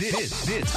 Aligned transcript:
This, 0.00 0.46
this 0.46 0.74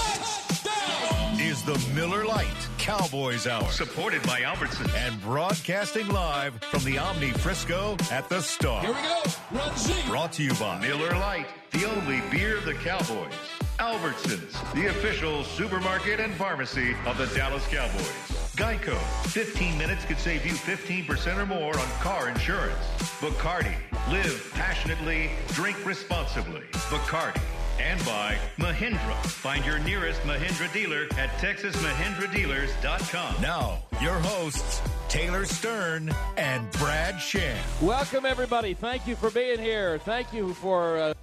is 1.39 1.64
the 1.64 1.93
Miller 1.95 2.25
Lite 2.25 2.47
Cowboys 2.77 3.47
Hour. 3.47 3.71
Supported 3.71 4.21
by 4.23 4.41
Albertson. 4.41 4.89
And 4.93 5.21
broadcasting 5.21 6.09
live 6.09 6.55
from 6.63 6.83
the 6.83 6.98
Omni 6.98 7.32
Frisco 7.32 7.96
at 8.12 8.28
the 8.28 8.42
Star. 8.42 8.82
Here 8.82 8.92
we 8.92 9.02
go. 9.02 9.24
Run 9.54 9.78
Z. 9.78 9.94
Brought 10.10 10.34
to 10.34 10.44
you 10.44 10.54
by 10.56 10.82
Miller 10.82 11.12
Lite, 11.12 11.48
the 11.72 11.90
only 11.90 12.20
beer 12.30 12.58
of 12.58 12.66
the 12.66 12.74
Cowboys. 12.74 13.32
Albertsons, 13.80 14.52
the 14.74 14.88
official 14.88 15.46
supermarket 15.46 16.20
and 16.20 16.34
pharmacy 16.34 16.93
of 17.05 17.18
the 17.18 17.27
Dallas 17.27 17.66
Cowboys. 17.68 18.11
Geico, 18.57 18.97
15 19.27 19.77
minutes 19.77 20.04
could 20.04 20.20
save 20.20 20.45
you 20.45 20.52
15% 20.52 21.38
or 21.38 21.45
more 21.45 21.79
on 21.79 21.88
car 22.02 22.27
insurance. 22.27 22.86
Bacardi, 23.21 23.75
live 24.11 24.52
passionately, 24.54 25.29
drink 25.54 25.86
responsibly. 25.86 26.63
Bacardi. 26.89 27.41
And 27.79 28.03
by 28.05 28.37
Mahindra. 28.57 29.15
Find 29.25 29.65
your 29.65 29.79
nearest 29.79 30.21
Mahindra 30.21 30.71
dealer 30.71 31.07
at 31.17 31.29
TexasMahindraDealers.com. 31.39 33.41
Now, 33.41 33.79
your 34.02 34.20
hosts, 34.20 34.81
Taylor 35.09 35.45
Stern 35.45 36.13
and 36.38 36.71
Brad 36.73 37.19
Sham. 37.19 37.57
Welcome, 37.81 38.25
everybody. 38.25 38.73
Thank 38.73 39.07
you 39.07 39.16
for 39.16 39.30
being 39.30 39.59
here. 39.59 39.97
Thank 39.99 40.33
you 40.33 40.53
for 40.55 40.97
uh, 40.97 41.13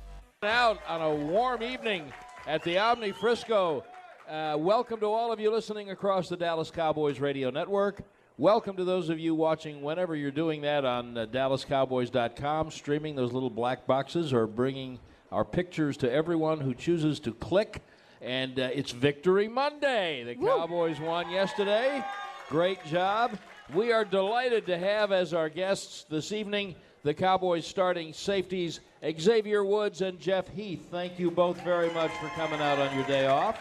out 0.43 0.79
on 0.87 1.01
a 1.01 1.15
warm 1.15 1.63
evening 1.63 2.13
at 2.47 2.63
the 2.65 2.79
Omni 2.79 3.13
Frisco. 3.13 3.85
Uh, 4.29 4.57
welcome 4.59 5.01
to 5.01 5.07
all 5.07 5.33
of 5.33 5.41
you 5.41 5.51
listening 5.51 5.91
across 5.91 6.29
the 6.29 6.37
Dallas 6.37 6.71
Cowboys 6.71 7.21
radio 7.21 7.51
network. 7.51 8.03
Welcome 8.39 8.77
to 8.77 8.85
those 8.85 9.09
of 9.09 9.19
you 9.19 9.35
watching 9.35 9.83
whenever 9.83 10.17
you're 10.17 10.31
doing 10.31 10.63
that 10.63 10.85
on 10.85 11.17
uh, 11.17 11.27
DallasCowboys.com, 11.27 12.71
streaming 12.71 13.15
those 13.15 13.33
little 13.33 13.51
black 13.51 13.87
boxes 13.87 14.33
or 14.33 14.47
bringing 14.47 14.99
our 15.33 15.45
pictures 15.45 15.97
to 15.97 16.13
everyone 16.13 16.61
who 16.61 16.75
chooses 16.75 17.19
to 17.21 17.33
click. 17.33 17.83
And 18.21 18.61
uh, 18.61 18.69
it's 18.73 18.93
Victory 18.93 19.49
Monday. 19.49 20.23
The 20.23 20.37
Cowboys 20.37 21.01
won 21.01 21.31
yesterday. 21.31 22.05
Great 22.49 22.85
job. 22.85 23.39
We 23.75 23.93
are 23.93 24.05
delighted 24.05 24.67
to 24.67 24.79
have 24.79 25.11
as 25.11 25.33
our 25.33 25.49
guests 25.49 26.05
this 26.09 26.31
evening 26.31 26.77
the 27.03 27.15
Cowboys 27.15 27.67
starting 27.67 28.13
safeties 28.13 28.81
Xavier 29.19 29.65
Woods 29.65 30.03
and 30.03 30.21
Jeff 30.21 30.47
Heath. 30.49 30.87
Thank 30.91 31.19
you 31.19 31.33
both 31.33 31.61
very 31.63 31.91
much 31.93 32.13
for 32.13 32.29
coming 32.29 32.61
out 32.61 32.79
on 32.79 32.95
your 32.95 33.07
day 33.07 33.27
off. 33.27 33.59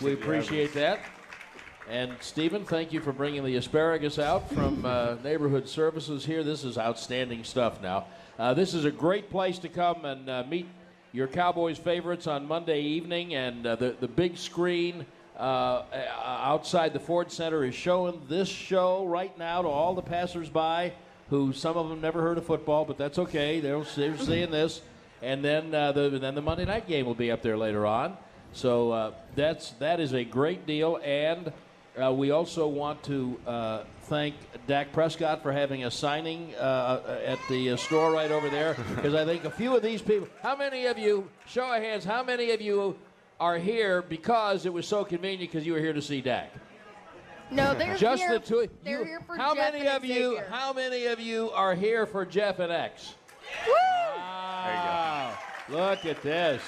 we 0.00 0.12
appreciate 0.12 0.72
that. 0.74 1.00
And 1.90 2.12
Stephen, 2.20 2.64
thank 2.64 2.92
you 2.92 3.00
for 3.00 3.12
bringing 3.12 3.44
the 3.44 3.56
asparagus 3.56 4.18
out 4.18 4.48
from 4.52 4.84
uh, 4.84 5.16
Neighborhood 5.24 5.68
Services 5.68 6.24
here. 6.24 6.44
This 6.44 6.62
is 6.62 6.78
outstanding 6.78 7.42
stuff 7.42 7.82
now. 7.82 8.06
Uh, 8.38 8.54
this 8.54 8.74
is 8.74 8.84
a 8.84 8.90
great 8.90 9.30
place 9.30 9.58
to 9.60 9.68
come 9.68 10.04
and 10.04 10.28
uh, 10.28 10.44
meet 10.48 10.68
your 11.12 11.26
Cowboys 11.26 11.78
favorites 11.78 12.26
on 12.26 12.46
Monday 12.46 12.80
evening, 12.80 13.34
and 13.34 13.66
uh, 13.66 13.76
the, 13.76 13.96
the 14.00 14.08
big 14.08 14.36
screen 14.36 15.06
uh, 15.38 15.82
outside 16.24 16.92
the 16.92 17.00
Ford 17.00 17.30
Center 17.32 17.64
is 17.64 17.74
showing 17.74 18.20
this 18.28 18.48
show 18.48 19.06
right 19.06 19.36
now 19.38 19.62
to 19.62 19.68
all 19.68 19.94
the 19.94 20.02
passersby 20.02 20.92
who 21.30 21.52
some 21.52 21.76
of 21.76 21.88
them 21.88 22.00
never 22.00 22.22
heard 22.22 22.38
of 22.38 22.46
football, 22.46 22.84
but 22.84 22.98
that's 22.98 23.18
okay. 23.18 23.60
They're, 23.60 23.82
they're 23.96 24.16
seeing 24.18 24.50
this. 24.50 24.80
And 25.22 25.44
then, 25.44 25.74
uh, 25.74 25.92
the, 25.92 26.10
then 26.10 26.34
the 26.34 26.42
Monday 26.42 26.64
night 26.64 26.86
game 26.86 27.04
will 27.04 27.14
be 27.14 27.30
up 27.30 27.42
there 27.42 27.56
later 27.56 27.86
on. 27.86 28.16
So 28.52 28.92
uh, 28.92 29.12
that's, 29.34 29.72
that 29.72 30.00
is 30.00 30.14
a 30.14 30.24
great 30.24 30.66
deal. 30.66 30.98
And 31.04 31.52
uh, 32.00 32.12
we 32.12 32.30
also 32.30 32.66
want 32.66 33.02
to 33.04 33.38
uh, 33.46 33.82
thank 34.08 34.34
Dak 34.66 34.92
Prescott 34.92 35.42
for 35.42 35.52
having 35.52 35.84
a 35.84 35.90
signing 35.90 36.54
uh, 36.56 37.20
at 37.24 37.38
the 37.48 37.70
uh, 37.70 37.76
store 37.76 38.10
right 38.12 38.30
over 38.30 38.48
there. 38.48 38.74
Because 38.96 39.14
I 39.14 39.24
think 39.24 39.44
a 39.44 39.50
few 39.50 39.76
of 39.76 39.82
these 39.82 40.02
people, 40.02 40.28
how 40.42 40.56
many 40.56 40.86
of 40.86 40.98
you, 40.98 41.28
show 41.46 41.72
of 41.72 41.82
hands, 41.82 42.04
how 42.04 42.22
many 42.22 42.50
of 42.52 42.60
you 42.60 42.96
are 43.38 43.58
here 43.58 44.02
because 44.02 44.66
it 44.66 44.72
was 44.72 44.86
so 44.86 45.04
convenient 45.04 45.52
because 45.52 45.66
you 45.66 45.72
were 45.74 45.78
here 45.78 45.92
to 45.92 46.02
see 46.02 46.20
Dak? 46.20 46.52
No, 47.50 47.74
they're 47.74 47.96
Just 47.96 48.22
here. 48.22 48.32
the 48.32 48.44
two. 48.44 48.68
They're 48.82 48.98
you- 49.00 49.04
here 49.04 49.20
for 49.26 49.36
how 49.36 49.54
Jeff 49.54 49.72
many 49.72 49.86
and 49.86 49.96
of 49.96 50.04
you? 50.04 50.30
Xavier. 50.36 50.46
How 50.50 50.72
many 50.72 51.06
of 51.06 51.20
you 51.20 51.50
are 51.52 51.74
here 51.74 52.04
for 52.06 52.26
Jeff 52.26 52.58
and 52.58 52.72
X? 52.72 53.14
Woo! 53.66 53.72
Wow! 54.16 55.38
Look 55.70 56.04
at 56.04 56.22
this, 56.22 56.62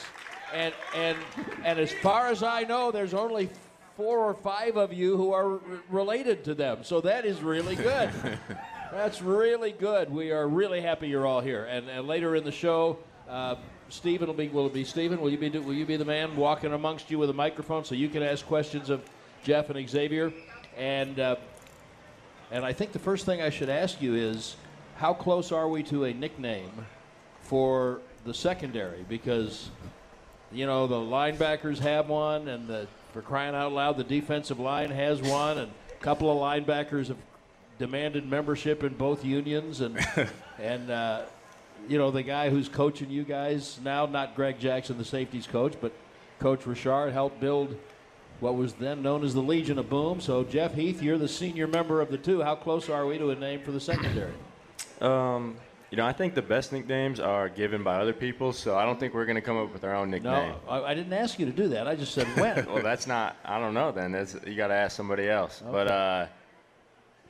and 0.55 0.73
and 0.95 1.17
and 1.65 1.79
as 1.79 1.93
far 1.93 2.29
as 2.29 2.43
I 2.43 2.63
know, 2.63 2.91
there's 2.91 3.13
only 3.15 3.51
four 3.97 4.19
or 4.19 4.35
five 4.35 4.77
of 4.77 4.93
you 4.93 5.17
who 5.17 5.33
are 5.33 5.55
r- 5.55 5.61
related 5.89 6.45
to 6.45 6.55
them. 6.55 6.85
So 6.85 7.01
that 7.03 7.25
is 7.25 7.41
really 7.43 7.77
good. 7.77 8.11
That's 8.93 9.23
really 9.23 9.73
good. 9.73 10.11
We 10.11 10.33
are 10.33 10.49
really 10.49 10.81
happy 10.81 11.09
you're 11.09 11.27
all 11.27 11.41
here. 11.41 11.65
And, 11.67 11.89
and 11.89 12.09
later 12.09 12.35
in 12.35 12.45
the 12.45 12.53
show, 12.53 12.99
uh, 13.29 13.57
Stephen 13.89 14.27
will 14.27 14.35
be. 14.35 14.49
Will 14.49 14.67
it 14.67 14.75
be 14.75 14.85
Stephen? 14.85 15.21
Will 15.21 15.31
you 15.31 15.39
be? 15.39 15.51
Will 15.51 15.75
you 15.75 15.87
be 15.87 15.97
the 15.97 16.05
man 16.05 16.37
walking 16.37 16.73
amongst 16.73 17.11
you 17.11 17.19
with 17.19 17.31
a 17.31 17.35
microphone 17.35 17.85
so 17.85 17.95
you 17.95 18.09
can 18.09 18.23
ask 18.23 18.47
questions 18.47 18.91
of 18.91 19.03
Jeff 19.45 19.71
and 19.71 19.89
Xavier? 19.89 20.33
And 20.77 21.19
uh, 21.19 21.37
and 22.51 22.65
I 22.65 22.73
think 22.73 22.93
the 22.93 22.99
first 22.99 23.27
thing 23.27 23.41
I 23.41 23.51
should 23.51 23.69
ask 23.69 24.03
you 24.03 24.15
is, 24.15 24.57
how 24.97 25.15
close 25.15 25.53
are 25.53 25.69
we 25.69 25.83
to 25.85 26.05
a 26.05 26.13
nickname 26.13 26.87
for 27.43 28.01
the 28.25 28.35
secondary? 28.35 29.05
Because, 29.09 29.71
you 30.51 30.67
know, 30.67 30.89
the 30.89 30.97
linebackers 30.97 31.79
have 31.79 32.09
one, 32.09 32.49
and 32.49 32.67
the, 32.67 32.89
for 33.13 33.23
crying 33.23 33.55
out 33.55 33.73
loud, 33.73 33.97
the 33.97 34.05
defensive 34.05 34.59
line 34.59 34.91
has 34.91 35.21
one, 35.21 35.59
and 35.59 35.71
a 35.91 36.03
couple 36.03 36.31
of 36.31 36.39
linebackers 36.39 37.09
have 37.09 37.17
demanded 37.79 38.29
membership 38.29 38.85
in 38.85 38.95
both 38.95 39.25
unions, 39.25 39.81
and 39.81 39.99
and 40.59 40.91
uh, 40.91 41.23
you 41.89 41.99
know 41.99 42.11
the 42.11 42.23
guy 42.23 42.51
who's 42.51 42.69
coaching 42.69 43.11
you 43.11 43.25
guys 43.25 43.79
now, 43.83 44.07
not 44.07 44.35
Greg 44.37 44.59
Jackson, 44.59 44.99
the 44.99 45.05
safeties 45.05 45.47
coach, 45.47 45.75
but 45.81 45.93
Coach 46.39 46.67
Richard 46.67 47.13
helped 47.13 47.41
build 47.41 47.77
what 48.41 48.57
was 48.57 48.73
then 48.75 49.03
known 49.03 49.23
as 49.23 49.35
the 49.35 49.43
Legion 49.43 49.79
of 49.79 49.91
Boom. 49.91 50.21
So, 50.21 50.45
Jeff 50.45 50.75
Heath, 50.75 51.03
you're 51.03 51.19
the 51.19 51.29
senior 51.29 51.67
member 51.67 52.01
of 52.01 52.11
the 52.11 52.17
two. 52.17 52.43
How 52.43 52.55
close 52.55 52.89
are 52.89 53.07
we 53.07 53.19
to 53.19 53.31
a 53.31 53.35
name 53.35 53.61
for 53.61 53.71
the 53.71 53.81
secondary? 53.81 54.33
Um, 55.01 55.57
you 55.91 55.97
know, 55.97 56.07
I 56.07 56.13
think 56.13 56.35
the 56.35 56.43
best 56.43 56.73
nicknames 56.73 57.19
are 57.19 57.49
given 57.49 57.83
by 57.83 57.97
other 58.01 58.13
people, 58.13 58.53
so 58.53 58.77
I 58.79 58.85
don't 58.85 58.99
think 59.01 59.13
we're 59.13 59.25
going 59.27 59.35
to 59.37 59.41
come 59.43 59.57
up 59.57 59.73
with 59.73 59.83
our 59.85 59.95
own 59.95 60.11
nickname. 60.11 60.53
No, 60.53 60.57
I, 60.69 60.91
I 60.91 60.95
didn't 60.95 61.13
ask 61.13 61.39
you 61.39 61.47
to 61.47 61.53
do 61.53 61.69
that. 61.69 61.89
I 61.89 61.97
just 61.97 62.15
said 62.15 62.27
when. 62.37 62.65
Well, 62.73 62.83
that's 62.83 63.07
not. 63.09 63.37
I 63.45 63.59
don't 63.59 63.75
know. 63.75 63.91
Then 63.91 64.13
that's, 64.13 64.37
you 64.47 64.55
got 64.55 64.69
to 64.69 64.75
ask 64.75 64.97
somebody 64.97 65.29
else. 65.29 65.63
But 65.69 65.89
uh, 65.89 66.27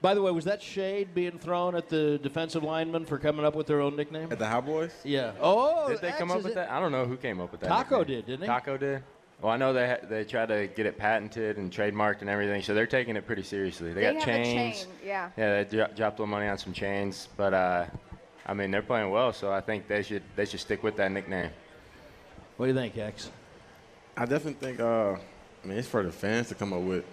By 0.03 0.13
the 0.15 0.21
way, 0.21 0.31
was 0.31 0.45
that 0.45 0.63
shade 0.63 1.15
being 1.15 1.39
thrown 1.39 1.75
at 1.75 1.89
the 1.89 2.19
defensive 2.23 2.63
linemen 2.63 3.07
for 3.07 3.19
coming 3.19 3.45
up 3.47 3.55
with 3.55 3.67
their 3.67 3.81
own 3.81 3.97
nickname? 3.97 4.31
At 4.31 4.39
the 4.39 4.45
Cowboys? 4.45 4.93
Yeah. 5.05 5.33
Oh, 5.41 5.89
did 5.89 6.01
they 6.03 6.11
come 6.13 6.31
up 6.31 6.39
with 6.43 6.53
it- 6.53 6.55
that? 6.57 6.71
I 6.71 6.81
don't 6.81 6.93
know 6.93 7.07
who 7.07 7.17
came 7.17 7.41
up 7.41 7.53
with 7.53 7.61
that. 7.63 7.69
Taco 7.69 8.01
nickname. 8.01 8.17
did, 8.19 8.27
didn't 8.27 8.41
he? 8.43 8.47
Taco 8.47 8.77
did. 8.77 9.03
Well, 9.41 9.51
I 9.53 9.57
know 9.57 9.73
they 9.73 9.89
ha- 9.89 10.07
they 10.07 10.25
tried 10.25 10.49
to 10.51 10.67
get 10.67 10.85
it 10.85 10.99
patented 10.99 11.57
and 11.57 11.73
trademarked 11.73 12.21
and 12.21 12.29
everything, 12.29 12.61
so 12.61 12.75
they're 12.75 12.87
taking 12.87 13.17
it 13.17 13.27
pretty 13.27 13.43
seriously. 13.43 13.95
They, 13.95 14.03
They 14.05 14.13
got 14.13 14.15
have 14.17 14.23
a 14.23 14.45
chains. 14.45 14.81
chain, 14.83 14.89
yeah. 15.03 15.31
Yeah, 15.39 15.63
they 15.65 15.77
dro- 15.77 15.87
dropped 15.97 16.19
a 16.19 16.23
little 16.23 16.27
money 16.27 16.47
on 16.47 16.59
some 16.59 16.75
chains, 16.75 17.29
but 17.39 17.55
uh, 17.55 17.87
I 18.47 18.55
mean 18.55 18.71
they're 18.71 18.83
playing 18.83 19.11
well, 19.11 19.33
so 19.33 19.53
I 19.53 19.61
think 19.61 19.89
they 19.89 20.03
should 20.03 20.23
they 20.37 20.45
should 20.45 20.61
stick 20.61 20.83
with 20.83 20.97
that 20.97 21.11
nickname. 21.13 21.51
What 22.57 22.67
do 22.67 22.73
you 22.73 22.79
think, 22.79 22.99
X? 22.99 23.31
I 24.17 24.27
definitely 24.27 24.55
think, 24.55 24.81
uh, 24.81 25.13
I 25.13 25.67
mean, 25.67 25.79
it's 25.79 25.89
for 25.89 26.03
the 26.03 26.13
fans 26.13 26.49
to 26.49 26.55
come 26.55 26.75
up 26.75 26.83
with. 26.83 27.05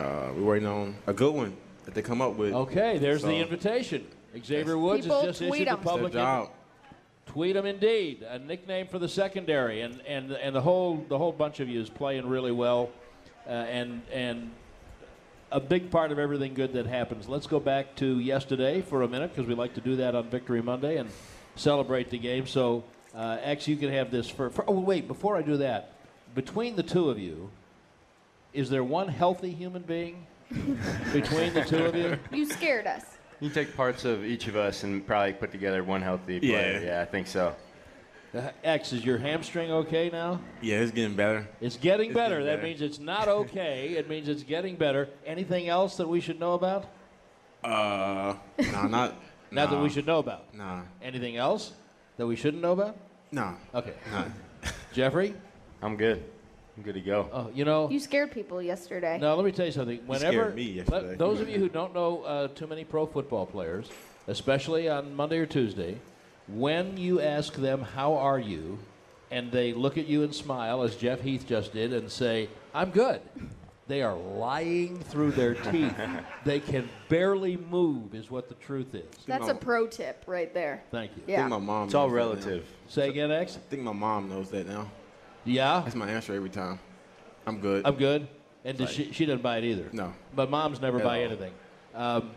Uh, 0.00 0.30
we're 0.34 0.44
waiting 0.44 0.68
on 0.68 0.96
a 1.06 1.12
good 1.12 1.34
one 1.34 1.54
that 1.84 1.94
they 1.94 2.00
come 2.00 2.22
up 2.22 2.36
with. 2.36 2.54
Okay, 2.54 2.96
there's 2.98 3.22
the 3.22 3.36
invitation. 3.36 4.06
Xavier 4.42 4.78
Woods 4.78 5.02
People 5.02 5.20
has 5.20 5.38
just 5.38 5.48
tweet 5.48 5.62
issued 5.62 5.68
a 5.68 5.70
'em. 5.72 5.76
It's 5.78 5.84
public 5.84 6.12
job. 6.12 6.50
Tweet 7.26 7.54
them 7.54 7.66
indeed. 7.66 8.22
A 8.22 8.38
nickname 8.38 8.86
for 8.86 8.98
the 8.98 9.08
secondary, 9.08 9.82
and 9.82 10.00
and 10.06 10.32
and 10.32 10.54
the 10.54 10.60
whole 10.60 11.04
the 11.08 11.18
whole 11.18 11.32
bunch 11.32 11.60
of 11.60 11.68
you 11.68 11.80
is 11.80 11.88
playing 11.90 12.26
really 12.28 12.52
well, 12.52 12.90
uh, 13.46 13.50
and 13.50 14.02
and 14.12 14.50
a 15.54 15.60
big 15.60 15.88
part 15.88 16.10
of 16.10 16.18
everything 16.18 16.52
good 16.52 16.72
that 16.72 16.84
happens. 16.84 17.28
Let's 17.28 17.46
go 17.46 17.60
back 17.60 17.94
to 17.96 18.18
yesterday 18.18 18.82
for 18.82 19.02
a 19.02 19.08
minute 19.08 19.30
because 19.30 19.48
we 19.48 19.54
like 19.54 19.74
to 19.74 19.80
do 19.80 19.96
that 19.96 20.16
on 20.16 20.28
Victory 20.28 20.60
Monday 20.60 20.96
and 20.96 21.08
celebrate 21.54 22.10
the 22.10 22.18
game. 22.18 22.48
So, 22.48 22.82
uh, 23.14 23.38
X, 23.40 23.68
you 23.68 23.76
can 23.76 23.90
have 23.90 24.10
this 24.10 24.28
for, 24.28 24.50
for. 24.50 24.64
Oh 24.66 24.80
wait, 24.80 25.06
before 25.06 25.36
I 25.36 25.42
do 25.42 25.58
that, 25.58 25.92
between 26.34 26.74
the 26.74 26.82
two 26.82 27.08
of 27.08 27.20
you, 27.20 27.50
is 28.52 28.68
there 28.68 28.82
one 28.82 29.06
healthy 29.06 29.52
human 29.52 29.82
being 29.82 30.26
between 31.12 31.54
the 31.54 31.64
two 31.64 31.84
of 31.84 31.94
you? 31.94 32.18
You 32.32 32.46
scared 32.46 32.88
us. 32.88 33.04
You 33.38 33.48
take 33.48 33.76
parts 33.76 34.04
of 34.04 34.24
each 34.24 34.48
of 34.48 34.56
us 34.56 34.82
and 34.82 35.06
probably 35.06 35.34
put 35.34 35.52
together 35.52 35.84
one 35.84 36.02
healthy 36.02 36.40
player. 36.40 36.80
Yeah. 36.80 36.86
Yeah, 36.86 37.02
I 37.02 37.04
think 37.04 37.28
so. 37.28 37.54
Uh, 38.34 38.50
X, 38.64 38.92
is 38.92 39.04
your 39.04 39.16
hamstring 39.18 39.70
okay 39.70 40.10
now? 40.10 40.40
Yeah, 40.60 40.78
it's 40.80 40.90
getting 40.90 41.14
better. 41.14 41.46
It's 41.60 41.76
getting 41.76 42.10
It's 42.10 42.14
better. 42.16 42.34
getting 42.36 42.46
That 42.46 42.56
better. 42.56 42.66
means 42.66 42.82
it's 42.82 42.98
not 42.98 43.28
okay. 43.28 43.90
it 43.96 44.08
means 44.08 44.28
it's 44.28 44.42
getting 44.42 44.74
better. 44.76 45.08
Anything 45.24 45.68
else 45.68 45.96
that 45.98 46.08
we 46.08 46.20
should 46.20 46.40
know 46.40 46.54
about? 46.54 46.86
Uh, 47.62 48.34
nah, 48.72 48.86
not. 48.88 49.14
Not 49.50 49.70
that 49.70 49.80
we 49.80 49.88
should 49.88 50.04
know 50.06 50.18
about. 50.18 50.52
Nah, 50.52 50.80
Anything 51.00 51.36
else 51.36 51.72
that 52.16 52.26
we 52.26 52.34
shouldn't 52.34 52.60
know 52.60 52.72
about? 52.72 52.96
nah, 53.30 53.54
Okay. 53.72 53.92
nah. 54.10 54.24
Jeffrey? 54.92 55.32
I'm 55.80 55.96
good. 55.96 56.24
I'm 56.76 56.82
good 56.82 56.94
to 56.94 57.00
go. 57.00 57.28
Oh, 57.32 57.50
you 57.54 57.64
know. 57.64 57.88
You 57.88 58.00
scared 58.00 58.32
people 58.32 58.60
yesterday. 58.60 59.16
No, 59.20 59.36
let 59.36 59.44
me 59.44 59.52
tell 59.52 59.64
you 59.66 59.70
something. 59.70 60.00
Whenever 60.06 60.32
scared 60.32 60.56
me 60.56 60.62
yesterday. 60.72 61.06
let- 61.10 61.18
those 61.18 61.40
of 61.40 61.48
you 61.48 61.60
who 61.60 61.68
don't 61.68 61.94
know 61.94 62.22
uh, 62.24 62.48
too 62.48 62.66
many 62.66 62.82
pro 62.82 63.06
football 63.06 63.46
players, 63.46 63.88
especially 64.26 64.88
on 64.88 65.14
Monday 65.14 65.38
or 65.38 65.46
Tuesday, 65.46 65.98
when 66.48 66.96
you 66.96 67.20
ask 67.20 67.54
them 67.54 67.80
how 67.82 68.14
are 68.16 68.38
you, 68.38 68.78
and 69.30 69.50
they 69.50 69.72
look 69.72 69.98
at 69.98 70.06
you 70.06 70.22
and 70.22 70.34
smile, 70.34 70.82
as 70.82 70.96
Jeff 70.96 71.20
Heath 71.20 71.46
just 71.46 71.72
did, 71.72 71.92
and 71.92 72.10
say, 72.10 72.48
I'm 72.74 72.90
good. 72.90 73.20
They 73.86 74.02
are 74.02 74.14
lying 74.14 74.98
through 74.98 75.32
their 75.32 75.54
teeth. 75.70 75.94
they 76.44 76.60
can 76.60 76.88
barely 77.08 77.56
move, 77.56 78.14
is 78.14 78.30
what 78.30 78.48
the 78.48 78.54
truth 78.54 78.94
is. 78.94 79.04
That's 79.26 79.48
a 79.48 79.54
pro 79.54 79.86
tip 79.86 80.22
right 80.26 80.52
there. 80.54 80.82
Thank 80.90 81.12
you. 81.16 81.22
I 81.28 81.30
Yeah. 81.30 81.36
think 81.38 81.50
my 81.50 81.58
mom. 81.58 81.84
It's 81.86 81.94
all 81.94 82.08
knows 82.08 82.12
that 82.12 82.16
now. 82.18 82.26
relative. 82.50 82.66
Say 82.88 83.08
again, 83.08 83.30
X? 83.30 83.56
I 83.56 83.60
think 83.70 83.82
my 83.82 83.92
mom 83.92 84.28
knows 84.30 84.50
that 84.50 84.66
now. 84.66 84.90
Yeah, 85.44 85.82
That's 85.84 85.94
my 85.96 86.08
answer 86.08 86.34
every 86.34 86.48
time. 86.48 86.78
I'm 87.46 87.60
good. 87.60 87.84
I'm 87.86 87.96
good. 87.96 88.26
And 88.64 88.78
does 88.78 88.90
she, 88.90 89.12
she 89.12 89.26
doesn't 89.26 89.42
buy 89.42 89.58
it 89.58 89.64
either. 89.64 89.90
No. 89.92 90.14
But 90.34 90.48
moms 90.50 90.80
never 90.80 90.96
At 90.98 91.04
buy 91.04 91.18
all. 91.18 91.24
anything. 91.26 91.52
Um, 91.94 92.30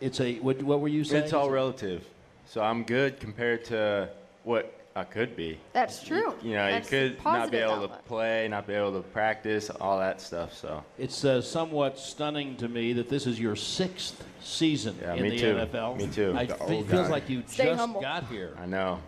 it's 0.00 0.20
a, 0.20 0.36
what, 0.36 0.62
what 0.62 0.80
were 0.80 0.88
you 0.88 1.04
saying? 1.04 1.24
It's 1.24 1.32
all 1.34 1.50
relative. 1.50 2.06
So 2.46 2.62
I'm 2.62 2.84
good 2.84 3.18
compared 3.20 3.64
to 3.66 4.08
what 4.44 4.80
I 4.96 5.02
could 5.04 5.34
be. 5.34 5.58
That's 5.72 6.02
true. 6.04 6.34
You 6.42 6.52
know, 6.52 6.70
That's 6.70 6.90
you 6.92 6.98
could 7.10 7.24
not 7.24 7.50
be 7.50 7.58
positive 7.58 7.70
able 7.70 7.88
to 7.88 7.94
play, 8.06 8.46
not 8.48 8.66
be 8.66 8.74
able 8.74 8.92
to 8.92 9.00
practice, 9.00 9.68
all 9.70 9.98
that 9.98 10.20
stuff. 10.20 10.54
So 10.54 10.84
It's 10.98 11.24
uh, 11.24 11.40
somewhat 11.42 11.98
stunning 11.98 12.56
to 12.58 12.68
me 12.68 12.92
that 12.92 13.08
this 13.08 13.26
is 13.26 13.40
your 13.40 13.56
sixth 13.56 14.22
season 14.40 14.96
Yeah, 15.02 15.14
in 15.14 15.22
me 15.22 15.30
the 15.30 15.38
too. 15.38 15.54
NFL. 15.56 15.96
Me 15.96 16.06
too. 16.06 16.34
I, 16.36 16.44
The 16.46 16.54
it 16.54 16.86
feels 16.86 17.06
guy. 17.06 17.08
like 17.08 17.28
you 17.28 17.42
Stay 17.46 17.64
just 17.64 17.80
humble. 17.80 18.00
got 18.00 18.28
here. 18.28 18.56
I 18.60 18.66
know. 18.66 19.00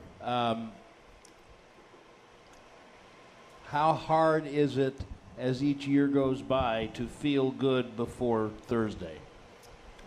How 3.66 3.92
hard 3.92 4.46
is 4.46 4.76
it 4.78 4.94
as 5.38 5.62
each 5.62 5.86
year 5.86 6.06
goes 6.06 6.40
by 6.42 6.86
to 6.94 7.06
feel 7.06 7.50
good 7.50 7.96
before 7.96 8.50
Thursday? 8.66 9.18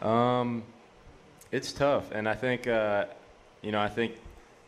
Um, 0.01 0.63
it's 1.51 1.71
tough, 1.73 2.11
and 2.11 2.27
I 2.27 2.35
think, 2.35 2.67
uh, 2.67 3.05
you 3.61 3.71
know, 3.71 3.79
I 3.79 3.89
think 3.89 4.13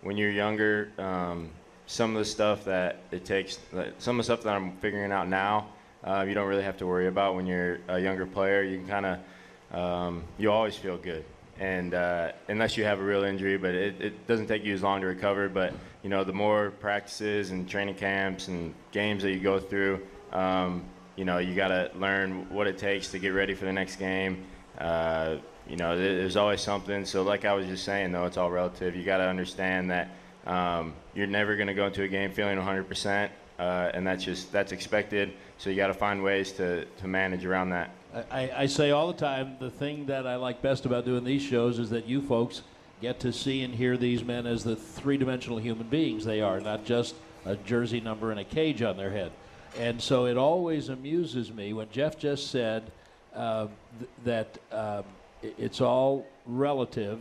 when 0.01 0.17
you're 0.17 0.31
younger, 0.31 0.91
um, 0.97 1.49
some 1.87 2.15
of 2.15 2.19
the 2.19 2.25
stuff 2.25 2.65
that 2.65 2.97
it 3.11 3.25
takes, 3.25 3.59
some 3.97 4.15
of 4.15 4.17
the 4.17 4.23
stuff 4.23 4.43
that 4.43 4.55
I'm 4.55 4.77
figuring 4.77 5.11
out 5.11 5.27
now, 5.27 5.67
uh, 6.03 6.25
you 6.27 6.33
don't 6.33 6.47
really 6.47 6.63
have 6.63 6.77
to 6.77 6.87
worry 6.87 7.07
about 7.07 7.35
when 7.35 7.45
you're 7.45 7.79
a 7.87 7.99
younger 7.99 8.25
player. 8.25 8.63
You 8.63 8.79
can 8.79 8.87
kind 8.87 9.05
of, 9.05 9.77
um, 9.77 10.23
you 10.37 10.51
always 10.51 10.75
feel 10.75 10.97
good, 10.97 11.23
and 11.59 11.93
uh, 11.93 12.31
unless 12.47 12.75
you 12.75 12.83
have 12.85 12.99
a 12.99 13.03
real 13.03 13.23
injury, 13.23 13.57
but 13.57 13.75
it, 13.75 14.01
it 14.01 14.27
doesn't 14.27 14.47
take 14.47 14.63
you 14.63 14.73
as 14.73 14.81
long 14.81 15.01
to 15.01 15.07
recover. 15.07 15.47
But 15.47 15.73
you 16.03 16.09
know, 16.09 16.23
the 16.23 16.33
more 16.33 16.71
practices 16.71 17.51
and 17.51 17.69
training 17.69 17.95
camps 17.95 18.47
and 18.47 18.73
games 18.91 19.21
that 19.23 19.31
you 19.31 19.39
go 19.39 19.59
through, 19.59 20.01
um, 20.33 20.83
you 21.15 21.25
know, 21.25 21.37
you 21.37 21.55
got 21.55 21.67
to 21.67 21.91
learn 21.95 22.49
what 22.49 22.67
it 22.67 22.77
takes 22.77 23.09
to 23.09 23.19
get 23.19 23.29
ready 23.29 23.53
for 23.53 23.65
the 23.65 23.73
next 23.73 23.97
game. 23.97 24.43
Uh, 24.77 25.37
you 25.71 25.77
know, 25.77 25.97
there's 25.97 26.35
always 26.35 26.59
something. 26.59 27.05
So, 27.05 27.23
like 27.23 27.45
I 27.45 27.53
was 27.53 27.65
just 27.65 27.85
saying, 27.85 28.11
though, 28.11 28.25
it's 28.25 28.35
all 28.35 28.51
relative. 28.51 28.93
You 28.93 29.05
got 29.05 29.17
to 29.17 29.23
understand 29.23 29.89
that 29.89 30.09
um, 30.45 30.93
you're 31.15 31.27
never 31.27 31.55
going 31.55 31.67
to 31.67 31.73
go 31.73 31.87
into 31.87 32.03
a 32.03 32.09
game 32.09 32.33
feeling 32.33 32.57
100%, 32.57 33.29
uh, 33.57 33.61
and 33.93 34.05
that's 34.05 34.21
just 34.21 34.51
that's 34.51 34.73
expected. 34.73 35.31
So 35.57 35.69
you 35.69 35.77
got 35.77 35.87
to 35.87 35.93
find 35.93 36.21
ways 36.21 36.51
to 36.53 36.83
to 36.83 37.07
manage 37.07 37.45
around 37.45 37.69
that. 37.69 37.91
I, 38.29 38.51
I- 38.53 38.65
say 38.65 38.91
all 38.91 39.07
the 39.07 39.17
time 39.17 39.55
the 39.59 39.69
thing 39.69 40.07
that 40.07 40.27
I 40.27 40.35
like 40.35 40.61
best 40.61 40.85
about 40.85 41.05
doing 41.05 41.23
these 41.23 41.41
shows 41.41 41.79
is 41.79 41.89
that 41.91 42.05
you 42.05 42.21
folks 42.21 42.63
get 43.01 43.21
to 43.21 43.31
see 43.31 43.61
and 43.63 43.73
hear 43.73 43.95
these 43.95 44.25
men 44.25 44.45
as 44.45 44.65
the 44.65 44.75
three 44.75 45.15
dimensional 45.17 45.57
human 45.57 45.87
beings 45.87 46.25
they 46.25 46.41
are, 46.41 46.59
not 46.59 46.83
just 46.83 47.15
a 47.45 47.55
jersey 47.55 48.01
number 48.01 48.29
and 48.29 48.39
a 48.41 48.43
cage 48.43 48.81
on 48.81 48.97
their 48.97 49.09
head. 49.11 49.31
And 49.79 50.01
so 50.01 50.25
it 50.25 50.35
always 50.37 50.89
amuses 50.89 51.53
me 51.53 51.71
when 51.71 51.89
Jeff 51.89 52.19
just 52.19 52.51
said 52.51 52.91
uh, 53.33 53.67
th- 53.97 54.09
that 54.25 54.57
um, 54.73 55.05
it's 55.41 55.81
all 55.81 56.25
relative. 56.45 57.19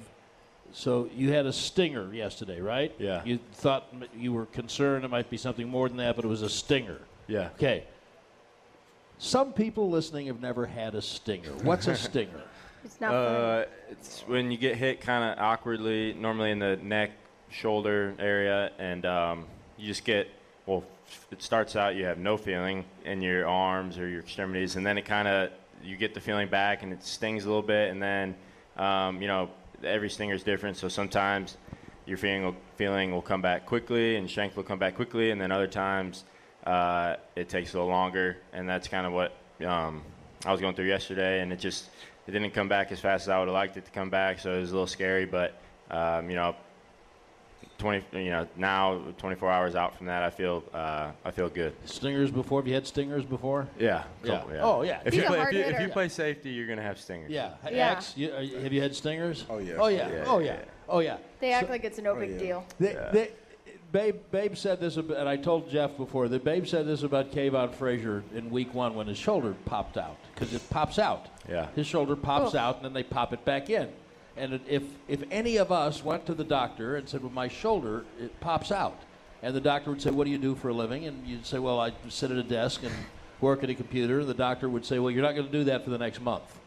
So 0.72 1.08
you 1.14 1.32
had 1.32 1.46
a 1.46 1.52
stinger 1.52 2.12
yesterday, 2.14 2.60
right? 2.60 2.94
Yeah. 2.98 3.22
You 3.24 3.38
thought 3.54 3.92
you 4.16 4.32
were 4.32 4.46
concerned 4.46 5.04
it 5.04 5.10
might 5.10 5.28
be 5.28 5.36
something 5.36 5.68
more 5.68 5.88
than 5.88 5.98
that, 5.98 6.16
but 6.16 6.24
it 6.24 6.28
was 6.28 6.42
a 6.42 6.48
stinger. 6.48 7.00
Yeah. 7.26 7.48
Okay. 7.56 7.84
Some 9.18 9.52
people 9.52 9.90
listening 9.90 10.28
have 10.28 10.40
never 10.40 10.66
had 10.66 10.94
a 10.94 11.02
stinger. 11.02 11.52
What's 11.62 11.86
a 11.86 11.96
stinger? 12.08 12.42
It's 12.84 13.00
not 13.00 13.12
Uh, 13.12 13.64
it's 13.90 14.22
when 14.26 14.50
you 14.50 14.56
get 14.56 14.76
hit 14.76 15.00
kind 15.00 15.24
of 15.32 15.38
awkwardly, 15.38 16.14
normally 16.14 16.50
in 16.50 16.58
the 16.58 16.76
neck, 16.76 17.10
shoulder 17.50 18.14
area, 18.18 18.70
and 18.78 19.04
um, 19.04 19.46
you 19.76 19.86
just 19.86 20.04
get 20.04 20.28
well. 20.66 20.84
It 21.32 21.42
starts 21.42 21.74
out 21.74 21.96
you 21.96 22.04
have 22.04 22.18
no 22.18 22.36
feeling 22.36 22.84
in 23.04 23.20
your 23.20 23.46
arms 23.46 23.98
or 23.98 24.08
your 24.08 24.20
extremities, 24.20 24.76
and 24.76 24.86
then 24.86 24.96
it 24.96 25.04
kind 25.04 25.26
of 25.26 25.50
you 25.82 25.96
get 25.96 26.14
the 26.14 26.20
feeling 26.20 26.48
back, 26.48 26.82
and 26.82 26.92
it 26.92 27.02
stings 27.02 27.44
a 27.44 27.48
little 27.48 27.62
bit, 27.62 27.90
and 27.90 28.02
then 28.02 28.34
um, 28.76 29.20
you 29.20 29.28
know 29.28 29.50
every 29.82 30.10
stinger 30.10 30.34
is 30.34 30.42
different. 30.42 30.76
So 30.76 30.88
sometimes 30.88 31.56
your 32.06 32.18
feeling 32.18 32.44
will, 32.44 32.56
feeling 32.76 33.12
will 33.12 33.22
come 33.22 33.42
back 33.42 33.66
quickly, 33.66 34.16
and 34.16 34.28
strength 34.28 34.56
will 34.56 34.64
come 34.64 34.78
back 34.78 34.96
quickly, 34.96 35.30
and 35.30 35.40
then 35.40 35.52
other 35.52 35.66
times 35.66 36.24
uh, 36.64 37.16
it 37.36 37.48
takes 37.48 37.74
a 37.74 37.76
little 37.76 37.90
longer, 37.90 38.36
and 38.52 38.68
that's 38.68 38.88
kind 38.88 39.06
of 39.06 39.12
what 39.12 39.34
um, 39.66 40.02
I 40.44 40.52
was 40.52 40.60
going 40.60 40.74
through 40.74 40.88
yesterday, 40.88 41.40
and 41.40 41.52
it 41.52 41.58
just 41.58 41.88
it 42.26 42.32
didn't 42.32 42.52
come 42.52 42.68
back 42.68 42.92
as 42.92 43.00
fast 43.00 43.22
as 43.22 43.28
I 43.28 43.38
would 43.38 43.48
have 43.48 43.54
liked 43.54 43.76
it 43.76 43.84
to 43.84 43.90
come 43.90 44.10
back, 44.10 44.38
so 44.38 44.54
it 44.54 44.60
was 44.60 44.70
a 44.70 44.74
little 44.74 44.86
scary. 44.86 45.24
But 45.24 45.60
um, 45.90 46.30
you 46.30 46.36
know, 46.36 46.54
20 47.78 48.04
you 48.22 48.30
know 48.30 48.46
now 48.56 49.00
24 49.18 49.50
hours 49.50 49.74
out 49.74 49.96
from 49.96 50.06
that, 50.06 50.22
I 50.22 50.30
feel 50.30 50.62
uh, 50.74 51.12
I 51.24 51.30
feel 51.30 51.48
good. 51.48 51.74
Stingers 51.86 52.30
before? 52.30 52.60
Have 52.60 52.68
you 52.68 52.74
had 52.74 52.86
stingers 52.86 53.24
before? 53.24 53.68
Yeah. 53.78 54.04
Yeah. 54.22 54.40
couple, 54.40 54.56
Oh, 54.60 54.82
yeah. 54.82 55.00
If 55.04 55.14
He's 55.14 55.22
you 55.22 55.28
play 55.28 55.40
if 55.40 55.52
you, 55.52 55.60
if 55.60 55.80
you 55.80 55.88
play 55.88 56.08
safety, 56.08 56.50
you're 56.50 56.66
gonna 56.66 56.82
have 56.82 56.98
stingers. 56.98 57.30
Yeah. 57.30 57.52
Yeah. 57.70 57.92
X, 57.92 58.14
you, 58.16 58.30
uh, 58.30 58.62
have 58.62 58.72
you 58.72 58.82
had 58.82 58.94
stingers? 58.94 59.44
Oh, 59.48 59.58
yeah. 59.58 59.74
Oh 59.78 59.88
yeah. 59.88 60.08
Yeah, 60.10 60.24
oh 60.26 60.38
yeah, 60.38 60.46
yeah. 60.46 60.52
yeah. 60.58 60.64
Oh 60.88 60.98
yeah. 61.00 61.16
They 61.40 61.52
act 61.52 61.70
like 61.70 61.84
it's 61.84 61.98
no 61.98 62.14
big 62.14 62.32
yeah. 62.32 62.38
deal. 62.38 62.66
They, 62.78 62.92
they, 63.12 63.30
Babe, 63.92 64.16
Babe 64.30 64.56
said 64.56 64.78
this, 64.78 64.96
about, 64.96 65.16
and 65.16 65.28
I 65.28 65.36
told 65.36 65.68
Jeff 65.68 65.96
before 65.96 66.28
that 66.28 66.44
Babe 66.44 66.66
said 66.66 66.86
this 66.86 67.02
about 67.02 67.32
Kavon 67.32 67.74
Frazier 67.74 68.22
in 68.34 68.50
Week 68.50 68.72
One 68.72 68.94
when 68.94 69.08
his 69.08 69.18
shoulder 69.18 69.54
popped 69.64 69.96
out 69.96 70.16
because 70.32 70.54
it 70.54 70.62
pops 70.70 70.98
out. 70.98 71.26
Yeah. 71.48 71.66
His 71.74 71.86
shoulder 71.86 72.14
pops 72.14 72.54
Oh. 72.54 72.58
out, 72.58 72.76
and 72.76 72.84
then 72.84 72.92
they 72.92 73.02
pop 73.02 73.32
it 73.32 73.44
back 73.44 73.68
in. 73.68 73.88
And 74.40 74.58
if 74.66 74.82
if 75.06 75.22
any 75.30 75.56
of 75.58 75.70
us 75.70 76.02
went 76.02 76.24
to 76.26 76.34
the 76.34 76.44
doctor 76.44 76.96
and 76.96 77.06
said, 77.06 77.22
"Well, 77.22 77.30
my 77.32 77.46
shoulder 77.48 78.04
it 78.18 78.40
pops 78.40 78.72
out," 78.72 78.98
and 79.42 79.54
the 79.54 79.60
doctor 79.60 79.90
would 79.90 80.00
say, 80.00 80.10
"What 80.10 80.24
do 80.24 80.30
you 80.30 80.38
do 80.38 80.54
for 80.54 80.70
a 80.70 80.72
living?" 80.72 81.04
and 81.04 81.26
you'd 81.26 81.44
say, 81.44 81.58
"Well, 81.58 81.78
I 81.78 81.92
sit 82.08 82.30
at 82.30 82.38
a 82.38 82.42
desk 82.42 82.82
and 82.82 82.92
work 83.42 83.62
at 83.62 83.68
a 83.68 83.74
computer." 83.74 84.24
The 84.24 84.32
doctor 84.32 84.68
would 84.70 84.86
say, 84.86 84.98
"Well, 84.98 85.10
you're 85.10 85.22
not 85.22 85.34
going 85.34 85.46
to 85.46 85.52
do 85.52 85.64
that 85.64 85.84
for 85.84 85.90
the 85.90 85.98
next 85.98 86.22
month." 86.22 86.58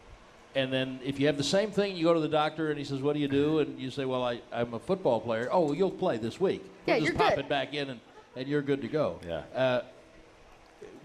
And 0.55 0.71
then 0.71 0.99
if 1.03 1.19
you 1.19 1.25
have 1.25 1.37
the 1.37 1.43
same 1.43 1.71
thing, 1.71 1.95
you 1.95 2.03
go 2.03 2.13
to 2.13 2.19
the 2.19 2.27
doctor 2.27 2.69
and 2.69 2.77
he 2.77 2.85
says, 2.85 3.01
"What 3.01 3.13
do 3.13 3.19
you 3.19 3.27
do?" 3.27 3.57
And 3.57 3.79
you 3.79 3.89
say, 3.89 4.05
"Well, 4.05 4.23
I, 4.23 4.41
I'm 4.51 4.75
a 4.75 4.79
football 4.79 5.19
player." 5.19 5.49
Oh, 5.51 5.61
well, 5.61 5.73
you'll 5.73 5.89
play 5.89 6.17
this 6.17 6.39
week. 6.39 6.63
Yeah, 6.85 6.97
We'll 6.97 7.05
just 7.05 7.13
you're 7.13 7.19
pop 7.19 7.35
good. 7.35 7.45
it 7.45 7.49
back 7.49 7.73
in 7.73 7.89
and, 7.89 7.99
and 8.35 8.47
you're 8.47 8.61
good 8.61 8.81
to 8.83 8.87
go. 8.87 9.19
Yeah. 9.27 9.41
Uh, 9.55 9.81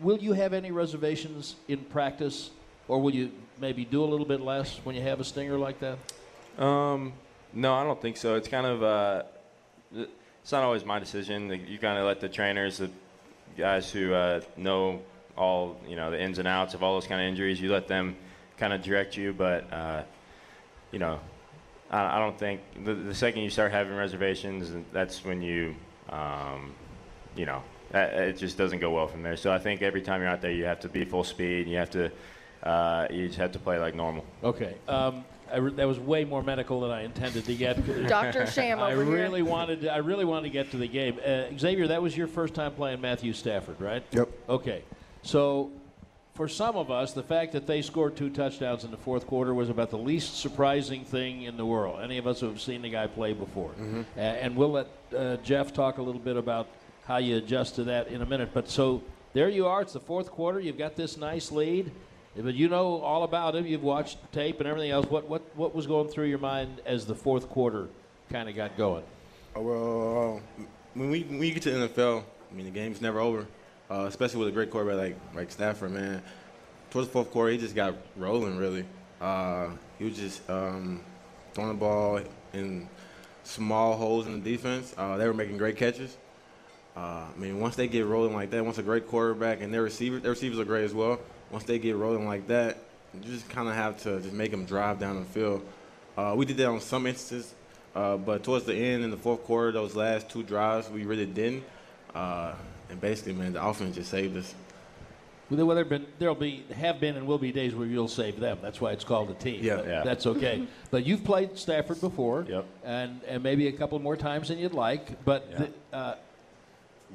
will 0.02 0.18
you 0.18 0.34
have 0.34 0.52
any 0.52 0.70
reservations 0.70 1.56
in 1.66 1.78
practice, 1.78 2.50
or 2.88 3.00
will 3.00 3.14
you 3.14 3.30
maybe 3.58 3.86
do 3.86 4.04
a 4.04 4.08
little 4.12 4.26
bit 4.26 4.42
less 4.42 4.76
when 4.84 4.94
you 4.94 5.00
have 5.00 5.18
a 5.18 5.24
stinger 5.24 5.56
like 5.58 5.80
that? 5.80 5.96
Um, 6.58 7.12
no, 7.52 7.74
I 7.74 7.84
don't 7.84 8.00
think 8.00 8.16
so. 8.16 8.34
It's 8.34 8.48
kind 8.48 8.66
of 8.66 8.82
uh, 8.82 9.22
it's 9.94 10.52
not 10.52 10.62
always 10.62 10.84
my 10.84 10.98
decision. 10.98 11.48
You 11.66 11.78
kind 11.78 11.98
of 11.98 12.04
let 12.04 12.20
the 12.20 12.28
trainers, 12.28 12.78
the 12.78 12.90
guys 13.56 13.90
who 13.90 14.12
uh, 14.12 14.40
know 14.56 15.02
all 15.36 15.76
you 15.86 15.96
know 15.96 16.10
the 16.10 16.20
ins 16.20 16.38
and 16.38 16.48
outs 16.48 16.74
of 16.74 16.82
all 16.82 16.94
those 16.94 17.06
kind 17.06 17.20
of 17.20 17.26
injuries, 17.28 17.60
you 17.60 17.70
let 17.70 17.88
them 17.88 18.16
kind 18.56 18.72
of 18.72 18.82
direct 18.82 19.16
you. 19.16 19.32
But 19.32 19.72
uh, 19.72 20.02
you 20.90 20.98
know, 20.98 21.20
I, 21.90 22.16
I 22.16 22.18
don't 22.18 22.38
think 22.38 22.60
the, 22.84 22.94
the 22.94 23.14
second 23.14 23.42
you 23.42 23.50
start 23.50 23.72
having 23.72 23.94
reservations, 23.94 24.72
that's 24.92 25.24
when 25.24 25.42
you 25.42 25.74
um, 26.10 26.74
you 27.36 27.46
know 27.46 27.62
it 27.94 28.36
just 28.36 28.58
doesn't 28.58 28.80
go 28.80 28.90
well 28.90 29.06
from 29.06 29.22
there. 29.22 29.36
So 29.36 29.52
I 29.52 29.58
think 29.58 29.80
every 29.80 30.02
time 30.02 30.20
you're 30.20 30.30
out 30.30 30.42
there, 30.42 30.52
you 30.52 30.64
have 30.64 30.80
to 30.80 30.88
be 30.88 31.04
full 31.04 31.24
speed. 31.24 31.68
You 31.68 31.76
have 31.76 31.90
to 31.90 32.10
uh, 32.62 33.06
you 33.10 33.28
just 33.28 33.38
have 33.38 33.52
to 33.52 33.58
play 33.58 33.78
like 33.78 33.94
normal. 33.94 34.24
Okay. 34.42 34.74
Um, 34.88 35.24
re- 35.56 35.72
that 35.72 35.86
was 35.88 35.98
way 35.98 36.24
more 36.24 36.42
medical 36.42 36.80
than 36.80 36.90
I 36.90 37.02
intended 37.04 37.44
to 37.46 37.54
get. 37.54 38.06
Dr. 38.08 38.46
Sham 38.46 38.78
I 38.82 38.92
over 38.92 39.04
really 39.04 39.40
here. 39.40 39.50
wanted. 39.50 39.80
To, 39.82 39.92
I 39.92 39.98
really 39.98 40.24
wanted 40.24 40.44
to 40.44 40.50
get 40.50 40.70
to 40.72 40.76
the 40.76 40.88
game. 40.88 41.18
Uh, 41.24 41.44
Xavier, 41.58 41.88
that 41.88 42.02
was 42.02 42.16
your 42.16 42.26
first 42.26 42.54
time 42.54 42.72
playing 42.72 43.00
Matthew 43.00 43.32
Stafford, 43.32 43.80
right? 43.80 44.02
Yep. 44.12 44.28
Okay. 44.48 44.82
So, 45.22 45.70
for 46.34 46.46
some 46.48 46.76
of 46.76 46.90
us, 46.90 47.12
the 47.12 47.22
fact 47.22 47.52
that 47.52 47.66
they 47.66 47.82
scored 47.82 48.16
two 48.16 48.30
touchdowns 48.30 48.84
in 48.84 48.90
the 48.92 48.96
fourth 48.96 49.26
quarter 49.26 49.52
was 49.54 49.70
about 49.70 49.90
the 49.90 49.98
least 49.98 50.38
surprising 50.38 51.04
thing 51.04 51.42
in 51.42 51.56
the 51.56 51.66
world. 51.66 52.00
Any 52.00 52.18
of 52.18 52.26
us 52.28 52.40
who 52.40 52.46
have 52.46 52.60
seen 52.60 52.82
the 52.82 52.90
guy 52.90 53.06
play 53.08 53.32
before. 53.32 53.72
A- 54.16 54.20
and 54.20 54.54
we'll 54.54 54.70
let 54.70 54.86
uh, 55.16 55.36
Jeff 55.38 55.72
talk 55.72 55.98
a 55.98 56.02
little 56.02 56.20
bit 56.20 56.36
about 56.36 56.68
how 57.06 57.16
you 57.16 57.36
adjust 57.38 57.74
to 57.76 57.84
that 57.84 58.08
in 58.08 58.22
a 58.22 58.26
minute. 58.26 58.50
But 58.54 58.68
so 58.70 59.02
there 59.32 59.48
you 59.48 59.66
are. 59.66 59.82
It's 59.82 59.94
the 59.94 60.00
fourth 60.00 60.30
quarter. 60.30 60.60
You've 60.60 60.78
got 60.78 60.94
this 60.94 61.16
nice 61.16 61.50
lead. 61.50 61.90
But 62.36 62.54
you 62.54 62.68
know 62.68 63.00
all 63.00 63.24
about 63.24 63.56
him. 63.56 63.66
You've 63.66 63.82
watched 63.82 64.18
tape 64.32 64.60
and 64.60 64.68
everything 64.68 64.90
else. 64.90 65.06
What, 65.06 65.28
what, 65.28 65.42
what 65.56 65.74
was 65.74 65.86
going 65.86 66.08
through 66.08 66.26
your 66.26 66.38
mind 66.38 66.80
as 66.86 67.04
the 67.04 67.14
fourth 67.14 67.48
quarter 67.48 67.88
kind 68.30 68.48
of 68.48 68.54
got 68.54 68.76
going? 68.76 69.02
Oh, 69.56 69.62
well, 69.62 70.36
uh, 70.36 70.62
when 70.94 71.10
we 71.10 71.22
when 71.22 71.42
you 71.42 71.52
get 71.52 71.62
to 71.64 71.70
the 71.70 71.88
NFL, 71.88 72.22
I 72.50 72.54
mean 72.54 72.66
the 72.66 72.70
game's 72.70 73.00
never 73.00 73.20
over. 73.20 73.46
Uh, 73.90 74.04
especially 74.06 74.40
with 74.40 74.48
a 74.48 74.52
great 74.52 74.70
quarterback 74.70 74.98
like 74.98 75.16
like 75.34 75.50
Stafford, 75.50 75.92
man. 75.92 76.22
Towards 76.90 77.08
the 77.08 77.12
fourth 77.12 77.30
quarter, 77.30 77.52
he 77.52 77.58
just 77.58 77.74
got 77.74 77.94
rolling. 78.16 78.56
Really, 78.56 78.84
uh, 79.20 79.70
he 79.98 80.04
was 80.04 80.16
just 80.16 80.48
um, 80.50 81.00
throwing 81.54 81.70
the 81.70 81.74
ball 81.74 82.20
in 82.52 82.88
small 83.44 83.96
holes 83.96 84.26
in 84.26 84.42
the 84.42 84.50
defense. 84.50 84.94
Uh, 84.96 85.16
they 85.16 85.26
were 85.26 85.34
making 85.34 85.56
great 85.56 85.76
catches. 85.76 86.16
Uh, 86.96 87.24
I 87.34 87.38
mean, 87.38 87.60
once 87.60 87.76
they 87.76 87.88
get 87.88 88.04
rolling 88.06 88.34
like 88.34 88.50
that, 88.50 88.64
once 88.64 88.78
a 88.78 88.82
great 88.82 89.08
quarterback 89.08 89.60
and 89.62 89.72
their 89.72 89.82
receivers, 89.82 90.22
their 90.22 90.32
receivers 90.32 90.58
are 90.58 90.64
great 90.64 90.84
as 90.84 90.92
well. 90.92 91.18
Once 91.50 91.64
they 91.64 91.78
get 91.78 91.96
rolling 91.96 92.26
like 92.26 92.46
that, 92.46 92.76
you 93.14 93.20
just 93.20 93.48
kind 93.48 93.68
of 93.68 93.74
have 93.74 93.96
to 94.02 94.20
just 94.20 94.34
make 94.34 94.50
them 94.50 94.64
drive 94.64 94.98
down 94.98 95.18
the 95.18 95.24
field. 95.26 95.64
Uh, 96.16 96.34
we 96.36 96.44
did 96.44 96.56
that 96.56 96.66
on 96.66 96.80
some 96.80 97.06
instances, 97.06 97.54
uh, 97.94 98.16
but 98.16 98.42
towards 98.42 98.64
the 98.64 98.74
end 98.74 99.04
in 99.04 99.10
the 99.10 99.16
fourth 99.16 99.42
quarter, 99.44 99.72
those 99.72 99.94
last 99.96 100.28
two 100.28 100.42
drives, 100.42 100.90
we 100.90 101.04
really 101.04 101.26
didn't. 101.26 101.64
Uh, 102.14 102.54
and 102.90 103.00
basically, 103.00 103.32
man, 103.32 103.52
the 103.52 103.64
offense 103.64 103.94
just 103.96 104.10
saved 104.10 104.36
us. 104.36 104.54
Well, 105.50 105.74
there 105.74 105.84
been 105.84 106.06
there'll 106.18 106.34
be 106.34 106.64
have 106.74 107.00
been 107.00 107.16
and 107.16 107.26
will 107.26 107.38
be 107.38 107.52
days 107.52 107.74
where 107.74 107.86
you'll 107.86 108.08
save 108.08 108.38
them. 108.38 108.58
That's 108.60 108.82
why 108.82 108.92
it's 108.92 109.04
called 109.04 109.30
a 109.30 109.34
team. 109.34 109.64
Yeah. 109.64 109.82
Yeah. 109.82 110.02
that's 110.04 110.26
okay. 110.26 110.66
but 110.90 111.06
you've 111.06 111.24
played 111.24 111.56
Stafford 111.56 112.02
before. 112.02 112.44
Yep. 112.46 112.66
And 112.84 113.20
and 113.26 113.42
maybe 113.42 113.66
a 113.68 113.72
couple 113.72 113.98
more 113.98 114.16
times 114.16 114.48
than 114.48 114.58
you'd 114.58 114.74
like. 114.74 115.24
But 115.24 115.46
Yeah. 115.50 115.58
the, 115.90 115.96
uh, 115.96 116.14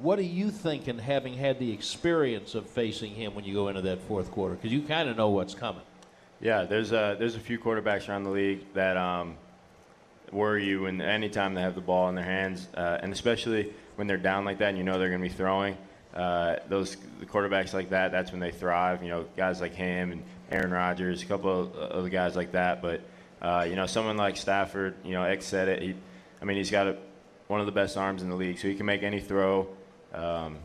what 0.01 0.17
are 0.19 0.23
you 0.23 0.49
thinking, 0.49 0.97
having 0.97 1.33
had 1.33 1.59
the 1.59 1.71
experience 1.71 2.55
of 2.55 2.67
facing 2.67 3.11
him 3.11 3.35
when 3.35 3.45
you 3.45 3.53
go 3.53 3.67
into 3.67 3.81
that 3.81 4.01
fourth 4.01 4.31
quarter? 4.31 4.55
Because 4.55 4.71
you 4.71 4.81
kind 4.81 5.09
of 5.09 5.17
know 5.17 5.29
what's 5.29 5.53
coming. 5.53 5.83
Yeah, 6.41 6.63
there's 6.63 6.91
a 6.91 7.15
there's 7.17 7.35
a 7.35 7.39
few 7.39 7.59
quarterbacks 7.59 8.09
around 8.09 8.23
the 8.23 8.31
league 8.31 8.65
that 8.73 8.97
um, 8.97 9.37
worry 10.31 10.65
you 10.65 10.81
when 10.81 10.99
anytime 10.99 11.53
they 11.53 11.61
have 11.61 11.75
the 11.75 11.81
ball 11.81 12.09
in 12.09 12.15
their 12.15 12.25
hands, 12.25 12.67
uh, 12.75 12.99
and 13.01 13.13
especially 13.13 13.71
when 13.95 14.07
they're 14.07 14.17
down 14.17 14.43
like 14.43 14.57
that 14.57 14.69
and 14.69 14.77
you 14.77 14.83
know 14.83 14.97
they're 14.97 15.09
going 15.09 15.21
to 15.21 15.29
be 15.29 15.33
throwing. 15.33 15.77
Uh, 16.13 16.57
those 16.69 16.97
the 17.19 17.25
quarterbacks 17.25 17.73
like 17.73 17.89
that, 17.89 18.11
that's 18.11 18.31
when 18.31 18.39
they 18.39 18.51
thrive. 18.51 19.03
You 19.03 19.09
know, 19.09 19.25
guys 19.37 19.61
like 19.61 19.73
him 19.73 20.11
and 20.11 20.23
Aaron 20.51 20.71
Rodgers, 20.71 21.23
a 21.23 21.25
couple 21.25 21.61
of 21.61 21.75
other 21.75 22.09
guys 22.09 22.35
like 22.35 22.51
that. 22.51 22.81
But 22.81 23.01
uh, 23.41 23.65
you 23.67 23.75
know, 23.75 23.85
someone 23.85 24.17
like 24.17 24.37
Stafford, 24.37 24.95
you 25.03 25.13
know, 25.13 25.23
X 25.23 25.45
said 25.45 25.69
it. 25.69 25.81
He, 25.81 25.95
I 26.41 26.45
mean, 26.45 26.57
he's 26.57 26.71
got 26.71 26.87
a, 26.87 26.97
one 27.47 27.59
of 27.59 27.65
the 27.65 27.71
best 27.71 27.95
arms 27.95 28.21
in 28.21 28.29
the 28.29 28.35
league, 28.35 28.57
so 28.59 28.67
he 28.67 28.75
can 28.75 28.85
make 28.85 29.03
any 29.03 29.21
throw. 29.21 29.67
Um, 30.13 30.57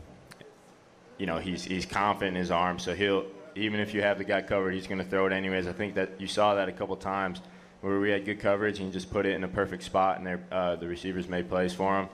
you 1.17 1.25
know, 1.25 1.37
he's 1.37 1.63
he's 1.63 1.85
confident 1.85 2.35
in 2.35 2.39
his 2.39 2.51
arm, 2.51 2.79
so 2.79 2.95
he'll 2.95 3.25
even 3.55 3.79
if 3.79 3.93
you 3.93 4.01
have 4.01 4.17
the 4.17 4.23
guy 4.23 4.41
covered, 4.41 4.73
he's 4.73 4.87
going 4.87 4.99
to 4.99 5.09
throw 5.09 5.25
it 5.25 5.33
anyways. 5.33 5.67
I 5.67 5.73
think 5.73 5.95
that 5.95 6.19
you 6.19 6.27
saw 6.27 6.55
that 6.55 6.69
a 6.69 6.71
couple 6.71 6.95
times 6.95 7.41
where 7.81 7.99
we 7.99 8.09
had 8.09 8.25
good 8.25 8.39
coverage 8.39 8.79
and 8.79 8.87
he 8.87 8.93
just 8.93 9.11
put 9.11 9.25
it 9.25 9.35
in 9.35 9.43
a 9.43 9.47
perfect 9.47 9.83
spot, 9.83 10.19
and 10.19 10.39
uh, 10.51 10.75
the 10.75 10.87
receivers 10.87 11.27
made 11.27 11.49
plays 11.49 11.73
for 11.73 12.01
him. 12.01 12.09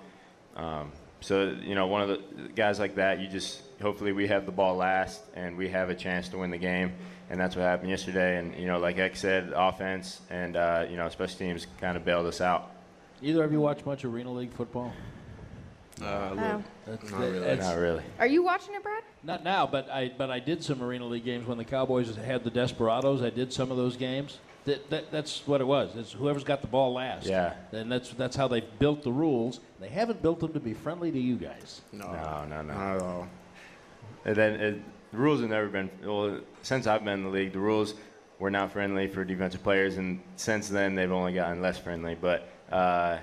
Um, 0.56 0.92
so 1.22 1.56
you 1.62 1.75
know, 1.75 1.88
one 1.88 2.01
of 2.01 2.10
the 2.10 2.50
guys 2.56 2.80
like 2.80 2.96
that, 2.96 3.20
you 3.20 3.27
just 3.27 3.62
hopefully 3.82 4.12
we 4.12 4.27
have 4.27 4.46
the 4.46 4.51
ball 4.51 4.75
last 4.75 5.22
and 5.34 5.58
we 5.58 5.68
have 5.70 5.89
a 5.89 5.96
chance 5.96 6.30
to 6.30 6.38
win 6.38 6.51
the 6.51 6.58
game, 6.58 6.94
and 7.30 7.39
that's 7.39 7.56
what 7.56 7.63
happened 7.63 7.89
yesterday. 7.89 8.38
And 8.38 8.56
you 8.56 8.68
know, 8.68 8.80
like 8.80 8.98
X 8.98 9.20
said, 9.20 9.51
offense 9.56 10.22
and 10.30 10.56
uh, 10.56 10.86
you 10.89 10.98
know 10.98 11.10
special 11.10 11.38
teams 11.38 11.68
kind 11.80 11.98
of 11.98 12.06
bailed 12.06 12.27
us 12.27 12.42
out. 12.42 12.72
Either 13.22 13.44
of 13.44 13.51
you 13.51 13.62
watch 13.62 13.86
much 13.86 14.06
Arena 14.06 14.32
League 14.32 14.54
football? 14.54 14.94
Uh, 16.01 16.29
look, 16.35 16.63
That's, 16.85 17.11
Not 17.11 17.19
really. 17.21 17.39
that's- 17.39 17.59
Not 17.67 17.77
really. 17.77 18.03
Are 18.19 18.27
you 18.27 18.43
watching 18.43 18.75
it, 18.75 18.83
Brad? 18.83 19.03
Not 19.23 19.43
now, 19.43 19.65
but 19.65 19.89
I 19.89 20.11
but 20.17 20.29
I 20.29 20.39
did 20.39 20.63
some 20.63 20.81
Arena 20.83 21.05
League 21.05 21.23
games 21.25 21.47
when 21.47 21.57
the 21.57 21.63
Cowboys 21.63 22.15
had 22.15 22.43
the 22.43 22.49
Desperados. 22.49 23.21
I 23.21 23.29
did 23.29 23.51
some 23.53 23.71
of 23.71 23.77
those 23.77 23.95
games. 23.97 24.39
That, 24.65 24.89
that, 24.89 25.11
that's 25.11 25.45
what 25.45 25.61
it 25.61 25.63
was. 25.67 25.95
It's 25.95 26.11
whoever's 26.11 26.43
got 26.43 26.61
the 26.61 26.67
ball 26.67 26.93
last. 26.93 27.27
Yeah. 27.27 27.53
And 27.71 27.91
that's 27.91 28.09
that's 28.11 28.35
how 28.35 28.47
they've 28.47 28.67
built 28.79 29.03
the 29.03 29.11
rules. 29.11 29.59
They 29.79 29.89
haven't 29.89 30.21
built 30.21 30.39
them 30.39 30.53
to 30.53 30.59
be 30.59 30.73
friendly 30.73 31.11
to 31.11 31.19
you 31.19 31.35
guys. 31.37 31.81
no, 31.91 32.11
No, 32.11 32.45
no, 32.49 32.61
no. 32.61 32.73
not 32.73 32.95
at 32.95 33.01
all. 33.01 33.27
And 34.25 34.35
then 34.35 34.53
it, 34.59 34.81
the 35.11 35.17
rules 35.17 35.41
have 35.41 35.49
never 35.49 35.67
been 35.67 35.89
well 36.03 36.39
since 36.63 36.87
I've 36.87 37.03
been 37.05 37.13
in 37.19 37.23
the 37.23 37.29
league. 37.29 37.53
The 37.53 37.59
rules 37.59 37.93
were 38.39 38.49
not 38.51 38.71
friendly 38.71 39.07
for 39.07 39.23
defensive 39.23 39.63
players, 39.63 39.97
and 39.97 40.19
since 40.35 40.67
then 40.67 40.93
they've 40.95 41.11
only 41.11 41.33
gotten 41.33 41.61
less 41.61 41.77
friendly. 41.77 42.15
But 42.15 42.49
uh, 42.71 43.19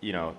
you 0.00 0.12
know, 0.12 0.36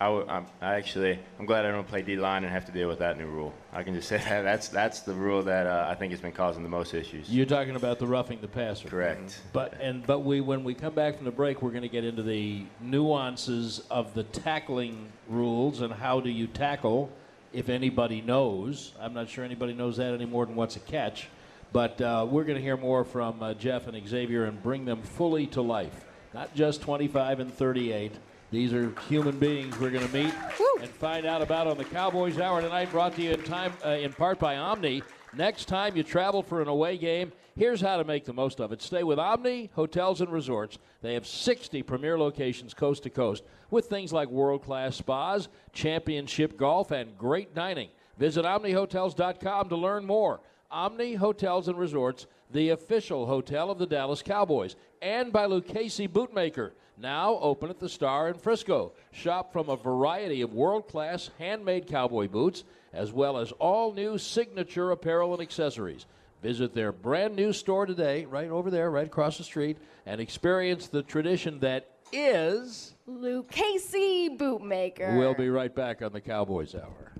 I, 0.00 0.06
w- 0.06 0.26
I'm, 0.28 0.46
I 0.60 0.74
actually 0.74 1.18
I'm 1.38 1.46
glad 1.46 1.64
I 1.64 1.70
don't 1.70 1.86
play 1.86 2.02
D 2.02 2.16
line 2.16 2.42
and 2.44 2.52
have 2.52 2.66
to 2.66 2.72
deal 2.72 2.88
with 2.88 2.98
that 2.98 3.16
new 3.16 3.26
rule. 3.26 3.54
I 3.72 3.82
can 3.82 3.94
just 3.94 4.08
say 4.08 4.18
that 4.18 4.42
that's 4.42 4.68
that's 4.68 5.00
the 5.00 5.14
rule 5.14 5.42
that 5.42 5.66
uh, 5.66 5.86
I 5.88 5.94
think 5.94 6.10
has 6.10 6.20
been 6.20 6.32
causing 6.32 6.62
the 6.62 6.68
most 6.68 6.94
issues. 6.94 7.30
You're 7.30 7.46
talking 7.46 7.76
about 7.76 7.98
the 7.98 8.06
roughing 8.06 8.40
the 8.40 8.48
passer. 8.48 8.88
Correct. 8.88 9.40
But 9.52 9.80
and 9.80 10.04
but 10.06 10.20
we 10.20 10.40
when 10.40 10.64
we 10.64 10.74
come 10.74 10.94
back 10.94 11.16
from 11.16 11.24
the 11.24 11.30
break, 11.30 11.62
we're 11.62 11.70
going 11.70 11.82
to 11.82 11.88
get 11.88 12.04
into 12.04 12.22
the 12.22 12.64
nuances 12.80 13.82
of 13.90 14.14
the 14.14 14.24
tackling 14.24 15.12
rules 15.28 15.80
and 15.80 15.92
how 15.92 16.20
do 16.20 16.30
you 16.30 16.46
tackle, 16.48 17.10
if 17.52 17.68
anybody 17.68 18.20
knows. 18.20 18.92
I'm 19.00 19.14
not 19.14 19.28
sure 19.28 19.44
anybody 19.44 19.74
knows 19.74 19.96
that 19.98 20.12
any 20.12 20.26
more 20.26 20.44
than 20.44 20.56
what's 20.56 20.76
a 20.76 20.80
catch. 20.80 21.28
But 21.72 22.00
uh, 22.00 22.26
we're 22.28 22.44
going 22.44 22.56
to 22.56 22.62
hear 22.62 22.76
more 22.76 23.04
from 23.04 23.42
uh, 23.42 23.54
Jeff 23.54 23.88
and 23.88 24.08
Xavier 24.08 24.44
and 24.44 24.62
bring 24.62 24.84
them 24.84 25.02
fully 25.02 25.46
to 25.48 25.62
life, 25.62 26.04
not 26.32 26.54
just 26.54 26.82
25 26.82 27.40
and 27.40 27.52
38. 27.52 28.12
These 28.54 28.72
are 28.72 28.94
human 29.08 29.36
beings 29.40 29.76
we're 29.80 29.90
going 29.90 30.06
to 30.06 30.14
meet 30.14 30.32
and 30.80 30.88
find 30.88 31.26
out 31.26 31.42
about 31.42 31.66
on 31.66 31.76
the 31.76 31.84
Cowboys 31.84 32.38
Hour 32.38 32.62
tonight. 32.62 32.88
Brought 32.92 33.16
to 33.16 33.22
you 33.22 33.32
in 33.32 33.42
time 33.42 33.72
uh, 33.84 33.88
in 33.88 34.12
part 34.12 34.38
by 34.38 34.58
Omni. 34.58 35.02
Next 35.36 35.64
time 35.64 35.96
you 35.96 36.04
travel 36.04 36.40
for 36.40 36.62
an 36.62 36.68
away 36.68 36.96
game, 36.96 37.32
here's 37.56 37.80
how 37.80 37.96
to 37.96 38.04
make 38.04 38.24
the 38.24 38.32
most 38.32 38.60
of 38.60 38.70
it. 38.70 38.80
Stay 38.80 39.02
with 39.02 39.18
Omni 39.18 39.70
Hotels 39.74 40.20
and 40.20 40.30
Resorts. 40.30 40.78
They 41.02 41.14
have 41.14 41.26
60 41.26 41.82
premier 41.82 42.16
locations 42.16 42.74
coast 42.74 43.02
to 43.02 43.10
coast 43.10 43.42
with 43.70 43.86
things 43.86 44.12
like 44.12 44.28
world 44.28 44.62
class 44.62 44.94
spas, 44.94 45.48
championship 45.72 46.56
golf, 46.56 46.92
and 46.92 47.18
great 47.18 47.56
dining. 47.56 47.88
Visit 48.18 48.44
OmniHotels.com 48.44 49.68
to 49.68 49.76
learn 49.76 50.06
more. 50.06 50.38
Omni 50.70 51.14
Hotels 51.14 51.66
and 51.66 51.76
Resorts, 51.76 52.28
the 52.52 52.68
official 52.68 53.26
hotel 53.26 53.72
of 53.72 53.78
the 53.78 53.86
Dallas 53.86 54.22
Cowboys, 54.22 54.76
and 55.02 55.32
by 55.32 55.44
Lucchese 55.46 56.06
Bootmaker, 56.06 56.70
now 56.96 57.38
open 57.40 57.70
at 57.70 57.78
the 57.78 57.88
Star 57.88 58.28
in 58.28 58.34
Frisco. 58.34 58.92
Shop 59.12 59.52
from 59.52 59.68
a 59.68 59.76
variety 59.76 60.42
of 60.42 60.52
world 60.52 60.88
class 60.88 61.30
handmade 61.38 61.86
cowboy 61.86 62.28
boots, 62.28 62.64
as 62.92 63.12
well 63.12 63.38
as 63.38 63.52
all 63.52 63.92
new 63.92 64.18
signature 64.18 64.90
apparel 64.90 65.32
and 65.32 65.42
accessories. 65.42 66.06
Visit 66.42 66.74
their 66.74 66.92
brand 66.92 67.34
new 67.34 67.52
store 67.52 67.86
today, 67.86 68.26
right 68.26 68.50
over 68.50 68.70
there, 68.70 68.90
right 68.90 69.06
across 69.06 69.38
the 69.38 69.44
street, 69.44 69.78
and 70.04 70.20
experience 70.20 70.88
the 70.88 71.02
tradition 71.02 71.58
that 71.60 71.88
is. 72.12 72.94
Lucchese 73.06 74.30
Bootmaker. 74.36 75.18
We'll 75.18 75.34
be 75.34 75.48
right 75.48 75.74
back 75.74 76.02
on 76.02 76.12
the 76.12 76.20
Cowboys 76.20 76.74
Hour. 76.74 77.12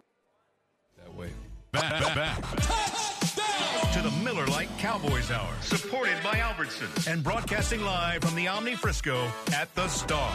That 0.99 1.15
way. 1.15 1.31
Back, 1.73 2.15
back, 2.15 2.15
back. 2.15 3.24
To 4.05 4.11
the 4.11 4.17
Miller 4.23 4.47
Lite 4.49 4.69
Cowboys 4.77 5.31
Hour. 5.31 5.49
Supported 5.63 6.19
by 6.23 6.35
Albertsons. 6.35 7.11
And 7.11 7.25
broadcasting 7.25 7.83
live 7.83 8.23
from 8.23 8.35
the 8.35 8.47
Omni 8.47 8.75
Frisco 8.75 9.27
at 9.55 9.75
the 9.75 9.89
Star. 9.89 10.31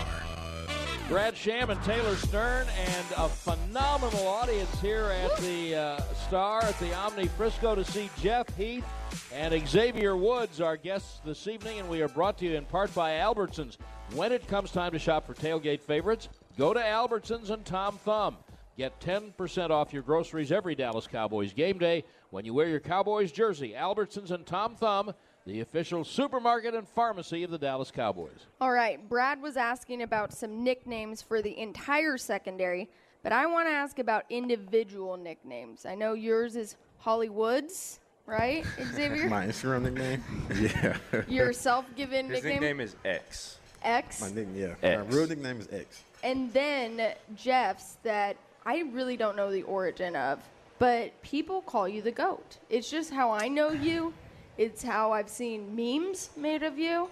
Brad 1.08 1.38
Sham 1.38 1.70
and 1.70 1.80
Taylor 1.84 2.16
Stern, 2.16 2.66
and 2.80 3.06
a 3.16 3.30
phenomenal 3.30 4.28
audience 4.28 4.82
here 4.82 5.06
at 5.24 5.38
the 5.38 5.76
uh, 5.76 6.02
Star 6.28 6.64
at 6.64 6.80
the 6.80 6.96
Omni 6.96 7.28
Frisco 7.28 7.76
to 7.76 7.86
see 7.86 8.10
Jeff 8.20 8.48
Heath 8.58 8.86
and 9.32 9.54
Xavier 9.68 10.18
Woods, 10.18 10.62
our 10.62 10.76
guests 10.76 11.22
this 11.24 11.46
evening. 11.46 11.78
And 11.78 11.88
we 11.88 12.02
are 12.02 12.10
brought 12.10 12.40
to 12.40 12.46
you 12.46 12.56
in 12.56 12.66
part 12.66 12.92
by 12.96 13.12
Albertsons. 13.20 13.78
When 14.16 14.32
it 14.32 14.48
comes 14.48 14.72
time 14.72 14.94
to 14.94 15.00
shop 15.00 15.28
for 15.28 15.36
tailgate 15.36 15.82
favorites, 15.82 16.28
go 16.58 16.74
to 16.74 16.80
Albertsons 16.80 17.52
and 17.52 17.64
Tom 17.66 18.00
Thumb. 18.00 18.38
Get 18.80 19.00
10% 19.02 19.70
off 19.70 19.94
your 19.94 20.02
groceries 20.02 20.52
every 20.52 20.74
Dallas 20.74 21.06
Cowboys 21.06 21.54
game 21.54 21.78
day 21.78 22.06
when 22.32 22.46
you 22.46 22.54
wear 22.54 22.68
your 22.68 22.80
Cowboys 22.80 23.32
jersey. 23.32 23.74
Albertsons 23.78 24.32
and 24.32 24.46
Tom 24.46 24.76
Thumb, 24.76 25.14
the 25.46 25.62
official 25.62 26.04
supermarket 26.04 26.74
and 26.76 26.88
pharmacy 26.88 27.44
of 27.44 27.52
the 27.52 27.58
Dallas 27.58 27.92
Cowboys. 27.92 28.46
All 28.62 28.72
right, 28.72 29.08
Brad 29.10 29.42
was 29.42 29.58
asking 29.58 30.04
about 30.04 30.34
some 30.34 30.64
nicknames 30.64 31.22
for 31.22 31.42
the 31.42 31.58
entire 31.58 32.18
secondary, 32.18 32.90
but 33.24 33.32
I 33.32 33.48
want 33.48 33.68
to 33.68 33.72
ask 33.74 34.00
about 34.00 34.26
individual 34.30 35.18
nicknames. 35.18 35.86
I 35.86 35.96
know 35.96 36.14
yours 36.14 36.56
is 36.56 36.76
Hollywoods, 37.04 38.00
right, 38.26 38.64
Xavier? 38.94 39.28
My 39.28 39.48
Instagram 39.48 39.84
nickname? 39.84 40.24
yeah. 41.14 41.22
Your 41.28 41.52
self-given 41.54 42.28
nickname? 42.28 42.32
His 42.36 42.44
nickname, 42.44 42.62
nickname 42.62 42.80
is 42.82 42.96
X. 43.06 43.58
X, 43.82 44.22
My 44.22 44.28
nickname, 44.28 44.56
yeah. 44.56 44.76
X. 44.88 45.10
My 45.10 45.16
real 45.18 45.28
nickname 45.28 45.60
is 45.62 45.68
X. 45.72 46.04
and 46.24 46.52
then 46.54 47.14
Jeff's 47.36 47.98
that 48.04 48.36
I 48.66 48.84
really 48.92 49.16
don't 49.18 49.36
know 49.38 49.50
the 49.52 49.64
origin 49.64 50.16
of, 50.18 50.40
but 50.80 51.22
people 51.22 51.62
call 51.62 51.88
you 51.88 52.02
the 52.02 52.12
goat. 52.12 52.58
It's 52.70 52.90
just 52.90 53.12
how 53.12 53.32
I 53.32 53.48
know 53.48 53.72
you. 53.72 54.14
It's 54.58 54.82
how 54.84 55.12
I've 55.12 55.30
seen 55.30 55.76
memes 55.76 56.32
made 56.36 56.64
of 56.64 56.78
you. 56.78 57.10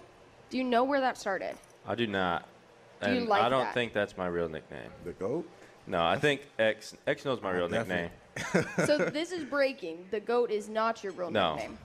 Do 0.50 0.58
you 0.58 0.64
know 0.64 0.84
where 0.84 1.00
that 1.00 1.16
started? 1.16 1.54
I 1.86 1.94
do 1.94 2.06
not. 2.06 2.46
Do 3.02 3.10
you 3.12 3.18
and 3.20 3.28
like 3.28 3.42
I 3.42 3.48
don't 3.48 3.64
that? 3.64 3.74
think 3.74 3.92
that's 3.92 4.16
my 4.16 4.26
real 4.26 4.48
nickname. 4.48 4.90
The 5.04 5.12
GOAT? 5.12 5.48
No, 5.86 6.04
I 6.04 6.18
think 6.18 6.42
X 6.58 6.94
X 7.06 7.24
knows 7.24 7.40
my 7.40 7.50
real 7.52 7.68
definitely. 7.68 8.10
nickname. 8.36 8.66
so 8.86 8.98
this 9.10 9.32
is 9.32 9.44
breaking. 9.44 10.06
The 10.10 10.20
goat 10.20 10.50
is 10.50 10.68
not 10.68 11.02
your 11.04 11.12
real 11.12 11.30
No. 11.30 11.54
nickname. 11.54 11.78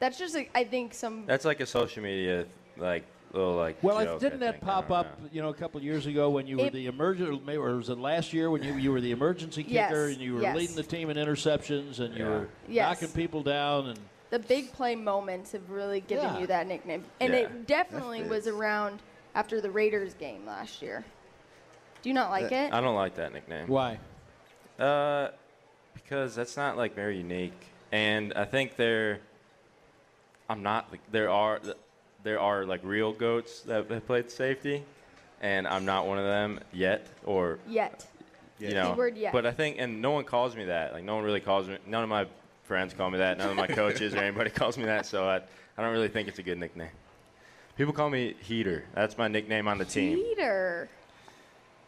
That's 0.00 0.18
just, 0.18 0.34
a, 0.34 0.48
I 0.56 0.64
think, 0.64 0.92
some. 0.92 1.24
That's 1.26 1.44
like 1.44 1.60
a 1.60 1.66
social 1.66 2.02
media 2.02 2.46
like 2.76 3.04
little 3.34 3.54
like. 3.54 3.82
Well, 3.82 3.98
it, 3.98 4.04
joke, 4.06 4.20
didn't 4.20 4.42
I 4.42 4.46
that 4.46 4.52
think. 4.54 4.64
Pop 4.64 4.90
up, 4.90 5.20
know. 5.20 5.28
you 5.32 5.42
know, 5.42 5.48
a 5.48 5.54
couple 5.54 5.78
of 5.78 5.84
years 5.84 6.06
ago 6.06 6.30
when 6.30 6.46
you 6.46 6.58
were 6.58 6.70
the 6.70 6.86
emergency, 6.86 7.56
or 7.56 7.76
was 7.76 7.88
it 7.88 7.98
last 7.98 8.32
year 8.32 8.50
when 8.50 8.62
you 8.62 8.74
you 8.74 8.92
were 8.92 9.00
the 9.00 9.10
emergency 9.12 9.62
kicker 9.62 9.72
Yes, 10.08 10.12
and 10.14 10.18
you 10.20 10.34
were 10.34 10.42
yes. 10.42 10.56
leading 10.56 10.76
the 10.76 10.82
team 10.82 11.10
in 11.10 11.16
interceptions 11.16 12.00
and 12.00 12.14
you 12.16 12.24
Yeah. 12.24 12.30
were 12.30 12.48
Yes. 12.68 13.00
knocking 13.00 13.14
people 13.14 13.42
down 13.42 13.88
and 13.88 13.98
the 14.30 14.38
big 14.38 14.72
play 14.72 14.96
moments 14.96 15.52
have 15.52 15.70
really 15.70 16.00
given 16.00 16.24
Yeah. 16.24 16.38
you 16.40 16.46
that 16.48 16.66
nickname. 16.66 17.04
And 17.20 17.32
Yeah. 17.32 17.40
it 17.40 17.66
definitely 17.66 18.22
was 18.24 18.48
around 18.48 19.00
after 19.34 19.60
the 19.60 19.70
Raiders 19.70 20.14
game 20.14 20.44
last 20.46 20.82
year. 20.82 21.04
Do 22.02 22.08
you 22.10 22.14
not 22.14 22.30
like 22.30 22.50
it? 22.50 22.72
I 22.72 22.80
don't 22.80 22.96
like 22.96 23.14
that 23.14 23.32
nickname. 23.32 23.68
why? 23.68 23.98
Uh, 24.78 25.28
because 25.94 26.34
that's 26.34 26.56
not 26.56 26.76
like 26.76 26.94
very 26.94 27.16
unique, 27.18 27.52
and 27.92 28.32
I 28.34 28.44
think 28.44 28.76
there. 28.76 29.20
I'm 30.50 30.62
not. 30.62 30.90
Like, 30.90 31.00
there 31.10 31.30
are, 31.30 31.58
there 32.24 32.40
are 32.40 32.64
like 32.64 32.80
real 32.82 33.12
goats 33.12 33.60
that 33.62 33.88
have 33.88 34.06
played 34.06 34.30
safety, 34.30 34.82
and 35.40 35.68
I'm 35.68 35.84
not 35.84 36.06
one 36.06 36.18
of 36.18 36.24
them 36.24 36.58
yet. 36.72 37.06
Or 37.24 37.58
Yet. 37.68 38.04
you 38.58 38.70
know, 38.74 38.90
Keyword 38.92 39.16
yet. 39.16 39.32
but 39.32 39.46
I 39.46 39.52
think, 39.52 39.76
and 39.78 40.02
no 40.02 40.10
one 40.10 40.24
calls 40.24 40.56
me 40.56 40.64
that. 40.64 40.92
Like 40.92 41.04
no 41.04 41.14
one 41.14 41.24
really 41.24 41.40
calls 41.40 41.68
me. 41.68 41.76
None 41.86 42.02
of 42.02 42.08
my 42.08 42.26
friends 42.64 42.94
call 42.94 43.10
me 43.10 43.18
that. 43.18 43.38
None 43.38 43.50
of 43.50 43.56
my 43.56 43.66
coaches 43.68 44.14
or 44.14 44.18
anybody 44.18 44.50
calls 44.60 44.76
me 44.76 44.84
that. 44.86 45.06
So 45.06 45.28
I, 45.28 45.36
I 45.36 45.82
don't 45.82 45.92
really 45.92 46.08
think 46.08 46.26
it's 46.28 46.38
a 46.38 46.42
good 46.42 46.58
nickname. 46.58 46.88
People 47.76 47.92
call 47.92 48.08
me 48.08 48.34
Heater. 48.40 48.84
That's 48.94 49.18
my 49.18 49.28
nickname 49.28 49.68
on 49.68 49.78
the 49.78 49.84
team. 49.84 50.16
Heater. 50.16 50.88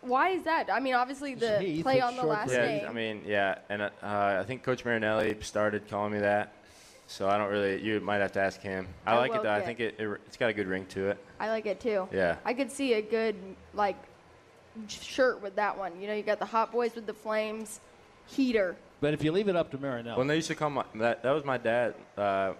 Why 0.03 0.31
is 0.31 0.43
that? 0.45 0.69
I 0.71 0.79
mean, 0.81 0.95
obviously 0.95 1.35
the 1.35 1.59
Heath, 1.61 1.83
play 1.83 2.01
on 2.01 2.15
the 2.17 2.25
last 2.25 2.49
for- 2.51 2.55
Yeah, 2.55 2.67
name. 2.67 2.87
I 2.89 2.93
mean, 2.93 3.23
yeah, 3.27 3.59
and 3.69 3.83
uh, 3.83 3.91
I 4.03 4.45
think 4.47 4.63
Coach 4.63 4.85
Marinelli 4.85 5.37
started 5.41 5.89
calling 5.89 6.13
me 6.13 6.19
that, 6.21 6.53
so 7.07 7.29
I 7.29 7.39
don't 7.39 7.51
really. 7.51 7.83
You 7.83 8.01
might 8.01 8.19
have 8.19 8.33
to 8.33 8.41
ask 8.41 8.61
him. 8.61 8.89
I, 9.07 9.13
I 9.13 9.19
like 9.19 9.35
it 9.35 9.43
though. 9.43 9.53
I 9.53 9.61
think 9.61 9.81
it, 9.81 9.95
it 9.99 10.09
it's 10.27 10.37
got 10.37 10.51
a 10.51 10.53
good 10.53 10.67
ring 10.67 10.87
to 10.87 11.11
it. 11.11 11.19
I 11.39 11.49
like 11.49 11.67
it 11.67 11.81
too. 11.81 12.09
Yeah. 12.13 12.37
I 12.45 12.55
could 12.55 12.71
see 12.71 12.95
a 12.95 13.03
good 13.03 13.37
like 13.75 13.97
shirt 14.89 15.43
with 15.43 15.57
that 15.57 15.77
one. 15.77 16.01
You 16.01 16.09
know, 16.09 16.15
you 16.15 16.23
got 16.23 16.39
the 16.39 16.47
Hot 16.47 16.73
Boys 16.73 16.95
with 16.95 17.07
the 17.07 17.15
flames, 17.15 17.81
heater. 18.27 18.77
But 19.01 19.15
if 19.15 19.23
you 19.23 19.31
leave 19.33 19.49
it 19.49 19.57
up 19.57 19.71
to 19.73 19.79
Marinelli, 19.79 20.19
When 20.19 20.27
they 20.27 20.37
used 20.37 20.49
to 20.49 20.55
call 20.55 20.71
my 20.71 20.85
that 20.97 21.23
that 21.23 21.31
was 21.31 21.45
my 21.45 21.59
dad. 21.59 21.95
Uh, 22.17 22.55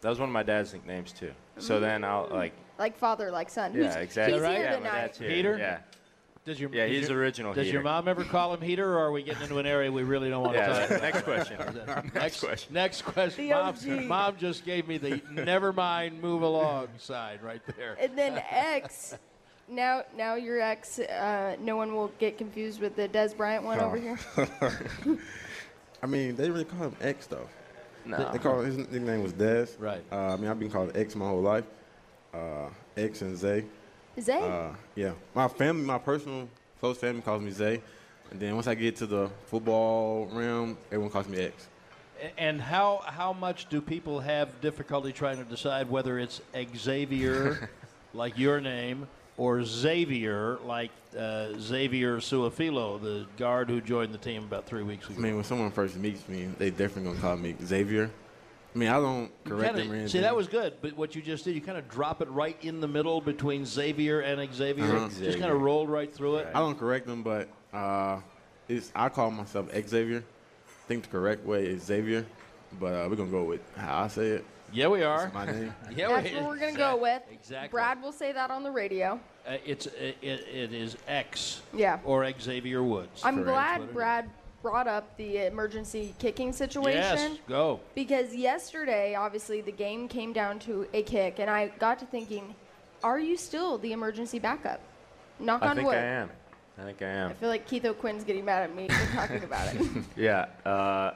that 0.00 0.08
was 0.08 0.18
one 0.18 0.28
of 0.28 0.32
my 0.32 0.42
dad's 0.42 0.72
nicknames 0.72 1.12
too. 1.12 1.32
So 1.58 1.78
then 1.80 2.02
I'll 2.04 2.28
like. 2.30 2.52
Like 2.78 2.96
father, 2.98 3.30
like 3.30 3.48
son. 3.50 3.72
Yeah, 3.74 3.84
Who's, 3.84 3.96
exactly. 3.96 4.34
He's 4.34 4.42
right? 4.42 4.56
here 4.56 4.64
Yeah, 4.64 4.70
my 4.72 4.76
tonight. 4.78 4.92
dad's 4.92 5.18
here. 5.18 5.30
Heater? 5.30 5.58
Yeah. 5.58 5.78
Does 6.44 6.58
your 6.58 6.70
Yeah, 6.70 6.86
does 6.88 6.96
he's 6.98 7.08
your- 7.08 7.18
original 7.18 7.54
Does 7.54 7.70
your 7.70 7.82
mom 7.82 8.08
ever 8.08 8.24
call 8.24 8.52
him 8.52 8.60
heater, 8.60 8.94
or 8.98 8.98
are 8.98 9.12
we 9.12 9.22
getting 9.22 9.42
into 9.42 9.58
an 9.58 9.66
area 9.66 9.92
we 9.92 10.02
really 10.02 10.28
don't 10.28 10.42
want 10.42 10.54
to 10.54 10.58
Yeah. 10.60 10.66
talk 10.80 10.90
about? 10.90 11.02
next 11.02 11.22
question. 11.22 12.10
Next 12.14 12.40
question. 12.40 12.74
Next 12.74 13.02
question. 13.02 13.48
The 13.48 13.54
Mom, 13.54 13.68
OG. 13.68 14.04
Mom 14.08 14.36
just 14.38 14.64
gave 14.64 14.88
me 14.88 14.98
the 14.98 15.22
never 15.30 15.72
mind, 15.72 16.20
move 16.20 16.42
along 16.42 16.88
side 16.98 17.42
right 17.42 17.60
there. 17.76 17.96
And 18.00 18.18
then 18.18 18.42
X. 18.50 19.14
Now, 19.68 20.02
now 20.16 20.34
your 20.34 20.60
ex. 20.60 20.98
Uh, 20.98 21.56
no 21.60 21.76
one 21.76 21.94
will 21.94 22.10
get 22.18 22.36
confused 22.36 22.80
with 22.80 22.96
the 22.96 23.08
Dez 23.08 23.34
Bryant 23.36 23.64
one 23.64 23.78
over 23.78 23.96
here. 23.96 24.18
I 26.02 26.06
mean, 26.06 26.34
they 26.34 26.50
really 26.50 26.64
call 26.64 26.88
him 26.88 26.96
X 27.00 27.26
though. 27.26 27.48
No. 28.04 28.30
They 28.32 28.38
call 28.38 28.60
his 28.60 28.76
nickname 28.76 29.22
was 29.22 29.32
Dez. 29.32 29.76
Right. 29.78 30.02
Uh, 30.10 30.32
I 30.34 30.36
mean, 30.36 30.50
I've 30.50 30.58
been 30.58 30.70
called 30.70 30.96
X 30.96 31.14
my 31.14 31.26
whole 31.28 31.40
life. 31.40 31.64
Uh, 32.34 32.68
X 32.96 33.22
and 33.22 33.36
Zay. 33.38 33.64
Zay. 34.20 34.40
Uh, 34.40 34.74
yeah. 34.94 35.12
My 35.34 35.48
family, 35.48 35.84
my 35.84 35.98
personal 35.98 36.48
close 36.80 36.98
family 36.98 37.22
calls 37.22 37.42
me 37.42 37.50
Zay. 37.50 37.80
And 38.30 38.40
then 38.40 38.54
once 38.54 38.66
I 38.66 38.74
get 38.74 38.96
to 38.96 39.06
the 39.06 39.30
football 39.46 40.26
realm, 40.32 40.76
everyone 40.86 41.10
calls 41.10 41.28
me 41.28 41.38
X. 41.38 41.68
And 42.38 42.60
how 42.60 43.02
how 43.04 43.32
much 43.32 43.68
do 43.68 43.80
people 43.80 44.20
have 44.20 44.60
difficulty 44.60 45.12
trying 45.12 45.38
to 45.38 45.44
decide 45.44 45.90
whether 45.90 46.18
it's 46.18 46.40
Xavier, 46.76 47.68
like 48.14 48.38
your 48.38 48.60
name, 48.60 49.08
or 49.36 49.64
Xavier, 49.64 50.58
like 50.64 50.92
uh, 51.18 51.58
Xavier 51.58 52.18
Su'a-Filo, 52.18 52.98
the 52.98 53.26
guard 53.36 53.68
who 53.68 53.80
joined 53.80 54.14
the 54.14 54.18
team 54.18 54.44
about 54.44 54.66
three 54.66 54.82
weeks 54.82 55.06
ago? 55.06 55.16
I 55.18 55.20
mean, 55.20 55.34
when 55.34 55.44
someone 55.44 55.70
first 55.72 55.96
meets 55.96 56.28
me, 56.28 56.48
they 56.58 56.70
definitely 56.70 57.10
gonna 57.10 57.20
call 57.20 57.36
me 57.36 57.56
Xavier. 57.64 58.10
I 58.74 58.78
mean, 58.78 58.88
I 58.88 58.94
don't 58.94 59.30
correct 59.44 59.74
kinda- 59.74 59.82
them 59.82 59.90
or 59.90 59.94
anything. 59.94 60.08
see, 60.08 60.20
that 60.20 60.34
was 60.34 60.48
good, 60.48 60.74
but 60.80 60.96
what 60.96 61.14
you 61.14 61.20
just 61.22 61.44
did, 61.44 61.54
you 61.54 61.60
kind 61.60 61.76
of 61.76 61.88
drop 61.88 62.22
it 62.22 62.28
right 62.30 62.56
in 62.62 62.80
the 62.80 62.88
middle 62.88 63.20
between 63.20 63.66
Xavier 63.66 64.20
and 64.20 64.52
Xavier. 64.54 64.84
Uh-huh. 64.96 65.08
Just 65.18 65.38
kind 65.38 65.52
of 65.52 65.60
rolled 65.60 65.90
right 65.90 66.12
through 66.12 66.36
it. 66.36 66.48
I 66.54 66.58
don't 66.60 66.78
correct 66.78 67.06
them, 67.06 67.22
but 67.22 67.48
uh, 67.74 68.20
it's 68.68 68.90
I 68.94 69.08
call 69.10 69.30
myself 69.30 69.68
Xavier. 69.86 70.24
I 70.66 70.88
think 70.88 71.02
the 71.04 71.10
correct 71.10 71.44
way 71.44 71.66
is 71.66 71.82
Xavier, 71.82 72.24
but 72.80 72.94
uh, 72.94 73.06
we're 73.10 73.16
gonna 73.16 73.30
go 73.30 73.44
with 73.44 73.60
how 73.76 74.04
I 74.04 74.08
say 74.08 74.26
it. 74.28 74.44
Yeah, 74.72 74.88
we 74.88 75.02
are. 75.02 75.26
It's 75.26 75.34
my 75.34 75.44
name. 75.44 75.74
Yeah, 75.94 76.08
That's 76.08 76.30
we- 76.30 76.36
what 76.36 76.44
we're 76.48 76.58
gonna 76.58 76.72
go 76.72 76.96
with. 76.96 77.22
Exactly. 77.30 77.68
Brad 77.76 78.00
will 78.00 78.10
say 78.12 78.32
that 78.32 78.50
on 78.50 78.62
the 78.62 78.70
radio. 78.70 79.20
Uh, 79.46 79.56
it's 79.66 79.84
it, 79.86 80.16
it, 80.22 80.46
it 80.48 80.72
is 80.72 80.96
X 81.06 81.60
Yeah. 81.74 81.98
or 82.06 82.26
Xavier 82.40 82.82
Woods. 82.82 83.20
I'm 83.22 83.34
Correct. 83.44 83.48
Glad 83.48 83.80
it 83.82 83.92
Brad 83.92 84.30
brought 84.62 84.86
up 84.86 85.16
the 85.16 85.46
emergency 85.46 86.14
kicking 86.18 86.52
situation. 86.52 87.32
Yes, 87.32 87.38
go. 87.48 87.80
Because 87.94 88.34
yesterday, 88.34 89.14
obviously, 89.14 89.60
the 89.60 89.72
game 89.72 90.08
came 90.08 90.32
down 90.32 90.58
to 90.60 90.86
a 90.94 91.02
kick, 91.02 91.38
and 91.38 91.50
I 91.50 91.68
got 91.78 91.98
to 91.98 92.06
thinking, 92.06 92.54
are 93.02 93.18
you 93.18 93.36
still 93.36 93.78
the 93.78 93.92
emergency 93.92 94.38
backup? 94.38 94.80
Knock 95.40 95.62
I 95.62 95.68
on 95.68 95.76
wood. 95.84 95.96
I 95.96 96.00
think 96.00 96.02
I 96.02 96.06
am. 96.06 96.30
I 96.78 96.82
think 96.84 97.02
I 97.02 97.06
am. 97.06 97.30
I 97.30 97.34
feel 97.34 97.48
like 97.48 97.66
Keith 97.66 97.84
O'Quinn's 97.84 98.24
getting 98.24 98.44
mad 98.44 98.62
at 98.62 98.74
me 98.74 98.88
for 98.88 99.14
talking 99.14 99.44
about 99.44 99.74
it. 99.74 99.82
Yeah. 100.16 100.46
Uh, 100.64 101.12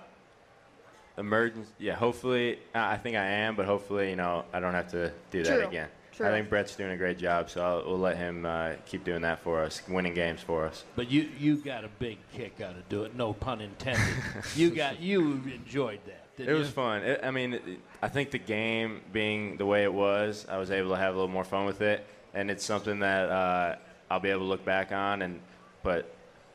emergency. 1.17 1.71
Yeah. 1.79 1.95
Hopefully, 1.95 2.59
I 2.75 2.97
think 2.97 3.17
I 3.17 3.25
am, 3.25 3.57
but 3.57 3.67
hopefully, 3.67 4.11
you 4.11 4.17
know, 4.17 4.45
I 4.53 4.61
don't 4.61 4.75
have 4.75 4.91
to 4.91 5.13
do 5.31 5.43
that 5.45 5.55
True. 5.57 5.67
again. 5.67 5.89
True. 6.17 6.27
I 6.27 6.31
think 6.31 6.49
Brett's 6.49 6.75
doing 6.75 6.93
a 6.93 6.97
great 6.97 7.19
job, 7.19 7.51
so 7.51 7.63
I'll, 7.63 7.85
we'll 7.87 7.99
let 7.99 8.17
him 8.17 8.47
uh, 8.47 8.73
keep 8.87 9.05
doing 9.05 9.21
that 9.21 9.41
for 9.41 9.63
us, 9.63 9.83
winning 9.87 10.15
games 10.15 10.41
for 10.41 10.65
us. 10.65 10.83
But 10.95 11.11
you 11.11 11.29
you 11.39 11.57
got 11.57 11.85
a 11.85 11.89
big 11.99 12.17
kick 12.33 12.61
out 12.63 12.71
of 12.75 12.89
doing, 12.89 13.07
it. 13.07 13.17
No 13.17 13.35
pun 13.35 13.61
intended. 13.61 14.03
you 14.57 14.71
got 14.71 14.99
you 14.99 15.43
enjoyed 15.55 16.01
that. 16.07 16.25
It 16.39 16.47
Didn't 16.47 16.59
was 16.59 16.69
you? 16.69 16.73
fun. 16.75 17.03
It, 17.03 17.21
I 17.23 17.31
mean, 17.31 17.55
it, 17.55 17.63
I 18.01 18.09
think 18.09 18.31
the 18.31 18.39
game 18.39 19.03
being 19.13 19.59
the 19.59 19.67
way 19.67 19.83
it 19.83 19.93
was, 19.93 20.47
I 20.49 20.57
was 20.57 20.71
able 20.71 20.91
to 20.91 20.97
have 20.97 21.13
a 21.15 21.17
little 21.19 21.33
more 21.33 21.45
fun 21.45 21.67
with 21.67 21.83
it, 21.83 22.07
and 22.33 22.51
it's 22.51 22.65
something 22.65 23.01
that 23.01 23.29
uh, 23.29 23.77
I'll 24.11 24.21
be 24.21 24.31
able 24.31 24.41
to 24.41 24.47
look 24.47 24.65
back 24.65 24.93
on. 24.93 25.21
And 25.21 25.41
but 25.83 26.11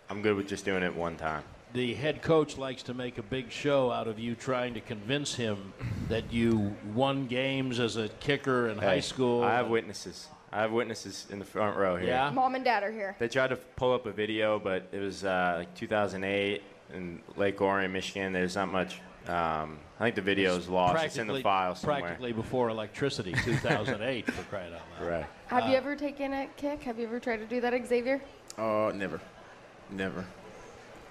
I'm 0.09 0.23
good 0.23 0.35
with 0.35 0.47
just 0.47 0.65
doing 0.65 0.81
it 0.81 0.95
one 0.95 1.17
time. 1.17 1.43
The 1.73 1.93
head 1.93 2.21
coach 2.21 2.57
likes 2.57 2.83
to 2.83 2.93
make 2.93 3.17
a 3.17 3.23
big 3.23 3.49
show 3.49 3.91
out 3.91 4.07
of 4.09 4.19
you 4.19 4.35
trying 4.35 4.73
to 4.73 4.81
convince 4.81 5.33
him 5.35 5.71
that 6.09 6.33
you 6.33 6.75
won 6.93 7.27
games 7.27 7.79
as 7.79 7.95
a 7.95 8.09
kicker 8.19 8.67
in 8.67 8.77
high 8.77 8.99
school. 8.99 9.43
I 9.43 9.53
have 9.53 9.69
witnesses. 9.69 10.27
I 10.51 10.61
have 10.61 10.73
witnesses 10.73 11.27
in 11.29 11.39
the 11.39 11.45
front 11.45 11.77
row 11.77 11.95
here. 11.95 12.09
Yeah. 12.09 12.29
Mom 12.29 12.55
and 12.55 12.65
Dad 12.65 12.83
are 12.83 12.91
here. 12.91 13.15
They 13.19 13.29
tried 13.29 13.51
to 13.51 13.55
pull 13.55 13.93
up 13.93 14.05
a 14.05 14.11
video, 14.11 14.59
but 14.59 14.89
it 14.91 14.99
was 14.99 15.23
uh, 15.23 15.55
like 15.59 15.73
2008 15.75 16.61
in 16.93 17.21
Lake 17.37 17.61
Orion, 17.61 17.93
Michigan. 17.93 18.33
There's 18.33 18.55
not 18.55 18.69
much. 18.69 18.99
Um, 19.27 19.79
I 19.97 20.03
think 20.05 20.15
the 20.15 20.21
video 20.21 20.57
is 20.57 20.67
lost. 20.67 21.05
It's 21.05 21.15
in 21.15 21.27
the 21.27 21.33
Practically- 21.35 21.43
file 21.43 21.75
somewhere. 21.75 22.01
Practically 22.01 22.33
before 22.33 22.67
electricity, 22.67 23.31
2008, 23.45 24.29
for 24.29 24.43
crying 24.49 24.73
out 24.73 24.81
loud. 24.99 25.09
Right. 25.09 25.25
Have 25.47 25.69
you 25.69 25.77
ever 25.77 25.95
taken 25.95 26.33
a 26.33 26.47
kick? 26.57 26.83
Have 26.83 26.99
you 26.99 27.05
ever 27.05 27.21
tried 27.21 27.37
to 27.37 27.45
do 27.45 27.61
that, 27.61 27.73
Xavier? 27.87 28.19
Uh, 28.57 28.91
never, 28.93 29.21
never. 29.89 30.25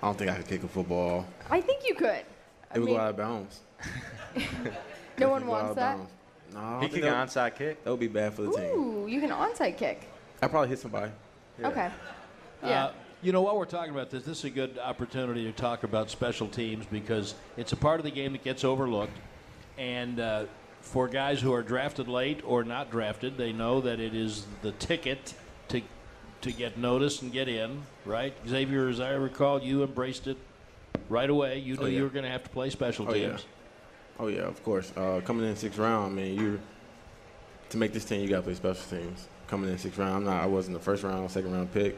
I 0.03 0.07
don't 0.07 0.19
think 0.19 0.31
I 0.31 0.37
could 0.37 0.49
kick 0.49 0.63
a 0.65 0.69
football. 0.69 1.27
I 1.51 1.61
think 1.61 1.87
you 1.87 1.95
could. 1.95 2.25
I 2.71 2.77
It 2.77 2.79
would 2.81 2.87
mean, 2.87 2.95
go 2.97 3.01
out 3.01 3.11
of 3.11 3.17
bounds. 3.17 3.61
no 5.19 5.29
one 5.29 5.43
It 5.43 5.45
would 5.45 5.51
go 5.51 5.55
out 5.55 5.63
wants 5.65 5.71
of 5.71 5.77
that. 5.77 5.97
bounds. 5.99 6.11
No, 6.55 6.61
I 6.61 6.75
He 6.75 6.81
think 6.81 6.93
kicked 6.95 7.05
an 7.07 7.19
would- 7.19 7.29
onside 7.29 7.57
kick. 7.57 7.85
That 7.85 7.91
would 7.91 8.01
be 8.01 8.09
bad 8.09 8.35
for 8.35 8.43
the 8.43 8.53
team. 8.53 8.71
Ooh, 8.71 9.07
you 9.07 9.21
can 9.21 9.31
onside 9.31 9.77
kick. 9.77 10.09
I 10.43 10.49
probably 10.49 10.69
hit 10.69 10.79
somebody. 10.79 11.13
Okay. 11.63 11.91
Yeah. 12.65 12.87
Uh, 12.87 12.93
you 13.23 13.33
know, 13.33 13.43
while 13.43 13.59
we're 13.59 13.67
talking 13.67 13.93
about 13.93 14.09
this, 14.11 14.25
this 14.25 14.39
is 14.39 14.45
a 14.47 14.51
good 14.51 14.79
opportunity 14.79 15.45
to 15.45 15.53
talk 15.53 15.83
about 15.85 16.11
special 16.11 16.49
teams 16.49 16.87
because 16.87 17.35
it's 17.59 17.73
a 17.73 17.77
part 17.77 18.01
of 18.01 18.05
the 18.05 18.11
game 18.11 18.33
that 18.33 18.43
gets 18.43 18.65
overlooked. 18.65 19.17
And 19.77 20.19
uh, 20.19 20.45
for 20.81 21.07
guys 21.07 21.41
who 21.43 21.53
are 21.53 21.63
drafted 21.63 22.09
late 22.09 22.41
or 22.47 22.65
not 22.65 22.91
drafted, 22.91 23.37
they 23.37 23.53
know 23.53 23.83
that 23.83 24.01
it 24.01 24.15
is 24.15 24.47
the 24.63 24.73
ticket 24.73 25.35
to 25.69 25.83
to 26.43 26.53
get 26.53 26.79
noticed 26.79 27.23
and 27.23 27.33
get 27.33 27.49
in, 27.49 27.83
right? 28.05 28.33
Xavier, 28.49 28.89
as 28.89 29.01
I 29.01 29.11
recall, 29.13 29.63
you 29.63 29.83
embraced 29.83 30.27
it 30.27 30.37
right 31.09 31.29
away. 31.29 31.59
You 31.59 31.77
knew 31.77 31.83
Oh, 31.83 31.87
yeah. 31.87 31.99
you 31.99 32.03
were 32.05 32.09
going 32.11 32.25
to 32.25 32.31
have 32.31 32.43
to 32.45 32.51
play 32.51 32.71
special 32.71 33.07
Oh, 33.09 33.15
yeah. 33.15 33.29
teams. 33.31 33.47
Oh 34.19 34.27
yeah, 34.27 34.43
of 34.43 34.63
course. 34.63 34.93
Uh, 34.97 35.21
coming 35.25 35.47
in 35.47 35.57
sixth 35.57 35.79
round, 35.79 36.13
I 36.13 36.15
mean, 36.23 36.39
you 36.39 36.61
to 37.71 37.79
make 37.79 37.93
this 37.93 38.05
team, 38.05 38.21
you 38.21 38.29
got 38.29 38.37
to 38.39 38.43
play 38.43 38.55
special 38.55 38.83
teams. 38.99 39.27
Coming 39.47 39.71
in 39.71 39.79
sixth 39.79 39.99
round, 39.99 40.15
I'm 40.15 40.25
not. 40.25 40.43
I 40.43 40.47
wasn't 40.47 40.77
the 40.77 40.83
first 40.83 41.03
round, 41.03 41.31
second 41.31 41.53
round 41.53 41.73
pick, 41.73 41.97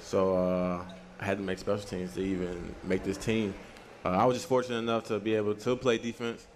so 0.00 0.34
uh, 0.36 0.82
I 1.20 1.24
had 1.24 1.36
to 1.38 1.44
make 1.44 1.58
special 1.58 1.86
teams 1.86 2.14
to 2.14 2.20
even 2.22 2.74
make 2.84 3.04
this 3.04 3.18
team. 3.18 3.52
Uh, 4.04 4.10
I 4.10 4.24
was 4.24 4.36
just 4.36 4.48
fortunate 4.48 4.78
enough 4.78 5.04
to 5.08 5.18
be 5.18 5.34
able 5.34 5.54
to 5.54 5.76
play 5.76 5.98
defense 5.98 6.46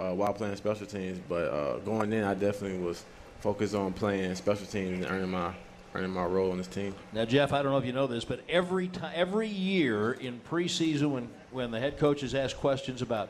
uh, 0.00 0.12
while 0.12 0.32
playing 0.32 0.56
special 0.56 0.86
teams. 0.86 1.20
But 1.28 1.52
uh, 1.52 1.76
going 1.80 2.10
in, 2.12 2.24
I 2.24 2.32
definitely 2.34 2.78
was 2.78 3.04
focused 3.40 3.74
on 3.74 3.92
playing 3.92 4.34
special 4.36 4.66
teams 4.66 5.02
and 5.04 5.12
earning 5.12 5.30
my 5.30 5.52
earning 5.94 6.10
my 6.10 6.24
role 6.24 6.50
on 6.52 6.58
this 6.58 6.66
team. 6.66 6.94
Now, 7.12 7.24
Jeff, 7.24 7.52
I 7.52 7.62
don't 7.62 7.72
know 7.72 7.78
if 7.78 7.84
you 7.86 7.92
know 7.92 8.06
this, 8.06 8.24
but 8.24 8.40
every 8.48 8.88
time, 8.88 9.12
every 9.14 9.48
year 9.48 10.12
in 10.12 10.40
preseason, 10.50 11.10
when 11.10 11.28
when 11.50 11.70
the 11.70 11.78
head 11.80 11.98
coaches 11.98 12.34
ask 12.34 12.56
questions 12.56 13.02
about 13.02 13.28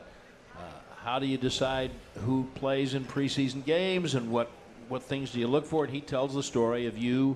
uh, 0.55 0.61
how 1.03 1.19
do 1.19 1.25
you 1.25 1.37
decide 1.37 1.91
who 2.25 2.47
plays 2.55 2.93
in 2.93 3.03
preseason 3.03 3.65
games 3.65 4.15
and 4.15 4.31
what 4.31 4.49
what 4.89 5.03
things 5.03 5.31
do 5.31 5.39
you 5.39 5.47
look 5.47 5.65
for, 5.65 5.83
and 5.85 5.93
he 5.93 6.01
tells 6.01 6.33
the 6.33 6.43
story 6.43 6.85
of 6.87 6.97
you 6.97 7.35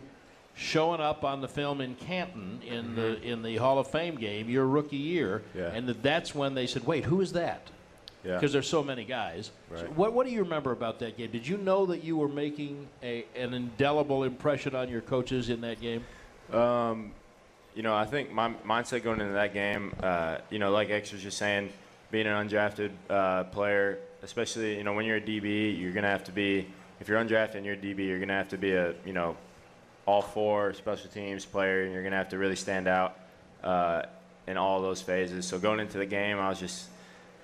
showing 0.55 0.99
up 0.99 1.23
on 1.23 1.39
the 1.41 1.47
film 1.47 1.81
in 1.81 1.93
Canton 1.95 2.61
in 2.65 2.95
the 2.95 3.21
in 3.21 3.43
the 3.43 3.57
Hall 3.57 3.77
of 3.79 3.87
Fame 3.87 4.15
game 4.15 4.49
your 4.49 4.65
rookie 4.65 4.95
year, 4.97 5.43
Yeah. 5.55 5.71
and 5.73 5.87
that 5.87 6.01
that's 6.01 6.33
when 6.33 6.53
they 6.55 6.67
said, 6.67 6.85
"Wait, 6.85 7.05
who 7.05 7.21
is 7.21 7.33
that?" 7.33 7.69
Yeah. 8.23 8.33
Because 8.33 8.51
there's 8.51 8.67
so 8.67 8.83
many 8.83 9.05
guys. 9.05 9.51
So 9.73 9.85
what 9.95 10.11
what 10.13 10.25
do 10.25 10.33
you 10.33 10.41
remember 10.43 10.71
about 10.71 10.99
that 10.99 11.17
game? 11.17 11.31
Did 11.31 11.47
you 11.47 11.57
know 11.57 11.85
that 11.85 12.03
you 12.03 12.17
were 12.17 12.27
making 12.27 12.87
a 13.03 13.25
an 13.35 13.53
indelible 13.53 14.23
impression 14.23 14.75
on 14.75 14.89
your 14.89 15.01
coaches 15.01 15.49
in 15.49 15.61
that 15.61 15.79
game? 15.79 16.03
you 17.77 17.83
know, 17.83 17.95
I 17.95 18.05
think 18.05 18.31
my 18.31 18.49
mindset 18.65 19.03
going 19.03 19.21
into 19.21 19.33
that 19.33 19.53
game, 19.53 19.93
uh, 20.01 20.37
you 20.49 20.57
know, 20.57 20.71
like 20.71 20.89
X 20.89 21.11
was 21.11 21.21
just 21.21 21.37
saying, 21.37 21.71
being 22.09 22.25
an 22.25 22.47
undrafted 22.47 22.91
uh, 23.07 23.43
player, 23.45 23.99
especially, 24.23 24.77
you 24.77 24.83
know, 24.83 24.93
when 24.93 25.05
you're 25.05 25.17
a 25.17 25.21
DB, 25.21 25.79
you're 25.79 25.91
going 25.91 26.03
to 26.03 26.09
have 26.09 26.23
to 26.23 26.31
be, 26.31 26.65
if 26.99 27.07
you're 27.07 27.23
undrafted 27.23 27.55
and 27.55 27.65
you're 27.65 27.75
a 27.75 27.77
DB, 27.77 28.07
you're 28.07 28.17
going 28.17 28.29
to 28.29 28.33
have 28.33 28.49
to 28.49 28.57
be 28.57 28.73
a, 28.73 28.95
you 29.05 29.13
know, 29.13 29.37
all 30.07 30.23
four 30.23 30.73
special 30.73 31.09
teams 31.11 31.45
player, 31.45 31.83
and 31.83 31.93
you're 31.93 32.01
going 32.01 32.13
to 32.13 32.17
have 32.17 32.29
to 32.29 32.39
really 32.39 32.55
stand 32.55 32.87
out 32.87 33.19
uh, 33.63 34.01
in 34.47 34.57
all 34.57 34.81
those 34.81 35.01
phases. 35.01 35.45
So 35.45 35.59
going 35.59 35.79
into 35.79 35.97
the 35.99 36.05
game, 36.05 36.39
I 36.39 36.49
was 36.49 36.59
just, 36.59 36.87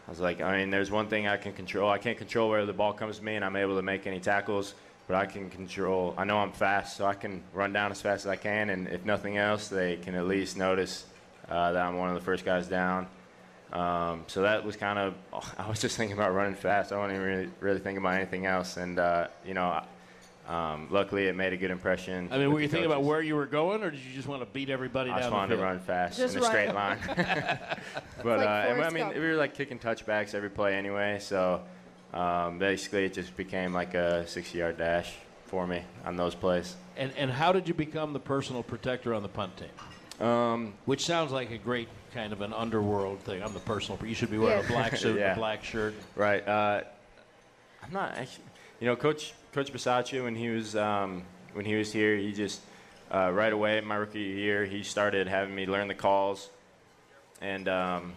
I 0.08 0.12
was 0.12 0.20
like, 0.20 0.42
I 0.42 0.58
mean, 0.58 0.70
there's 0.70 0.92
one 0.92 1.08
thing 1.08 1.28
I 1.28 1.38
can 1.38 1.54
control. 1.54 1.90
I 1.90 1.98
can't 1.98 2.18
control 2.18 2.50
where 2.50 2.66
the 2.66 2.74
ball 2.74 2.94
comes 2.94 3.20
to 3.20 3.24
me, 3.24 3.36
and 3.36 3.46
I'm 3.46 3.56
able 3.56 3.76
to 3.78 3.82
make 3.82 4.06
any 4.06 4.20
tackles 4.20 4.74
but 5.08 5.16
I 5.16 5.26
can 5.26 5.50
control. 5.50 6.14
I 6.18 6.24
know 6.24 6.38
I'm 6.38 6.52
fast, 6.52 6.98
so 6.98 7.06
I 7.06 7.14
can 7.14 7.44
run 7.54 7.74
down 7.74 7.92
as 7.92 8.02
fast 8.02 8.26
as 8.26 8.30
I 8.30 8.36
can, 8.36 8.70
and 8.70 8.88
if 8.88 9.06
nothing 9.06 9.38
else, 9.38 9.68
they 9.68 9.98
can 9.98 10.16
at 10.16 10.28
least 10.28 10.58
notice 10.58 11.06
uh, 11.50 11.74
that 11.74 11.86
I'm 11.86 11.98
one 11.98 12.10
of 12.10 12.16
the 12.16 12.22
first 12.22 12.46
guys 12.46 12.68
down. 12.68 13.08
Um, 13.74 14.24
so 14.28 14.44
that 14.44 14.64
was 14.64 14.76
kind 14.76 15.00
of. 15.00 15.16
I 15.58 15.68
was 15.68 15.82
just 15.82 15.98
thinking 15.98 16.18
about 16.18 16.34
running 16.34 16.56
fast. 16.56 16.92
I 16.92 16.98
wasn't 16.98 17.16
even 17.16 17.28
really, 17.28 17.50
really 17.60 17.80
thinking 17.80 17.98
about 17.98 18.16
anything 18.16 18.46
else, 18.46 18.78
and 18.78 19.00
uh, 19.00 19.28
you 19.46 19.54
know. 19.54 19.84
Um, 20.48 20.88
luckily, 20.92 21.28
it 21.28 21.36
made 21.36 21.54
a 21.54 21.58
good 21.58 21.72
impression. 21.72 22.28
I 22.32 22.38
mean, 22.38 22.52
were 22.52 22.60
you 22.60 22.68
the 22.68 22.74
thinking 22.74 22.92
about 22.92 23.04
where 23.04 23.22
you 23.22 23.36
were 23.36 23.46
going, 23.46 23.82
or 23.82 23.92
did 23.92 24.02
you 24.02 24.14
just 24.14 24.28
want 24.28 24.42
to 24.42 24.46
beat 24.46 24.70
everybody 24.70 25.10
I 25.10 25.14
down 25.14 25.20
just 25.22 25.30
the 25.30 25.36
wanted 25.36 25.56
to 25.56 25.62
run 25.62 25.80
fast 25.80 26.18
Just 26.18 26.36
in 26.36 26.44
a 26.44 26.46
straight 26.46 26.74
line. 26.74 26.98
but 27.08 28.40
like 28.40 28.48
uh, 28.48 28.66
and, 28.70 28.82
I 28.84 28.90
mean, 28.90 29.06
Gump. 29.06 29.16
we 29.16 29.22
were 29.22 29.36
like 29.36 29.54
kicking 29.54 29.80
touchbacks 29.80 30.36
every 30.36 30.50
play 30.50 30.76
anyway, 30.76 31.20
so 31.22 31.62
um, 32.14 32.60
basically 32.60 33.06
it 33.06 33.14
just 33.14 33.36
became 33.38 33.74
like 33.74 33.94
a 33.94 34.26
60-yard 34.28 34.78
dash 34.78 35.14
for 35.46 35.66
me 35.66 35.82
on 36.06 36.18
those 36.18 36.36
plays. 36.36 36.76
And, 36.98 37.12
and 37.16 37.32
how 37.32 37.54
did 37.54 37.68
you 37.68 37.74
become 37.74 38.12
the 38.12 38.20
personal 38.20 38.64
protector 38.64 39.14
on 39.14 39.24
the 39.24 39.30
punt 39.30 39.54
team? 39.58 40.28
Um, 40.28 40.74
Which 40.86 41.06
sounds 41.06 41.32
like 41.32 41.52
a 41.52 41.58
great 41.58 41.88
kind 42.14 42.34
of 42.34 42.42
an 42.42 42.54
underworld 42.54 43.20
thing. 43.22 43.42
I'm 43.42 43.54
the 43.54 43.60
personal. 43.60 44.00
You 44.06 44.14
should 44.14 44.30
be 44.30 44.38
wearing 44.38 44.60
Yeah. 44.60 44.66
a 44.66 44.72
black 44.72 44.98
suit, 44.98 45.12
and 45.12 45.20
Yeah. 45.20 45.34
a 45.34 45.36
black 45.36 45.64
shirt. 45.64 45.96
Right. 46.16 46.48
Uh, 46.48 46.82
I'm 47.82 47.92
not 47.94 48.18
actually. 48.18 48.44
You 48.80 48.88
know, 48.88 48.96
Coach 48.96 49.34
Coach 49.54 49.72
Bisaccia 49.72 50.24
when 50.24 50.36
he 50.36 50.50
was 50.50 50.76
um, 50.76 51.22
when 51.54 51.64
he 51.64 51.76
was 51.76 51.94
here, 51.94 52.18
he 52.18 52.34
just 52.34 52.60
uh, 53.14 53.30
right 53.32 53.54
away 53.54 53.80
my 53.82 53.94
rookie 53.96 54.20
year 54.20 54.66
he 54.66 54.82
started 54.82 55.28
having 55.28 55.54
me 55.54 55.68
learn 55.68 55.88
the 55.88 55.94
calls, 55.94 56.50
and 57.40 57.68
um, 57.68 58.14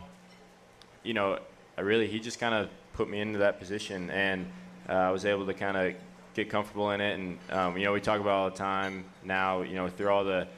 you 1.03 1.13
know, 1.13 1.39
I 1.77 1.83
really 1.83 2.07
he 2.07 2.21
just 2.21 2.41
kind 2.41 2.55
of 2.55 2.71
put 2.95 3.11
me 3.11 3.21
into 3.21 3.41
that 3.41 3.59
position, 3.59 4.09
and 4.09 4.47
uh, 4.89 4.93
I 4.95 5.11
was 5.11 5.27
able 5.27 5.45
to 5.45 5.53
kind 5.53 5.77
of 5.77 5.95
get 6.33 6.49
comfortable 6.49 6.91
in 6.93 7.03
it. 7.03 7.19
And 7.19 7.39
um, 7.51 7.77
you 7.77 7.85
know, 7.85 7.93
we 7.93 8.01
talk 8.01 8.19
about 8.19 8.33
all 8.33 8.51
the 8.51 8.57
time 8.57 9.05
now. 9.23 9.61
You 9.61 9.75
know, 9.75 9.89
through 9.91 10.09
all 10.09 10.25
the 10.25 10.49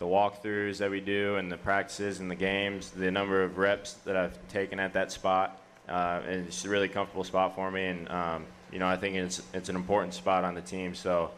the 0.00 0.06
walkthroughs 0.06 0.76
that 0.78 0.90
we 0.90 1.00
do 1.00 1.36
and 1.36 1.50
the 1.50 1.56
practices 1.56 2.20
and 2.20 2.30
the 2.30 2.34
games, 2.34 2.90
the 2.90 3.10
number 3.10 3.42
of 3.42 3.56
reps 3.56 3.94
that 4.04 4.16
I've 4.16 4.36
taken 4.48 4.78
at 4.78 4.92
that 4.92 5.12
spot, 5.12 5.62
uh, 5.88 6.20
and 6.26 6.46
it's 6.46 6.66
a 6.66 6.68
really 6.68 6.88
comfortable 6.88 7.24
spot 7.24 7.54
for 7.54 7.70
me. 7.70 7.86
And 7.86 8.08
um, 8.10 8.46
you 8.72 8.78
know, 8.78 8.86
I 8.86 8.96
think 8.96 9.16
it's 9.16 9.42
it's 9.52 9.68
an 9.68 9.76
important 9.76 10.14
spot 10.14 10.44
on 10.44 10.54
the 10.54 10.60
team. 10.60 10.94
So 10.94 11.30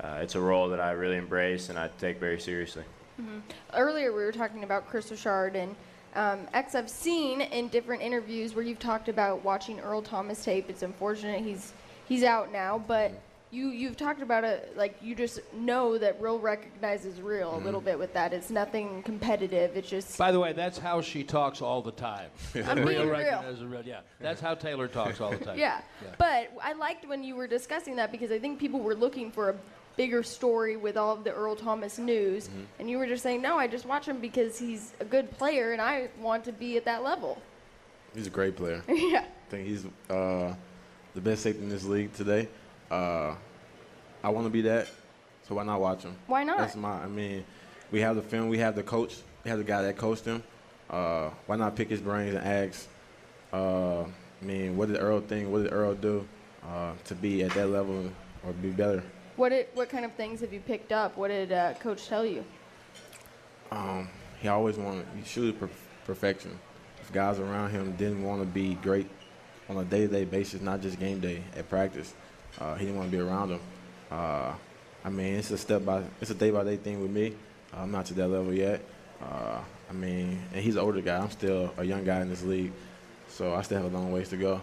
uh, 0.00 0.18
it's 0.22 0.34
a 0.34 0.40
role 0.40 0.68
that 0.68 0.80
I 0.80 0.92
really 0.92 1.16
embrace 1.16 1.68
and 1.68 1.78
I 1.78 1.90
take 1.98 2.20
very 2.20 2.40
seriously. 2.40 2.84
earlier 3.74 4.12
we 4.12 4.22
were 4.22 4.32
talking 4.32 4.62
about 4.62 4.88
Kris 4.88 5.10
Richard 5.10 5.56
and 5.56 5.74
um, 6.14 6.46
X. 6.52 6.74
I've 6.74 6.90
seen 6.90 7.40
in 7.40 7.68
different 7.68 8.02
interviews 8.02 8.54
where 8.54 8.64
you've 8.64 8.78
talked 8.78 9.08
about 9.08 9.44
watching 9.44 9.80
Earl 9.80 10.02
Thomas 10.02 10.44
tape. 10.44 10.68
It's 10.68 10.82
unfortunate 10.82 11.42
he's 11.42 11.72
he's 12.06 12.24
out 12.24 12.52
now, 12.52 12.82
but 12.86 13.12
you 13.50 13.68
you've 13.68 13.96
talked 13.96 14.22
about 14.22 14.44
it 14.44 14.76
like 14.76 14.96
you 15.00 15.14
just 15.14 15.40
know 15.54 15.98
that 15.98 16.20
real 16.20 16.38
recognizes 16.38 17.20
real 17.20 17.56
a 17.56 17.58
little 17.58 17.80
bit 17.80 17.98
with 17.98 18.12
that. 18.14 18.32
It's 18.32 18.50
nothing 18.50 19.02
competitive. 19.02 19.76
It's 19.76 19.88
just 19.88 20.18
By 20.18 20.32
the 20.32 20.40
way, 20.40 20.52
that's 20.52 20.78
how 20.78 21.00
she 21.00 21.22
talks 21.22 21.62
all 21.62 21.82
the 21.82 21.92
time. 21.92 22.30
I'm 22.54 22.76
being 22.76 22.86
real. 22.86 23.06
recognizes 23.06 23.64
real. 23.64 23.82
Yeah, 23.82 24.00
that's 24.20 24.40
how 24.40 24.54
Taylor 24.54 24.88
talks 24.88 25.20
all 25.20 25.30
the 25.30 25.44
time. 25.44 25.58
Yeah. 25.58 25.80
But 26.18 26.50
I 26.62 26.72
liked 26.72 27.06
when 27.08 27.22
you 27.22 27.36
were 27.36 27.46
discussing 27.46 27.96
that 27.96 28.10
because 28.12 28.30
I 28.30 28.38
think 28.38 28.58
people 28.58 28.80
were 28.80 28.94
looking 28.94 29.30
for 29.30 29.50
a 29.50 29.54
bigger 29.96 30.22
story 30.22 30.76
with 30.76 30.96
all 30.96 31.14
of 31.14 31.24
the 31.24 31.32
Earl 31.32 31.56
Thomas 31.56 31.98
news. 31.98 32.48
Mm-hmm. 32.48 32.60
And 32.78 32.90
you 32.90 32.98
were 32.98 33.06
just 33.06 33.22
saying, 33.22 33.42
no, 33.42 33.58
I 33.58 33.66
just 33.66 33.86
watch 33.86 34.06
him 34.06 34.20
because 34.20 34.58
he's 34.58 34.92
a 35.00 35.04
good 35.04 35.30
player 35.38 35.72
and 35.72 35.80
I 35.80 36.08
want 36.20 36.44
to 36.44 36.52
be 36.52 36.76
at 36.76 36.84
that 36.84 37.02
level. 37.02 37.40
He's 38.14 38.26
a 38.26 38.30
great 38.30 38.56
player. 38.56 38.82
yeah. 38.88 39.24
I 39.24 39.50
think 39.50 39.66
he's 39.66 39.84
uh, 40.10 40.54
the 41.14 41.20
best 41.20 41.42
safety 41.42 41.62
in 41.62 41.68
this 41.68 41.84
league 41.84 42.12
today. 42.12 42.48
Uh, 42.90 43.34
I 44.22 44.28
want 44.28 44.46
to 44.46 44.50
be 44.50 44.62
that, 44.62 44.88
so 45.46 45.54
why 45.54 45.64
not 45.64 45.80
watch 45.80 46.02
him? 46.02 46.16
Why 46.26 46.44
not? 46.44 46.58
That's 46.58 46.76
my. 46.76 47.02
I 47.02 47.06
mean, 47.06 47.44
we 47.90 48.00
have 48.00 48.16
the 48.16 48.22
film, 48.22 48.48
we 48.48 48.58
have 48.58 48.74
the 48.74 48.82
coach, 48.82 49.16
we 49.44 49.50
have 49.50 49.58
the 49.58 49.64
guy 49.64 49.82
that 49.82 49.96
coached 49.96 50.24
him. 50.24 50.42
Uh, 50.88 51.30
why 51.46 51.56
not 51.56 51.74
pick 51.76 51.88
his 51.88 52.00
brains 52.00 52.34
and 52.34 52.44
ask? 52.44 52.88
Uh, 53.52 54.02
I 54.02 54.44
mean, 54.44 54.76
what 54.76 54.88
did 54.88 55.00
Earl 55.00 55.20
think? 55.20 55.50
What 55.50 55.64
did 55.64 55.72
Earl 55.72 55.94
do 55.94 56.26
uh, 56.68 56.92
to 57.04 57.14
be 57.14 57.42
at 57.42 57.52
that 57.52 57.68
level 57.68 58.10
or 58.44 58.52
be 58.52 58.70
better? 58.70 59.02
What 59.36 59.50
did, 59.50 59.66
what 59.74 59.88
kind 59.88 60.04
of 60.04 60.12
things 60.14 60.40
have 60.40 60.52
you 60.52 60.60
picked 60.60 60.92
up? 60.92 61.16
What 61.16 61.28
did 61.28 61.52
uh, 61.52 61.74
coach 61.74 62.06
tell 62.06 62.24
you? 62.24 62.44
Um, 63.70 64.08
he 64.40 64.48
always 64.48 64.76
wanted 64.76 65.06
he 65.16 65.24
shooted 65.24 65.58
per- 65.58 65.68
perfection. 66.04 66.58
If 67.00 67.12
guys 67.12 67.38
around 67.38 67.70
him 67.70 67.94
didn't 67.96 68.22
want 68.22 68.40
to 68.42 68.46
be 68.46 68.74
great 68.76 69.08
on 69.68 69.76
a 69.76 69.84
day-to-day 69.84 70.24
basis, 70.24 70.60
not 70.60 70.80
just 70.80 70.98
game 70.98 71.20
day 71.20 71.42
at 71.56 71.68
practice, 71.68 72.14
uh, 72.60 72.74
he 72.74 72.86
didn't 72.86 72.98
want 72.98 73.10
to 73.10 73.16
be 73.16 73.22
around 73.22 73.50
them. 73.50 73.60
Uh, 74.10 74.52
I 75.04 75.08
mean, 75.08 75.34
it's 75.34 75.50
a 75.50 75.58
step 75.58 75.84
by, 75.84 76.02
it's 76.20 76.30
a 76.30 76.34
day-by-day 76.34 76.76
thing 76.78 77.00
with 77.00 77.10
me. 77.10 77.34
Uh, 77.72 77.82
I'm 77.82 77.92
not 77.92 78.06
to 78.06 78.14
that 78.14 78.28
level 78.28 78.52
yet. 78.52 78.80
Uh, 79.22 79.58
I 79.88 79.92
mean, 79.92 80.42
and 80.52 80.62
he's 80.62 80.76
an 80.76 80.82
older 80.82 81.00
guy. 81.00 81.18
I'm 81.18 81.30
still 81.30 81.72
a 81.76 81.84
young 81.84 82.04
guy 82.04 82.20
in 82.20 82.28
this 82.28 82.42
league, 82.42 82.72
so 83.28 83.54
I 83.54 83.62
still 83.62 83.82
have 83.82 83.92
a 83.92 83.96
long 83.96 84.12
ways 84.12 84.28
to 84.30 84.36
go. 84.36 84.60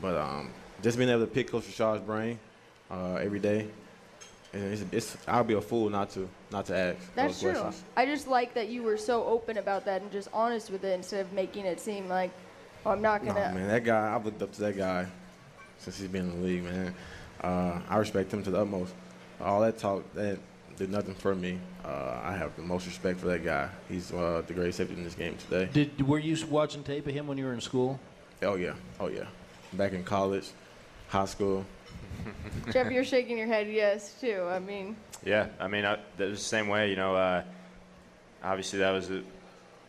But 0.00 0.16
um, 0.16 0.50
just 0.82 0.96
being 0.96 1.10
able 1.10 1.20
to 1.20 1.26
pick 1.26 1.50
Coach 1.50 1.66
Richard's 1.66 2.02
brain 2.02 2.38
uh, 2.90 3.14
every 3.14 3.40
day, 3.40 3.66
and 4.52 4.72
it's, 4.72 4.84
it's 4.92 5.16
I'll 5.26 5.44
be 5.44 5.54
a 5.54 5.60
fool 5.60 5.90
not 5.90 6.10
to 6.10 6.28
not 6.50 6.66
to 6.66 6.76
ask 6.76 7.14
That's 7.14 7.40
true. 7.40 7.52
questions. 7.52 7.84
I 7.96 8.06
just 8.06 8.28
like 8.28 8.54
that 8.54 8.68
you 8.68 8.82
were 8.82 8.96
so 8.96 9.24
open 9.24 9.58
about 9.58 9.84
that 9.86 10.02
and 10.02 10.10
just 10.12 10.28
honest 10.32 10.70
with 10.70 10.84
it 10.84 10.92
instead 10.94 11.20
of 11.20 11.32
making 11.32 11.66
it 11.66 11.80
seem 11.80 12.08
like, 12.08 12.30
oh, 12.86 12.90
I'm 12.90 13.02
not 13.02 13.22
going 13.22 13.34
to. 13.34 13.40
man, 13.40 13.68
that 13.68 13.84
guy, 13.84 14.14
I've 14.14 14.24
looked 14.24 14.42
up 14.42 14.52
to 14.52 14.60
that 14.62 14.76
guy 14.76 15.06
since 15.78 15.98
he's 15.98 16.08
been 16.08 16.30
in 16.30 16.40
the 16.40 16.46
league, 16.46 16.64
man. 16.64 16.94
Uh, 17.42 17.80
I 17.88 17.96
respect 17.96 18.32
him 18.32 18.42
to 18.42 18.50
the 18.50 18.60
utmost. 18.60 18.94
All 19.40 19.60
that 19.60 19.78
talk, 19.78 20.04
that 20.14 20.38
did 20.76 20.90
nothing 20.90 21.14
for 21.14 21.34
me. 21.34 21.58
Uh, 21.84 22.20
I 22.22 22.36
have 22.36 22.54
the 22.56 22.62
most 22.62 22.86
respect 22.86 23.20
for 23.20 23.26
that 23.28 23.44
guy. 23.44 23.68
He's 23.88 24.12
uh, 24.12 24.42
the 24.46 24.54
greatest 24.54 24.78
safety 24.78 24.94
in 24.94 25.04
this 25.04 25.14
game 25.14 25.36
today. 25.48 25.68
Did 25.72 26.06
were 26.06 26.18
you 26.18 26.36
watching 26.46 26.82
tape 26.82 27.06
of 27.06 27.14
him 27.14 27.26
when 27.26 27.38
you 27.38 27.44
were 27.44 27.54
in 27.54 27.60
school? 27.60 27.98
Oh, 28.42 28.56
yeah. 28.56 28.74
Oh, 28.98 29.08
yeah. 29.08 29.24
Back 29.72 29.92
in 29.92 30.04
college, 30.04 30.48
high 31.08 31.26
school. 31.26 31.64
Jeff, 32.72 32.90
you're 32.90 33.04
shaking 33.04 33.38
your 33.38 33.46
head 33.46 33.68
yes, 33.70 34.14
too. 34.20 34.46
I 34.48 34.58
mean, 34.58 34.96
Yeah, 35.24 35.48
I 35.58 35.68
mean, 35.68 35.84
I, 35.84 35.98
that 36.18 36.28
was 36.28 36.38
the 36.38 36.44
same 36.44 36.68
way. 36.68 36.90
You 36.90 36.96
know, 36.96 37.14
uh, 37.14 37.42
obviously 38.42 38.78
that 38.80 38.90
was 38.90 39.10
a 39.10 39.22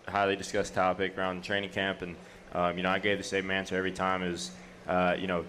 highly 0.08 0.36
discussed 0.36 0.74
topic 0.74 1.18
around 1.18 1.44
training 1.44 1.70
camp, 1.70 2.02
and 2.02 2.16
um, 2.54 2.78
you 2.78 2.84
know, 2.84 2.90
I 2.90 3.00
gave 3.00 3.18
the 3.18 3.24
same 3.24 3.50
answer 3.52 3.76
every 3.76 3.92
time. 3.92 4.24
Is 4.24 4.52
uh, 4.88 5.16
you 5.18 5.28
know, 5.28 5.46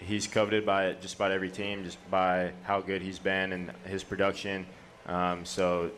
he's 0.00 0.26
coveted 0.26 0.66
by 0.66 0.92
just 0.94 1.14
about 1.14 1.30
every 1.30 1.50
team, 1.50 1.84
just 1.84 1.98
by 2.10 2.52
how 2.62 2.80
good 2.80 3.02
he's 3.02 3.18
been 3.18 3.52
and 3.52 3.72
his 3.84 4.02
production. 4.02 4.66
Um, 5.06 5.44
so, 5.44 5.90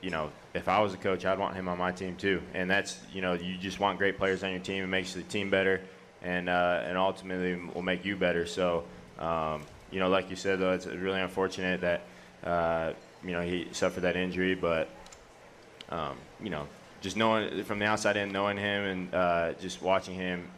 you 0.00 0.10
know, 0.10 0.30
if 0.54 0.68
I 0.68 0.80
was 0.80 0.94
a 0.94 0.96
coach, 0.96 1.24
I'd 1.24 1.38
want 1.38 1.54
him 1.54 1.68
on 1.68 1.78
my 1.78 1.92
team 1.92 2.16
too. 2.16 2.42
And 2.54 2.70
that's 2.70 2.98
you 3.12 3.20
know, 3.20 3.34
you 3.34 3.56
just 3.56 3.80
want 3.80 3.98
great 3.98 4.18
players 4.18 4.42
on 4.42 4.50
your 4.50 4.60
team. 4.60 4.84
It 4.84 4.88
makes 4.88 5.14
the 5.14 5.22
team 5.22 5.50
better, 5.50 5.80
and 6.22 6.48
uh, 6.48 6.82
and 6.84 6.96
ultimately 6.96 7.56
will 7.74 7.82
make 7.82 8.04
you 8.04 8.16
better. 8.16 8.46
So. 8.46 8.84
Um, 9.18 9.62
you 9.92 10.00
know, 10.00 10.08
like 10.08 10.30
you 10.30 10.36
said, 10.36 10.58
though, 10.58 10.72
it's 10.72 10.86
really 10.86 11.20
unfortunate 11.20 11.82
that 11.82 12.02
uh, 12.42 12.92
you 13.22 13.32
know 13.32 13.42
he 13.42 13.68
suffered 13.72 14.00
that 14.00 14.16
injury, 14.16 14.54
but 14.54 14.88
um, 15.90 16.16
you 16.42 16.50
know, 16.50 16.66
just 17.02 17.16
knowing 17.16 17.62
from 17.64 17.78
the 17.78 17.84
outside 17.84 18.16
in, 18.16 18.32
knowing 18.32 18.56
him 18.56 18.84
and 18.84 19.14
uh, 19.14 19.52
just 19.60 19.82
watching 19.82 20.14
him, 20.14 20.50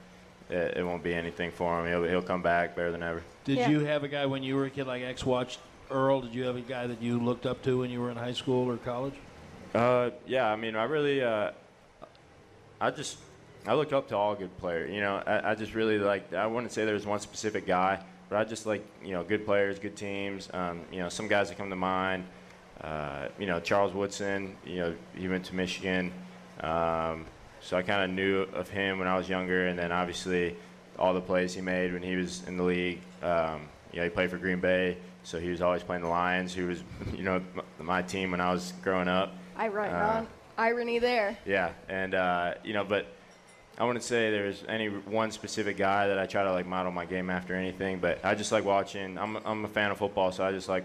it, 0.50 0.78
it 0.78 0.82
won't 0.84 1.02
be 1.02 1.14
anything 1.14 1.50
for 1.50 1.80
him. 1.80 1.86
He'll, 1.90 2.08
he'll 2.08 2.22
come 2.22 2.42
back 2.42 2.76
better 2.76 2.92
than 2.92 3.02
ever. 3.02 3.22
Did 3.44 3.58
Yeah. 3.58 3.68
you 3.70 3.80
have 3.80 4.04
a 4.04 4.08
guy 4.08 4.26
when 4.26 4.42
you 4.42 4.56
were 4.56 4.64
a 4.66 4.70
kid 4.70 4.86
like 4.86 5.02
X 5.02 5.24
watched 5.24 5.58
Earl? 5.90 6.22
Did 6.22 6.34
you 6.34 6.44
have 6.44 6.56
a 6.56 6.60
guy 6.60 6.86
that 6.86 7.00
you 7.02 7.18
looked 7.18 7.46
up 7.46 7.62
to 7.62 7.78
when 7.80 7.90
you 7.90 8.00
were 8.00 8.10
in 8.10 8.16
high 8.16 8.32
school 8.32 8.68
or 8.70 8.76
college? 8.78 9.14
Uh, 9.74 10.10
yeah, 10.26 10.50
I 10.50 10.56
mean, 10.56 10.76
I 10.76 10.84
really, 10.84 11.22
uh, 11.22 11.50
I 12.80 12.90
just, 12.90 13.18
I 13.66 13.74
look 13.74 13.92
up 13.92 14.08
to 14.08 14.16
all 14.16 14.34
good 14.34 14.56
players. 14.58 14.90
You 14.92 15.00
know, 15.00 15.22
I, 15.26 15.50
I 15.50 15.54
just 15.54 15.74
really 15.74 15.98
like. 15.98 16.32
I 16.32 16.46
wouldn't 16.46 16.70
say 16.72 16.84
there's 16.84 17.06
one 17.06 17.18
specific 17.20 17.66
guy, 17.66 18.02
but 18.28 18.36
I 18.36 18.44
just 18.44 18.66
like 18.66 18.84
you 19.02 19.12
know 19.12 19.24
good 19.24 19.44
players, 19.46 19.78
good 19.78 19.96
teams. 19.96 20.48
Um, 20.52 20.82
you 20.92 20.98
know, 21.00 21.08
some 21.08 21.28
guys 21.28 21.48
that 21.48 21.56
come 21.58 21.70
to 21.70 21.76
mind. 21.76 22.24
Uh, 22.80 23.28
you 23.38 23.46
know, 23.46 23.60
Charles 23.60 23.92
Woodson. 23.94 24.56
You 24.66 24.76
know, 24.76 24.94
he 25.16 25.28
went 25.28 25.44
to 25.46 25.54
Michigan, 25.54 26.12
um, 26.60 27.24
so 27.64 27.76
I 27.76 27.82
kind 27.82 28.04
of 28.04 28.10
knew 28.14 28.42
of 28.52 28.68
him 28.68 28.98
when 28.98 29.08
I 29.08 29.16
was 29.16 29.28
younger, 29.28 29.66
and 29.66 29.78
then 29.78 29.90
obviously 29.90 30.54
all 30.98 31.14
the 31.14 31.20
plays 31.20 31.54
he 31.54 31.60
made 31.60 31.92
when 31.92 32.02
he 32.02 32.14
was 32.14 32.42
in 32.46 32.56
the 32.56 32.62
league. 32.62 33.00
Um, 33.22 33.62
you 33.92 33.98
know, 33.98 34.04
he 34.04 34.10
played 34.10 34.30
for 34.30 34.36
Green 34.38 34.60
Bay, 34.60 34.96
so 35.22 35.40
he 35.40 35.48
was 35.48 35.60
always 35.62 35.82
playing 35.82 36.02
the 36.02 36.08
Lions, 36.08 36.52
who 36.54 36.66
was 36.68 36.82
you 37.16 37.22
know 37.24 37.40
my 37.80 38.02
team 38.02 38.30
when 38.32 38.40
I 38.40 38.52
was 38.52 38.72
growing 38.82 39.08
up. 39.08 39.32
I 39.56 39.68
right 39.68 39.90
Uh, 39.90 40.18
on. 40.18 40.26
Irony 40.56 40.98
there. 41.00 41.36
Yeah, 41.46 41.70
and 41.88 42.14
uh, 42.14 42.54
you 42.62 42.74
know, 42.74 42.84
but 42.84 43.06
I 43.78 43.84
wouldn't 43.84 44.04
say 44.04 44.30
there's 44.30 44.62
any 44.68 44.86
one 44.88 45.32
specific 45.32 45.76
guy 45.76 46.06
that 46.08 46.18
I 46.18 46.26
try 46.26 46.44
to 46.44 46.52
like 46.52 46.66
model 46.66 46.92
my 46.92 47.06
game 47.06 47.28
after 47.30 47.54
anything. 47.54 47.98
But 47.98 48.24
I 48.24 48.34
just 48.36 48.52
like 48.52 48.64
watching. 48.64 49.18
I'm 49.18 49.36
I'm 49.44 49.64
a 49.64 49.68
fan 49.68 49.90
of 49.90 49.98
football, 49.98 50.30
so 50.32 50.44
I 50.44 50.52
just 50.52 50.68
like 50.68 50.84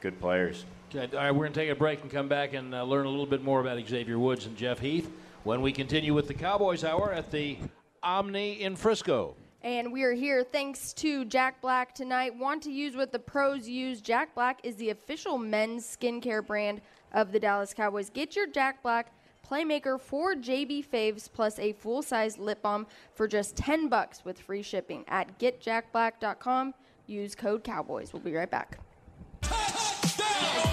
good 0.00 0.18
players. 0.20 0.64
Okay, 0.94 1.16
all 1.16 1.22
right, 1.22 1.30
we're 1.30 1.44
going 1.44 1.54
to 1.54 1.60
take 1.60 1.70
a 1.70 1.74
break 1.74 2.02
and 2.02 2.10
come 2.10 2.28
back 2.28 2.52
and 2.52 2.74
uh, 2.74 2.82
learn 2.84 3.06
a 3.06 3.08
little 3.08 3.24
bit 3.24 3.42
more 3.42 3.60
about 3.62 3.78
Xavier 3.88 4.18
Woods 4.18 4.44
and 4.44 4.54
Jeff 4.58 4.78
Heath 4.78 5.10
when 5.44 5.60
we 5.60 5.72
continue 5.72 6.14
with 6.14 6.28
the 6.28 6.34
Cowboys 6.34 6.84
Hour 6.84 7.12
at 7.12 7.30
the 7.30 7.56
Omni 8.02 8.62
in 8.62 8.76
Frisco. 8.76 9.34
And 9.62 9.92
we 9.92 10.02
are 10.02 10.12
here 10.12 10.42
thanks 10.42 10.92
to 10.94 11.24
Jack 11.24 11.60
Black 11.60 11.94
tonight. 11.94 12.36
Want 12.36 12.62
to 12.64 12.72
use 12.72 12.96
what 12.96 13.12
the 13.12 13.18
pros 13.18 13.68
use? 13.68 14.00
Jack 14.00 14.34
Black 14.34 14.60
is 14.64 14.76
the 14.76 14.90
official 14.90 15.38
men's 15.38 15.84
skincare 15.84 16.44
brand 16.44 16.80
of 17.12 17.30
the 17.32 17.38
Dallas 17.38 17.72
Cowboys. 17.72 18.10
Get 18.10 18.34
your 18.34 18.48
Jack 18.48 18.82
Black 18.82 19.12
Playmaker 19.48 20.00
for 20.00 20.34
JB 20.34 20.86
Faves 20.86 21.28
plus 21.32 21.58
a 21.58 21.72
full-size 21.72 22.38
lip 22.38 22.62
balm 22.62 22.86
for 23.14 23.28
just 23.28 23.56
10 23.56 23.88
bucks 23.88 24.24
with 24.24 24.38
free 24.38 24.62
shipping 24.62 25.04
at 25.08 25.38
getjackblack.com. 25.38 26.74
Use 27.06 27.34
code 27.34 27.62
Cowboys. 27.62 28.12
We'll 28.12 28.22
be 28.22 28.34
right 28.34 28.50
back. 28.50 28.78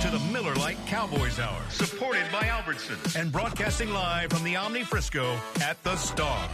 To 0.01 0.09
the 0.09 0.19
Miller 0.31 0.55
Lite 0.55 0.77
Cowboys 0.87 1.39
Hour. 1.39 1.61
Supported 1.69 2.23
by 2.31 2.43
Albertsons. 2.43 3.19
And 3.19 3.33
broadcasting 3.33 3.91
live 3.91 4.31
from 4.31 4.45
the 4.45 4.55
Omni 4.55 4.83
Frisco 4.83 5.35
at 5.61 5.83
the 5.83 5.97
Star. 5.97 6.47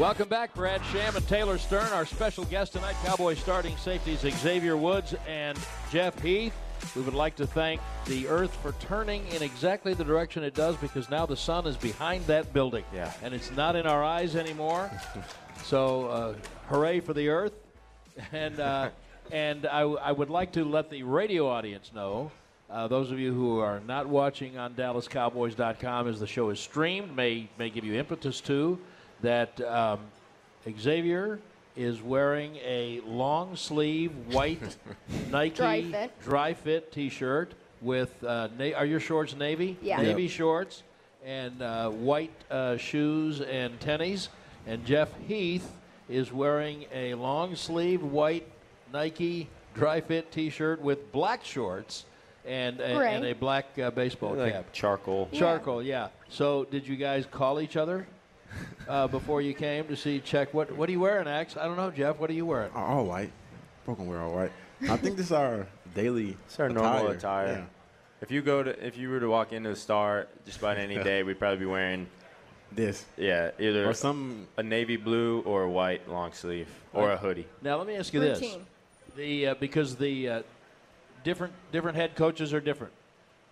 Welcome 0.00 0.28
back, 0.28 0.52
Brad 0.52 0.80
Sham 0.86 1.14
and 1.14 1.28
Taylor 1.28 1.58
Stern. 1.58 1.92
Our 1.92 2.04
special 2.04 2.44
guest 2.46 2.72
tonight, 2.72 2.96
Cowboys 3.04 3.38
starting 3.38 3.76
safeties 3.76 4.20
Xavier 4.20 4.76
Woods 4.76 5.14
and 5.28 5.56
Jeff 5.92 6.20
Heath. 6.20 6.52
We 6.96 7.02
would 7.02 7.14
like 7.14 7.36
to 7.36 7.46
thank 7.46 7.80
the 8.06 8.26
Earth 8.26 8.52
for 8.62 8.72
turning 8.80 9.24
in 9.28 9.44
exactly 9.44 9.94
the 9.94 10.04
direction 10.04 10.42
it 10.42 10.54
does 10.54 10.76
because 10.78 11.08
now 11.08 11.26
the 11.26 11.36
sun 11.36 11.68
is 11.68 11.76
behind 11.76 12.26
that 12.26 12.52
building. 12.52 12.84
Yeah. 12.92 13.12
And 13.22 13.32
it's 13.32 13.52
not 13.52 13.76
in 13.76 13.86
our 13.86 14.02
eyes 14.02 14.34
anymore. 14.34 14.90
so, 15.62 16.06
uh, 16.06 16.34
hooray 16.66 16.98
for 16.98 17.14
the 17.14 17.28
Earth. 17.28 17.54
And, 18.32 18.58
uh, 18.58 18.90
and 19.30 19.66
I, 19.66 19.82
I 19.82 20.10
would 20.10 20.30
like 20.30 20.50
to 20.54 20.64
let 20.64 20.90
the 20.90 21.04
radio 21.04 21.46
audience 21.46 21.92
know. 21.94 22.32
Uh, 22.70 22.86
those 22.86 23.10
of 23.10 23.18
you 23.18 23.34
who 23.34 23.58
are 23.58 23.80
not 23.88 24.06
watching 24.06 24.56
on 24.56 24.74
DallasCowboys.com 24.74 26.06
as 26.06 26.20
the 26.20 26.26
show 26.26 26.50
is 26.50 26.60
streamed 26.60 27.14
may 27.16 27.48
may 27.58 27.68
give 27.68 27.84
you 27.84 27.94
impetus 27.94 28.40
to 28.42 28.78
that 29.22 29.60
um, 29.62 29.98
Xavier 30.78 31.40
is 31.76 32.00
wearing 32.00 32.56
a 32.56 33.00
long 33.04 33.56
sleeve 33.56 34.12
white 34.28 34.76
Nike 35.30 35.56
Dry 35.56 35.82
fit. 35.82 36.20
dry 36.22 36.54
fit 36.54 36.92
T-shirt 36.92 37.52
with 37.80 38.22
uh, 38.22 38.48
na- 38.56 38.76
are 38.76 38.86
your 38.86 39.00
shorts 39.00 39.34
navy? 39.34 39.76
Yeah. 39.82 40.00
Navy 40.00 40.28
shorts 40.28 40.84
and 41.24 41.60
uh, 41.62 41.90
white 41.90 42.32
uh, 42.50 42.76
shoes 42.76 43.40
and 43.40 43.78
tennies. 43.80 44.28
And 44.66 44.84
Jeff 44.86 45.08
Heath 45.26 45.72
is 46.08 46.32
wearing 46.32 46.84
a 46.94 47.14
long 47.14 47.56
sleeve 47.56 48.02
white 48.02 48.46
Nike 48.92 49.48
dry 49.74 50.00
fit 50.00 50.30
T-shirt 50.30 50.80
with 50.80 51.10
black 51.10 51.44
shorts 51.44 52.04
and 52.50 52.80
a, 52.80 52.94
Gray. 52.96 53.14
and 53.14 53.24
a 53.24 53.32
black 53.34 53.78
uh, 53.78 53.90
baseball 53.90 54.34
Like 54.34 54.52
cap. 54.52 54.72
charcoal. 54.72 55.28
Yeah. 55.30 55.38
Charcoal, 55.38 55.82
yeah. 55.82 56.08
So, 56.28 56.64
did 56.64 56.86
you 56.86 56.96
guys 56.96 57.24
call 57.30 57.60
each 57.60 57.76
other 57.76 58.06
uh, 58.88 59.06
before 59.16 59.40
you 59.40 59.54
came 59.54 59.86
to 59.86 59.96
see 59.96 60.18
check 60.20 60.52
what 60.52 60.70
what 60.76 60.88
are 60.88 60.92
you 60.92 61.00
wearing, 61.00 61.28
Ax? 61.28 61.56
I 61.56 61.64
don't 61.66 61.76
know, 61.76 61.90
Jeff. 61.90 62.18
What 62.18 62.28
are 62.30 62.34
you 62.34 62.46
wearing? 62.46 62.72
All 62.74 62.98
all 62.98 63.04
white. 63.06 63.30
Broken 63.86 64.06
wear 64.06 64.20
all 64.20 64.32
white. 64.34 64.52
I 64.88 64.96
think 64.96 65.16
this 65.16 65.26
is 65.26 65.32
our 65.32 65.66
daily. 65.94 66.36
It's 66.46 66.58
our 66.58 66.68
normal 66.68 67.08
attire. 67.08 67.66
If 68.20 68.30
you 68.30 68.42
go 68.42 68.62
to, 68.62 68.86
if 68.86 68.98
you 68.98 69.08
were 69.10 69.20
to 69.20 69.28
walk 69.30 69.52
into 69.52 69.70
the 69.70 69.76
Star 69.76 70.26
just 70.44 70.58
about 70.58 70.76
any 70.76 70.96
day, 71.10 71.22
we'd 71.22 71.38
probably 71.38 71.58
be 71.60 71.66
wearing, 71.66 72.00
Yeah. 72.00 72.06
This 72.72 73.04
yeah, 73.16 73.50
either 73.58 73.88
or 73.88 73.94
some. 73.94 74.46
a 74.56 74.62
navy 74.62 74.96
blue 74.96 75.40
or 75.46 75.62
a 75.62 75.70
white 75.70 76.08
long 76.08 76.32
sleeve 76.32 76.68
or 76.92 77.10
a 77.12 77.16
hoodie. 77.16 77.46
Now, 77.62 77.76
let 77.78 77.86
me 77.86 77.96
ask 77.96 78.12
you 78.14 78.20
this: 78.20 78.40
Routine. 78.40 78.66
the 79.16 79.46
uh, 79.48 79.54
because 79.54 79.96
the 79.96 80.28
uh, 80.28 80.42
different 81.24 81.52
different 81.72 81.96
head 81.96 82.16
coaches 82.16 82.52
are 82.52 82.60
different. 82.60 82.92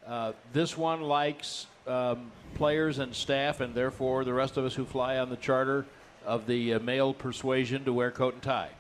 Uh, 0.07 0.33
this 0.52 0.76
one 0.76 1.02
likes 1.02 1.66
um, 1.87 2.31
players 2.54 2.98
and 2.98 3.14
staff, 3.14 3.61
and 3.61 3.74
therefore 3.74 4.24
the 4.24 4.33
rest 4.33 4.57
of 4.57 4.64
us 4.64 4.74
who 4.74 4.85
fly 4.85 5.18
on 5.18 5.28
the 5.28 5.37
charter 5.37 5.87
of 6.24 6.46
the 6.46 6.74
uh, 6.74 6.78
male 6.81 7.12
persuasion 7.12 7.85
to 7.85 7.92
wear 7.92 8.11
coat 8.11 8.35
and 8.35 8.42
tie. 8.42 8.70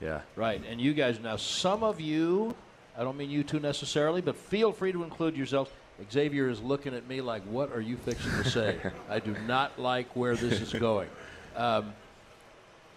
Yeah. 0.00 0.20
Right, 0.36 0.62
and 0.68 0.80
you 0.80 0.94
guys 0.94 1.18
now, 1.20 1.36
some 1.36 1.82
of 1.82 2.00
you, 2.00 2.54
I 2.96 3.02
don't 3.02 3.16
mean 3.16 3.30
you 3.30 3.42
two 3.42 3.60
necessarily, 3.60 4.20
but 4.20 4.36
feel 4.36 4.72
free 4.72 4.92
to 4.92 5.02
include 5.02 5.36
yourselves. 5.36 5.70
Xavier 6.12 6.48
is 6.48 6.60
looking 6.60 6.94
at 6.94 7.08
me 7.08 7.20
like, 7.20 7.42
"What 7.42 7.72
are 7.72 7.80
you 7.80 7.96
fixing 7.96 8.30
to 8.30 8.48
say?" 8.48 8.78
I 9.10 9.18
do 9.18 9.34
not 9.46 9.78
like 9.78 10.14
where 10.14 10.36
this 10.36 10.60
is 10.60 10.72
going. 10.72 11.08
Um, 11.56 11.92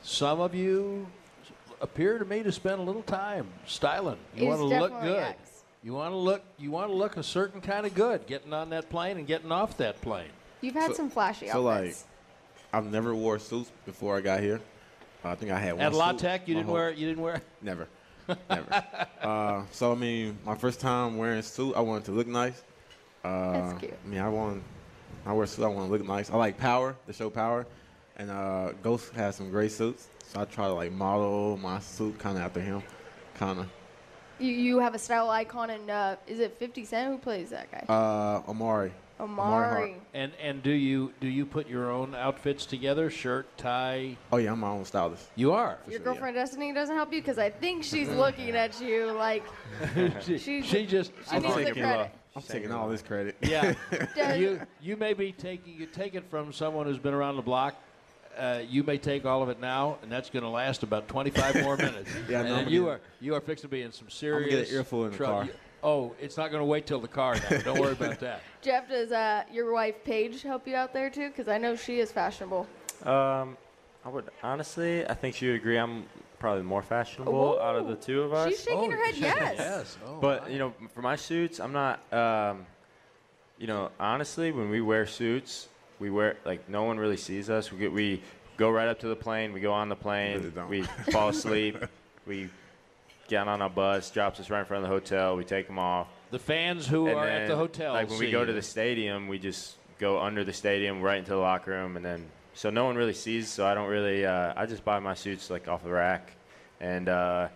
some 0.03 0.39
of 0.39 0.53
you 0.53 1.07
appear 1.81 2.17
to 2.19 2.25
me 2.25 2.43
to 2.43 2.51
spend 2.51 2.79
a 2.79 2.83
little 2.83 3.03
time 3.03 3.47
styling. 3.65 4.17
You 4.35 4.47
want 4.47 4.59
to 4.59 4.65
look 4.65 5.01
good. 5.01 5.17
X. 5.23 5.63
You 5.83 5.93
want 5.93 6.11
to 6.11 6.17
look. 6.17 6.43
You 6.57 6.71
want 6.71 6.89
to 6.89 6.95
look 6.95 7.17
a 7.17 7.23
certain 7.23 7.59
kind 7.61 7.85
of 7.85 7.93
good, 7.95 8.27
getting 8.27 8.53
on 8.53 8.69
that 8.69 8.89
plane 8.89 9.17
and 9.17 9.25
getting 9.27 9.51
off 9.51 9.77
that 9.77 9.99
plane. 10.01 10.29
You've 10.61 10.75
had 10.75 10.91
So- 10.91 10.93
some 10.97 11.09
flashy 11.09 11.49
outfits. 11.49 11.53
so, 11.53 11.61
like. 11.61 11.95
I've 12.73 12.89
never 12.89 13.13
wore 13.13 13.37
suits 13.37 13.69
before 13.85 14.15
I 14.15 14.21
got 14.21 14.39
here. 14.39 14.61
I 15.25 15.35
think 15.35 15.51
I 15.51 15.59
had 15.59 15.73
one. 15.73 15.81
At 15.81 15.93
La 15.93 16.13
Tech, 16.13 16.47
you 16.47 16.53
didn't 16.55 16.67
whole- 16.67 16.75
wear. 16.75 16.91
You 16.91 17.07
didn't 17.07 17.21
wear. 17.21 17.41
Never. 17.61 17.87
Never. 18.49 18.83
uh, 19.21 19.63
so 19.71 19.91
I 19.91 19.95
mean, 19.95 20.37
my 20.45 20.55
first 20.55 20.79
time 20.79 21.17
wearing 21.17 21.39
a 21.39 21.43
suit, 21.43 21.75
I 21.75 21.81
wanted 21.81 22.05
to 22.05 22.11
look 22.11 22.27
nice. 22.27 22.63
Uh, 23.23 23.51
That's 23.51 23.79
cute. 23.79 23.93
I 24.05 24.07
mean, 24.07 24.19
I 24.19 24.29
want. 24.29 24.63
I 25.25 25.33
wear 25.33 25.43
a 25.43 25.47
suit. 25.47 25.65
I 25.65 25.67
want 25.67 25.87
to 25.87 25.91
look 25.91 26.07
nice. 26.07 26.29
I 26.31 26.37
like 26.37 26.57
power, 26.57 26.95
the 27.07 27.13
show 27.13 27.29
power, 27.29 27.67
and 28.17 28.31
uh, 28.31 28.71
Ghost 28.81 29.11
has 29.13 29.35
some 29.35 29.49
great 29.51 29.71
suits. 29.71 30.07
So 30.31 30.39
I 30.39 30.45
try 30.45 30.67
to 30.67 30.73
like 30.73 30.93
model 30.93 31.57
my 31.57 31.79
suit 31.79 32.17
kind 32.17 32.37
of 32.37 32.43
after 32.43 32.61
him, 32.61 32.81
kind 33.35 33.59
of. 33.59 33.67
You, 34.39 34.53
you 34.53 34.79
have 34.79 34.95
a 34.95 34.99
style 34.99 35.29
icon, 35.29 35.69
and 35.71 35.89
uh, 35.89 36.15
is 36.25 36.39
it 36.39 36.57
50 36.57 36.85
Cent? 36.85 37.11
Who 37.11 37.17
plays 37.17 37.49
that 37.49 37.69
guy? 37.69 37.83
Uh, 37.93 38.41
Omari. 38.49 38.93
Omari. 39.19 39.89
Hart. 39.91 40.01
And 40.13 40.31
and 40.41 40.63
do 40.63 40.71
you 40.71 41.11
do 41.19 41.27
you 41.27 41.45
put 41.45 41.67
your 41.67 41.91
own 41.91 42.15
outfits 42.15 42.65
together? 42.65 43.09
Shirt, 43.09 43.45
tie. 43.57 44.17
Oh 44.31 44.37
yeah, 44.37 44.53
I'm 44.53 44.61
my 44.61 44.69
own 44.69 44.85
stylist. 44.85 45.27
You 45.35 45.51
are. 45.51 45.77
Your 45.85 45.91
sure, 45.91 45.99
yeah. 45.99 46.03
girlfriend 46.05 46.35
Destiny 46.35 46.73
doesn't 46.73 46.95
help 46.95 47.11
you 47.13 47.21
because 47.21 47.37
I 47.37 47.49
think 47.49 47.83
she's 47.83 48.07
looking 48.23 48.51
at 48.55 48.79
you 48.81 49.11
like 49.11 49.43
she, 50.21 50.37
She's- 50.37 50.65
she 50.65 50.85
just. 50.85 51.11
she 51.29 51.35
I 51.35 51.39
needs 51.39 51.53
think- 51.55 51.75
the 51.75 51.81
credit. 51.81 52.11
I'm 52.33 52.41
taking 52.41 52.71
all 52.71 52.87
this 52.87 53.01
credit. 53.01 53.35
Yeah. 53.41 53.73
You 54.37 54.61
you 54.81 54.95
may 54.95 55.13
be 55.13 55.33
taking 55.33 55.73
you 55.77 55.85
take 55.87 56.15
it 56.15 56.23
from 56.29 56.53
someone 56.53 56.85
who's 56.85 56.97
been 56.97 57.13
around 57.13 57.35
the 57.35 57.41
block. 57.41 57.75
Uh, 58.37 58.61
you 58.67 58.83
may 58.83 58.97
take 58.97 59.25
all 59.25 59.43
of 59.43 59.49
it 59.49 59.59
now, 59.59 59.97
and 60.01 60.11
that's 60.11 60.29
going 60.29 60.43
to 60.43 60.49
last 60.49 60.83
about 60.83 61.07
25 61.07 61.61
more 61.63 61.77
minutes. 61.87 62.09
Yeah, 62.29 62.39
and 62.41 62.49
no, 62.49 62.55
then 62.55 62.69
you 62.69 62.81
gonna- 62.81 62.91
are 62.93 63.01
you 63.19 63.35
are 63.35 63.41
fixing 63.41 63.69
to 63.69 63.71
be 63.71 63.81
in 63.81 63.91
some 63.91 64.05
gonna 64.05 64.11
serious. 64.15 64.49
get 64.49 64.69
an 64.69 64.75
earful 64.75 65.05
in 65.05 65.11
the 65.11 65.17
car. 65.17 65.45
you- 65.45 65.51
oh, 65.83 66.13
it's 66.21 66.37
not 66.37 66.51
going 66.51 66.61
to 66.61 66.65
wait 66.65 66.85
till 66.85 66.99
the 66.99 67.07
car. 67.07 67.35
Now. 67.49 67.57
Don't 67.59 67.79
worry 67.79 67.93
about 67.93 68.19
that. 68.19 68.41
Jeff, 68.61 68.87
does 68.87 69.11
uh, 69.11 69.43
your 69.51 69.73
wife 69.73 70.03
Paige 70.03 70.41
help 70.43 70.67
you 70.67 70.75
out 70.75 70.93
there 70.93 71.09
too? 71.09 71.29
Because 71.29 71.47
I 71.47 71.57
know 71.57 71.75
she 71.75 71.99
is 71.99 72.11
fashionable. 72.11 72.67
Um, 73.03 73.57
I 74.05 74.09
would 74.09 74.29
honestly, 74.43 75.05
I 75.07 75.13
think 75.13 75.35
she 75.35 75.47
would 75.47 75.55
agree. 75.55 75.77
I'm 75.77 76.05
probably 76.39 76.63
more 76.63 76.81
fashionable 76.81 77.59
out 77.59 77.75
of 77.75 77.87
the 77.87 77.95
two 77.95 78.21
of 78.21 78.33
us. 78.33 78.49
She's 78.49 78.63
shaking 78.63 78.91
her 78.91 79.05
head 79.05 79.15
yes. 79.15 79.55
yes. 79.57 79.97
Oh, 80.07 80.17
But 80.19 80.43
my. 80.43 80.49
you 80.49 80.59
know, 80.59 80.73
for 80.93 81.01
my 81.01 81.15
suits, 81.15 81.59
I'm 81.59 81.73
not. 81.73 81.99
Um, 82.13 82.65
you 83.59 83.67
know, 83.67 83.91
honestly, 83.99 84.51
when 84.51 84.69
we 84.71 84.81
wear 84.81 85.05
suits, 85.05 85.67
we 86.01 86.09
wear 86.09 86.35
like 86.43 86.67
no 86.67 86.83
one 86.83 86.97
really 86.97 87.15
sees 87.15 87.49
us. 87.49 87.71
We 87.71 87.77
get, 87.77 87.93
we 87.93 88.21
go 88.57 88.69
right 88.71 88.87
up 88.87 88.99
to 89.01 89.07
the 89.07 89.15
plane. 89.15 89.53
We 89.53 89.61
go 89.61 89.71
on 89.71 89.87
the 89.87 89.95
plane. 89.95 90.51
Really 90.55 90.81
we 90.81 90.83
fall 91.11 91.29
asleep. 91.29 91.77
we 92.25 92.49
get 93.27 93.47
on 93.47 93.61
a 93.61 93.69
bus, 93.69 94.09
drops 94.09 94.39
us 94.39 94.49
right 94.49 94.61
in 94.61 94.65
front 94.65 94.83
of 94.83 94.89
the 94.89 94.93
hotel. 94.93 95.37
We 95.37 95.45
take 95.45 95.67
them 95.67 95.79
off. 95.79 96.07
the 96.31 96.39
fans 96.39 96.87
who 96.87 97.07
and 97.07 97.17
are 97.17 97.25
then, 97.25 97.43
at 97.43 97.47
the 97.47 97.55
hotel. 97.55 97.93
Like 97.93 98.09
when 98.09 98.19
we 98.19 98.25
see 98.25 98.31
go 98.31 98.43
to 98.43 98.51
the 98.51 98.61
stadium, 98.61 99.27
we 99.27 99.37
just 99.37 99.75
go 99.99 100.19
under 100.19 100.43
the 100.43 100.51
stadium 100.51 101.01
right 101.01 101.19
into 101.19 101.31
the 101.31 101.37
locker 101.37 101.71
room, 101.71 101.95
and 101.95 102.03
then 102.03 102.25
so 102.55 102.71
no 102.71 102.83
one 102.85 102.95
really 102.95 103.13
sees. 103.13 103.47
So 103.47 103.65
I 103.65 103.75
don't 103.75 103.87
really. 103.87 104.25
Uh, 104.25 104.53
I 104.57 104.65
just 104.65 104.83
buy 104.83 104.99
my 104.99 105.13
suits 105.13 105.51
like 105.51 105.67
off 105.67 105.83
the 105.83 105.91
rack, 105.91 106.33
and 106.79 107.07
uh, 107.07 107.47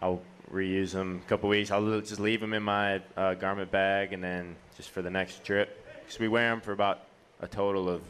I'll 0.00 0.20
reuse 0.52 0.90
them 0.90 1.22
a 1.24 1.28
couple 1.28 1.48
weeks. 1.48 1.70
I'll 1.70 2.00
just 2.00 2.20
leave 2.20 2.40
them 2.40 2.52
in 2.52 2.64
my 2.64 3.00
uh, 3.16 3.34
garment 3.34 3.70
bag, 3.70 4.12
and 4.12 4.22
then 4.22 4.56
just 4.76 4.90
for 4.90 5.02
the 5.02 5.10
next 5.10 5.44
trip, 5.44 5.86
because 6.04 6.18
we 6.18 6.26
wear 6.26 6.50
them 6.50 6.60
for 6.60 6.72
about 6.72 7.05
a 7.40 7.46
total 7.46 7.88
of 7.88 8.02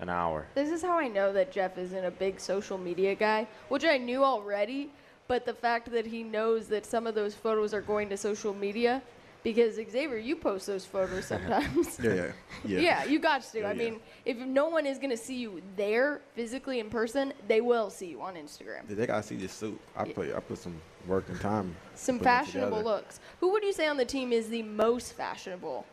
an 0.00 0.08
hour. 0.08 0.46
This 0.54 0.70
is 0.70 0.82
how 0.82 0.98
I 0.98 1.08
know 1.08 1.32
that 1.32 1.52
Jeff 1.52 1.78
isn't 1.78 2.04
a 2.04 2.10
big 2.10 2.40
social 2.40 2.76
media 2.76 3.14
guy, 3.14 3.46
which 3.68 3.84
I 3.84 3.98
knew 3.98 4.24
already. 4.24 4.90
But 5.28 5.46
the 5.46 5.54
fact 5.54 5.90
that 5.92 6.04
he 6.04 6.22
knows 6.22 6.66
that 6.68 6.84
some 6.84 7.06
of 7.06 7.14
those 7.14 7.34
photos 7.34 7.72
are 7.72 7.80
going 7.80 8.08
to 8.10 8.16
social 8.16 8.52
media, 8.52 9.00
because 9.42 9.74
Xavier, 9.76 10.18
you 10.18 10.36
post 10.36 10.66
those 10.66 10.84
photos 10.84 11.26
sometimes. 11.32 11.98
Yeah, 12.02 12.14
yeah, 12.14 12.32
yeah. 12.64 12.80
Yeah, 12.80 13.04
you 13.04 13.18
got 13.18 13.42
to. 13.42 13.60
Yeah, 13.60 13.68
I 13.68 13.72
yeah. 13.72 13.78
mean, 13.78 14.00
if 14.24 14.36
no 14.36 14.68
one 14.68 14.86
is 14.86 14.98
going 14.98 15.10
to 15.10 15.16
see 15.16 15.36
you 15.36 15.62
there 15.76 16.20
physically 16.34 16.80
in 16.80 16.90
person, 16.90 17.32
they 17.48 17.60
will 17.60 17.90
see 17.90 18.06
you 18.06 18.20
on 18.20 18.34
Instagram. 18.34 18.86
They 18.88 19.06
gotta 19.06 19.22
see 19.22 19.36
this 19.36 19.52
suit. 19.52 19.80
I 19.96 20.04
put 20.04 20.34
I 20.34 20.40
put 20.40 20.58
some 20.58 20.80
work 21.06 21.28
and 21.28 21.40
time. 21.40 21.74
Some 21.94 22.18
fashionable 22.18 22.82
looks. 22.82 23.20
Who 23.40 23.50
would 23.52 23.62
you 23.62 23.72
say 23.72 23.86
on 23.86 23.96
the 23.96 24.04
team 24.04 24.32
is 24.32 24.48
the 24.48 24.62
most 24.62 25.14
fashionable? 25.14 25.86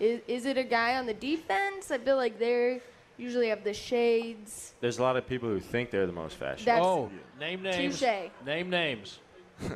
Is, 0.00 0.20
is 0.26 0.46
it 0.46 0.58
a 0.58 0.64
guy 0.64 0.96
on 0.96 1.06
the 1.06 1.14
defense? 1.14 1.90
I 1.90 1.98
feel 1.98 2.16
like 2.16 2.38
they're 2.38 2.80
usually 3.16 3.48
have 3.48 3.64
the 3.64 3.74
shades. 3.74 4.74
There's 4.80 4.98
a 4.98 5.02
lot 5.02 5.16
of 5.16 5.26
people 5.26 5.48
who 5.48 5.60
think 5.60 5.90
they're 5.90 6.06
the 6.06 6.12
most 6.12 6.36
fashionable. 6.36 7.10
That's 7.10 7.14
oh, 7.36 7.40
name 7.40 7.62
names. 7.62 8.00
touche. 8.00 8.30
Name 8.44 8.70
names. 8.70 9.18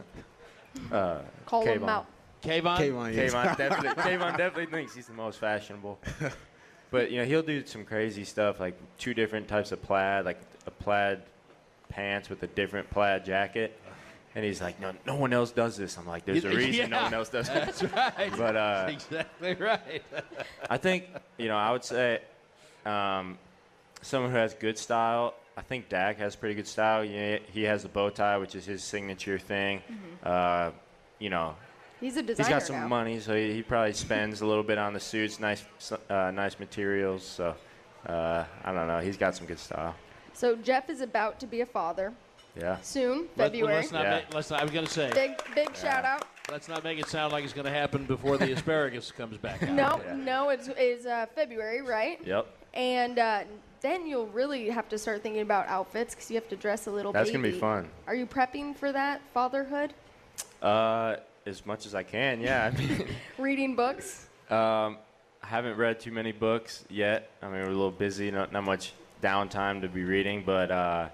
Uh, 0.93 1.23
Call 1.45 1.65
them 1.65 1.81
Kavon. 1.81 1.89
out. 1.89 2.07
Kavon. 2.41 2.79
Kavon, 2.79 3.15
yeah. 3.15 3.27
Kavon 3.27 3.57
definitely, 3.59 4.03
Kavon 4.03 4.37
definitely 4.37 4.67
thinks 4.67 4.95
he's 4.95 5.09
the 5.09 5.13
most 5.13 5.41
fashionable. 5.41 5.99
But 6.91 7.11
you 7.11 7.19
know, 7.19 7.25
he'll 7.25 7.43
do 7.43 7.65
some 7.67 7.85
crazy 7.85 8.25
stuff 8.25 8.61
like 8.61 8.79
two 8.97 9.13
different 9.13 9.49
types 9.49 9.73
of 9.73 9.83
plaid, 9.83 10.25
like 10.25 10.41
a 10.67 10.71
plaid 10.71 11.23
pants 11.89 12.31
with 12.31 12.43
a 12.43 12.47
different 12.47 12.89
plaid 12.91 13.25
jacket. 13.25 13.79
And 14.39 14.45
he's 14.45 14.61
like, 14.61 14.79
no, 14.81 14.93
no 15.05 15.17
one 15.17 15.33
else 15.33 15.51
does 15.51 15.77
this. 15.77 15.99
I'm 15.99 16.07
like, 16.07 16.25
there's 16.25 16.45
a 16.45 16.49
reason 16.57 16.91
no 16.91 17.03
one 17.03 17.13
else 17.13 17.29
does 17.29 17.49
it. 17.49 17.55
That's 17.55 17.83
right. 17.83 18.31
But 18.37 18.55
uh, 18.55 18.87
exactly 18.89 19.55
right. 19.55 20.01
I 20.71 20.77
think, 20.77 21.07
you 21.39 21.49
know, 21.49 21.57
I 21.57 21.73
would 21.73 21.83
say 21.83 22.21
um, 22.87 23.37
someone 24.01 24.31
who 24.31 24.37
has 24.37 24.55
good 24.55 24.79
style. 24.79 25.35
I 25.57 25.63
think 25.63 25.89
Dak 25.89 26.19
has 26.19 26.37
pretty 26.37 26.55
good 26.55 26.69
style. 26.69 27.05
Yeah, 27.05 27.39
he 27.53 27.65
has 27.65 27.83
the 27.83 27.89
bow 27.89 28.11
tie, 28.11 28.39
which 28.39 28.55
is 28.55 28.65
his 28.65 28.85
signature 28.85 29.41
thing. 29.41 29.83
Uh, 30.23 30.71
you 31.19 31.31
know, 31.31 31.57
He's 31.99 32.17
a 32.17 32.21
he's 32.21 32.37
designer 32.37 32.49
got 32.51 32.63
some 32.63 32.77
now. 32.77 32.87
money, 32.87 33.19
so 33.19 33.35
he, 33.35 33.55
he 33.55 33.63
probably 33.65 33.93
spends 33.93 34.41
a 34.41 34.47
little 34.47 34.63
bit 34.63 34.79
on 34.79 34.93
the 34.93 35.01
suits, 35.01 35.41
nice, 35.41 35.65
uh, 36.09 36.31
nice 36.31 36.61
materials. 36.61 37.25
So 37.25 37.57
uh, 38.07 38.45
I 38.65 38.73
don't 38.73 38.87
know. 38.87 39.01
He's 39.01 39.17
got 39.17 39.35
some 39.35 39.49
good 39.49 39.59
style. 39.59 39.97
So 40.33 40.55
Jeff 40.55 40.89
is 40.91 41.01
about 41.01 41.41
to 41.41 41.49
be 41.49 41.61
a 41.61 41.67
father 41.67 42.13
Yeah. 42.59 42.79
soon, 42.83 43.29
Let, 43.37 43.53
February. 43.53 43.77
us 43.79 43.93
not 43.93 44.05
Yeah. 44.05 44.15
make, 44.17 44.35
let's 44.35 44.51
not, 44.51 44.61
I 44.61 44.63
was 44.65 44.73
going 44.73 44.87
to 44.87 44.93
say, 44.93 45.11
Big 45.15 45.33
big 45.55 45.77
shout 45.77 46.05
out. 46.05 46.25
let's 46.51 46.69
not 46.69 46.83
make 46.85 46.99
it 46.99 47.07
sound 47.09 47.33
like 47.33 47.45
it's 47.45 47.53
going 47.53 47.67
to 47.67 47.71
happen 47.73 48.05
before 48.05 48.37
the 48.39 48.53
asparagus 48.53 49.11
comes 49.17 49.37
back 49.39 49.63
out. 49.63 49.71
No, 49.71 50.01
Yeah. 50.05 50.17
no, 50.17 50.49
it's 50.51 50.69
is 50.69 51.07
uh, 51.07 51.27
February, 51.35 51.83
right? 51.83 52.19
Yep. 52.25 52.47
And 52.75 53.19
uh, 53.19 53.45
then 53.81 54.07
you'll 54.07 54.27
really 54.29 54.69
have 54.71 54.89
to 54.91 54.99
start 54.99 55.23
thinking 55.23 55.43
about 55.43 55.67
outfits 55.69 56.15
because 56.15 56.31
you 56.31 56.35
have 56.37 56.49
to 56.49 56.57
dress 56.57 56.87
a 56.87 56.91
little. 56.91 57.13
That's 57.13 57.31
baby. 57.31 57.43
gonna 57.43 57.53
be 57.55 57.59
fun. 57.61 57.89
Are 58.07 58.15
you 58.15 58.27
prepping 58.27 58.77
for 58.77 58.93
that 58.93 59.21
fatherhood? 59.33 59.95
Uh, 60.63 61.17
as 61.47 61.65
much 61.65 61.87
as 61.87 61.95
I 61.95 62.03
can, 62.03 62.41
yeah. 62.41 62.71
I 62.73 62.77
mean, 62.79 63.07
Reading 63.39 63.75
books. 63.77 64.27
Um, 64.51 64.99
I 65.43 65.47
haven't 65.47 65.77
read 65.77 66.01
too 66.01 66.11
many 66.13 66.33
books 66.33 66.85
yet. 66.91 67.31
I 67.41 67.47
mean, 67.47 67.55
we're 67.55 67.67
a 67.67 67.69
little 67.69 67.91
busy, 67.91 68.31
not, 68.31 68.53
not 68.53 68.65
much 68.65 68.93
downtime 69.23 69.81
to 69.83 69.89
be 69.89 70.03
reading, 70.05 70.43
but 70.45 70.71
uh, 70.71 71.09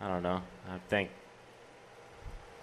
I 0.00 0.08
don't 0.08 0.22
know. 0.22 0.42
I 0.68 0.78
think 0.88 1.10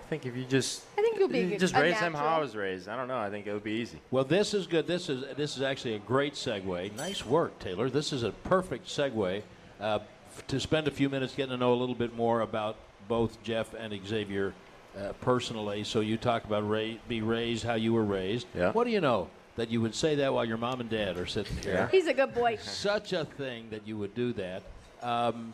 I 0.06 0.10
think 0.10 0.26
if 0.26 0.36
you 0.36 0.46
just 0.46 0.84
I 0.98 1.02
think 1.02 1.20
you'll 1.20 1.28
be 1.28 1.40
you 1.40 1.50
good- 1.50 1.60
just 1.60 1.76
raise 1.76 2.00
them 2.00 2.14
how 2.14 2.26
I 2.26 2.40
was 2.40 2.56
raised. 2.56 2.88
I 2.88 2.96
don't 2.96 3.08
know. 3.08 3.18
I 3.18 3.30
think 3.30 3.46
it 3.48 3.54
would 3.54 3.64
be 3.64 3.74
easy. 3.74 4.00
Well, 4.12 4.24
this 4.24 4.54
is 4.54 4.66
good. 4.68 4.88
This 4.88 5.10
is 5.10 5.24
this 5.36 5.56
is 5.58 5.62
actually 5.62 5.96
a 5.96 6.00
great 6.00 6.34
segue. 6.34 6.96
Nice 6.96 7.26
work, 7.26 7.60
Taylor. 7.60 7.90
This 7.90 8.14
is 8.14 8.24
a 8.24 8.32
perfect 8.32 8.88
segue 8.88 9.42
uh, 9.82 10.00
f- 10.36 10.48
to 10.48 10.60
spend 10.60 10.88
a 10.88 10.92
few 10.92 11.10
minutes 11.10 11.36
getting 11.36 11.52
to 11.52 11.58
know 11.58 11.74
a 11.74 11.76
little 11.76 11.96
bit 11.96 12.16
more 12.16 12.42
about 12.42 12.78
both 13.08 13.42
Jeff 13.44 13.74
and 13.74 13.94
Xavier 14.08 14.54
uh, 14.98 15.12
personally. 15.22 15.84
So 15.84 16.00
you 16.00 16.18
talk 16.18 16.46
about 16.46 16.68
ra- 16.68 16.96
be 17.08 17.22
raised 17.22 17.64
how 17.66 17.76
you 17.76 17.94
were 17.94 18.04
raised. 18.06 18.48
Yeah. 18.56 18.72
What 18.72 18.86
do 18.86 18.92
you 18.92 19.02
know 19.02 19.30
that 19.58 19.70
you 19.70 19.82
would 19.82 19.94
say 19.96 20.16
that 20.16 20.34
while 20.34 20.46
your 20.46 20.58
mom 20.58 20.80
and 20.80 20.90
dad 20.90 21.18
are 21.18 21.26
sitting 21.26 21.58
here? 21.58 21.90
He's 21.92 22.08
a 22.08 22.14
good 22.14 22.34
boy. 22.34 22.58
Such 22.62 23.12
a 23.14 23.26
thing 23.26 23.70
that 23.72 23.86
you 23.88 23.98
would 23.98 24.16
do 24.16 24.32
that. 24.34 24.64
Um, 25.02 25.54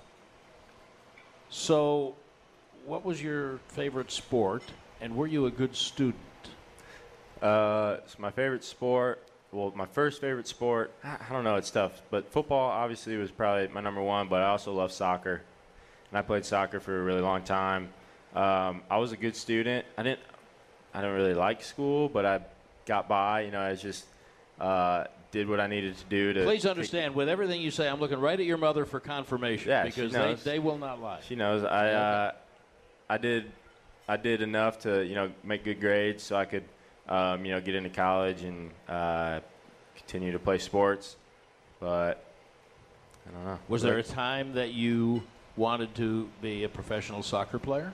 so, 1.53 2.15
what 2.87 3.05
was 3.05 3.21
your 3.21 3.59
favorite 3.67 4.11
sport, 4.11 4.63
and 4.99 5.15
were 5.15 5.27
you 5.27 5.45
a 5.45 5.51
good 5.51 5.75
student? 5.75 6.15
Uh, 7.43 7.97
so 8.07 8.15
my 8.17 8.31
favorite 8.31 8.63
sport. 8.63 9.21
Well, 9.51 9.71
my 9.75 9.85
first 9.85 10.19
favorite 10.19 10.47
sport. 10.47 10.91
I, 11.03 11.31
don't 11.31 11.43
know. 11.43 11.55
It's 11.57 11.69
tough, 11.69 12.01
but 12.09 12.31
football 12.31 12.71
obviously 12.71 13.17
was 13.17 13.29
probably 13.29 13.67
my 13.67 13.81
number 13.81 14.01
one. 14.01 14.29
But 14.29 14.41
I 14.41 14.47
also 14.47 14.73
love 14.73 14.91
soccer, 14.91 15.43
and 16.09 16.17
I 16.17 16.23
played 16.23 16.43
soccer 16.43 16.79
for 16.79 16.99
a 16.99 17.03
really 17.03 17.21
long 17.21 17.43
time. 17.43 17.89
Um, 18.33 18.81
I 18.89 18.97
was 18.97 19.11
a 19.11 19.17
good 19.17 19.35
student. 19.35 19.85
I 19.95 20.01
didn't. 20.01 20.21
I 20.91 21.01
didn't 21.01 21.15
really 21.15 21.35
like 21.35 21.61
school, 21.61 22.09
but 22.09 22.25
I 22.25 22.41
got 22.87 23.07
by. 23.07 23.41
You 23.41 23.51
know, 23.51 23.61
I 23.61 23.75
just 23.75 24.05
uh, 24.59 25.03
did 25.33 25.49
what 25.49 25.59
I 25.59 25.67
needed 25.67 25.97
to 25.97 26.05
do 26.05 26.31
to. 26.31 26.43
Please 26.45 26.65
understand, 26.65 27.15
with 27.15 27.27
everything 27.27 27.59
you 27.59 27.71
say, 27.71 27.89
I'm 27.89 27.99
looking 27.99 28.19
right 28.19 28.39
at 28.39 28.45
your 28.45 28.57
mother 28.57 28.85
for 28.85 28.99
confirmation 28.99 29.69
Yeah, 29.69 29.83
because 29.83 30.13
they, 30.13 30.35
they 30.35 30.59
will 30.59 30.77
not 30.77 31.01
lie. 31.01 31.19
She 31.27 31.35
knows 31.35 31.63
I 31.63 31.89
uh, 31.89 32.31
I 33.09 33.17
did 33.17 33.51
I 34.07 34.15
did 34.15 34.41
enough 34.41 34.79
to 34.81 35.03
you 35.03 35.15
know 35.15 35.31
make 35.43 35.65
good 35.65 35.81
grades 35.81 36.23
so 36.23 36.37
I 36.37 36.45
could 36.45 36.63
um, 37.09 37.43
you 37.43 37.51
know 37.51 37.59
get 37.59 37.75
into 37.75 37.89
college 37.89 38.43
and 38.43 38.69
uh, 38.87 39.39
continue 39.97 40.31
to 40.31 40.39
play 40.39 40.59
sports. 40.59 41.17
But 41.79 42.23
I 43.27 43.31
don't 43.31 43.45
know. 43.45 43.59
Was 43.67 43.81
there 43.81 43.97
a 43.97 44.03
time 44.03 44.53
that 44.53 44.73
you 44.73 45.23
wanted 45.57 45.95
to 45.95 46.29
be 46.41 46.63
a 46.63 46.69
professional 46.69 47.23
soccer 47.23 47.59
player? 47.59 47.91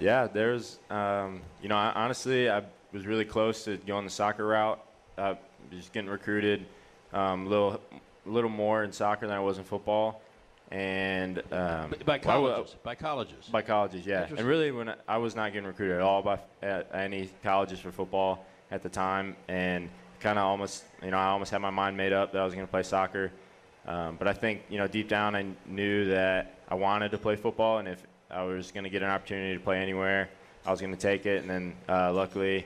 Yeah, 0.00 0.26
there's, 0.26 0.78
um, 0.88 1.42
you 1.62 1.68
know, 1.68 1.76
I, 1.76 1.92
honestly, 1.94 2.48
I 2.48 2.62
was 2.92 3.06
really 3.06 3.26
close 3.26 3.64
to 3.64 3.76
going 3.76 4.04
the 4.04 4.10
soccer 4.10 4.46
route. 4.46 4.82
Uh, 5.18 5.34
just 5.70 5.92
getting 5.92 6.10
recruited 6.10 6.66
um, 7.12 7.46
a 7.46 7.48
little, 7.48 7.80
a 8.26 8.28
little 8.28 8.50
more 8.50 8.84
in 8.84 8.92
soccer 8.92 9.26
than 9.26 9.36
I 9.36 9.40
was 9.40 9.58
in 9.58 9.64
football, 9.64 10.22
and 10.70 11.42
um, 11.52 11.94
By 12.06 12.18
colleges. 12.18 12.76
By 12.82 12.94
colleges. 12.94 13.46
by 13.46 13.62
colleges, 13.62 14.06
yeah. 14.06 14.26
And 14.28 14.46
really, 14.46 14.70
when 14.70 14.88
I, 14.88 14.94
I 15.06 15.16
was 15.18 15.36
not 15.36 15.52
getting 15.52 15.66
recruited 15.66 15.96
at 15.96 16.02
all 16.02 16.22
by 16.22 16.38
at 16.62 16.88
any 16.94 17.30
colleges 17.42 17.78
for 17.80 17.92
football 17.92 18.46
at 18.70 18.82
the 18.82 18.88
time, 18.88 19.36
and 19.48 19.90
kind 20.20 20.38
of 20.38 20.44
almost, 20.44 20.84
you 21.02 21.10
know, 21.10 21.18
I 21.18 21.26
almost 21.26 21.50
had 21.50 21.58
my 21.58 21.70
mind 21.70 21.96
made 21.96 22.12
up 22.12 22.32
that 22.32 22.40
I 22.40 22.44
was 22.44 22.54
going 22.54 22.66
to 22.66 22.70
play 22.70 22.84
soccer. 22.84 23.32
Um, 23.86 24.16
but 24.16 24.28
I 24.28 24.32
think, 24.32 24.62
you 24.70 24.78
know, 24.78 24.86
deep 24.86 25.08
down, 25.08 25.34
I 25.34 25.44
knew 25.66 26.06
that 26.06 26.54
I 26.68 26.76
wanted 26.76 27.10
to 27.10 27.18
play 27.18 27.34
football, 27.34 27.78
and 27.78 27.88
if 27.88 28.06
I 28.30 28.44
was 28.44 28.70
going 28.70 28.84
to 28.84 28.90
get 28.90 29.02
an 29.02 29.10
opportunity 29.10 29.54
to 29.54 29.60
play 29.60 29.82
anywhere, 29.82 30.30
I 30.64 30.70
was 30.70 30.80
going 30.80 30.94
to 30.94 31.00
take 31.00 31.26
it. 31.26 31.42
And 31.42 31.50
then, 31.50 31.74
uh, 31.88 32.12
luckily, 32.12 32.64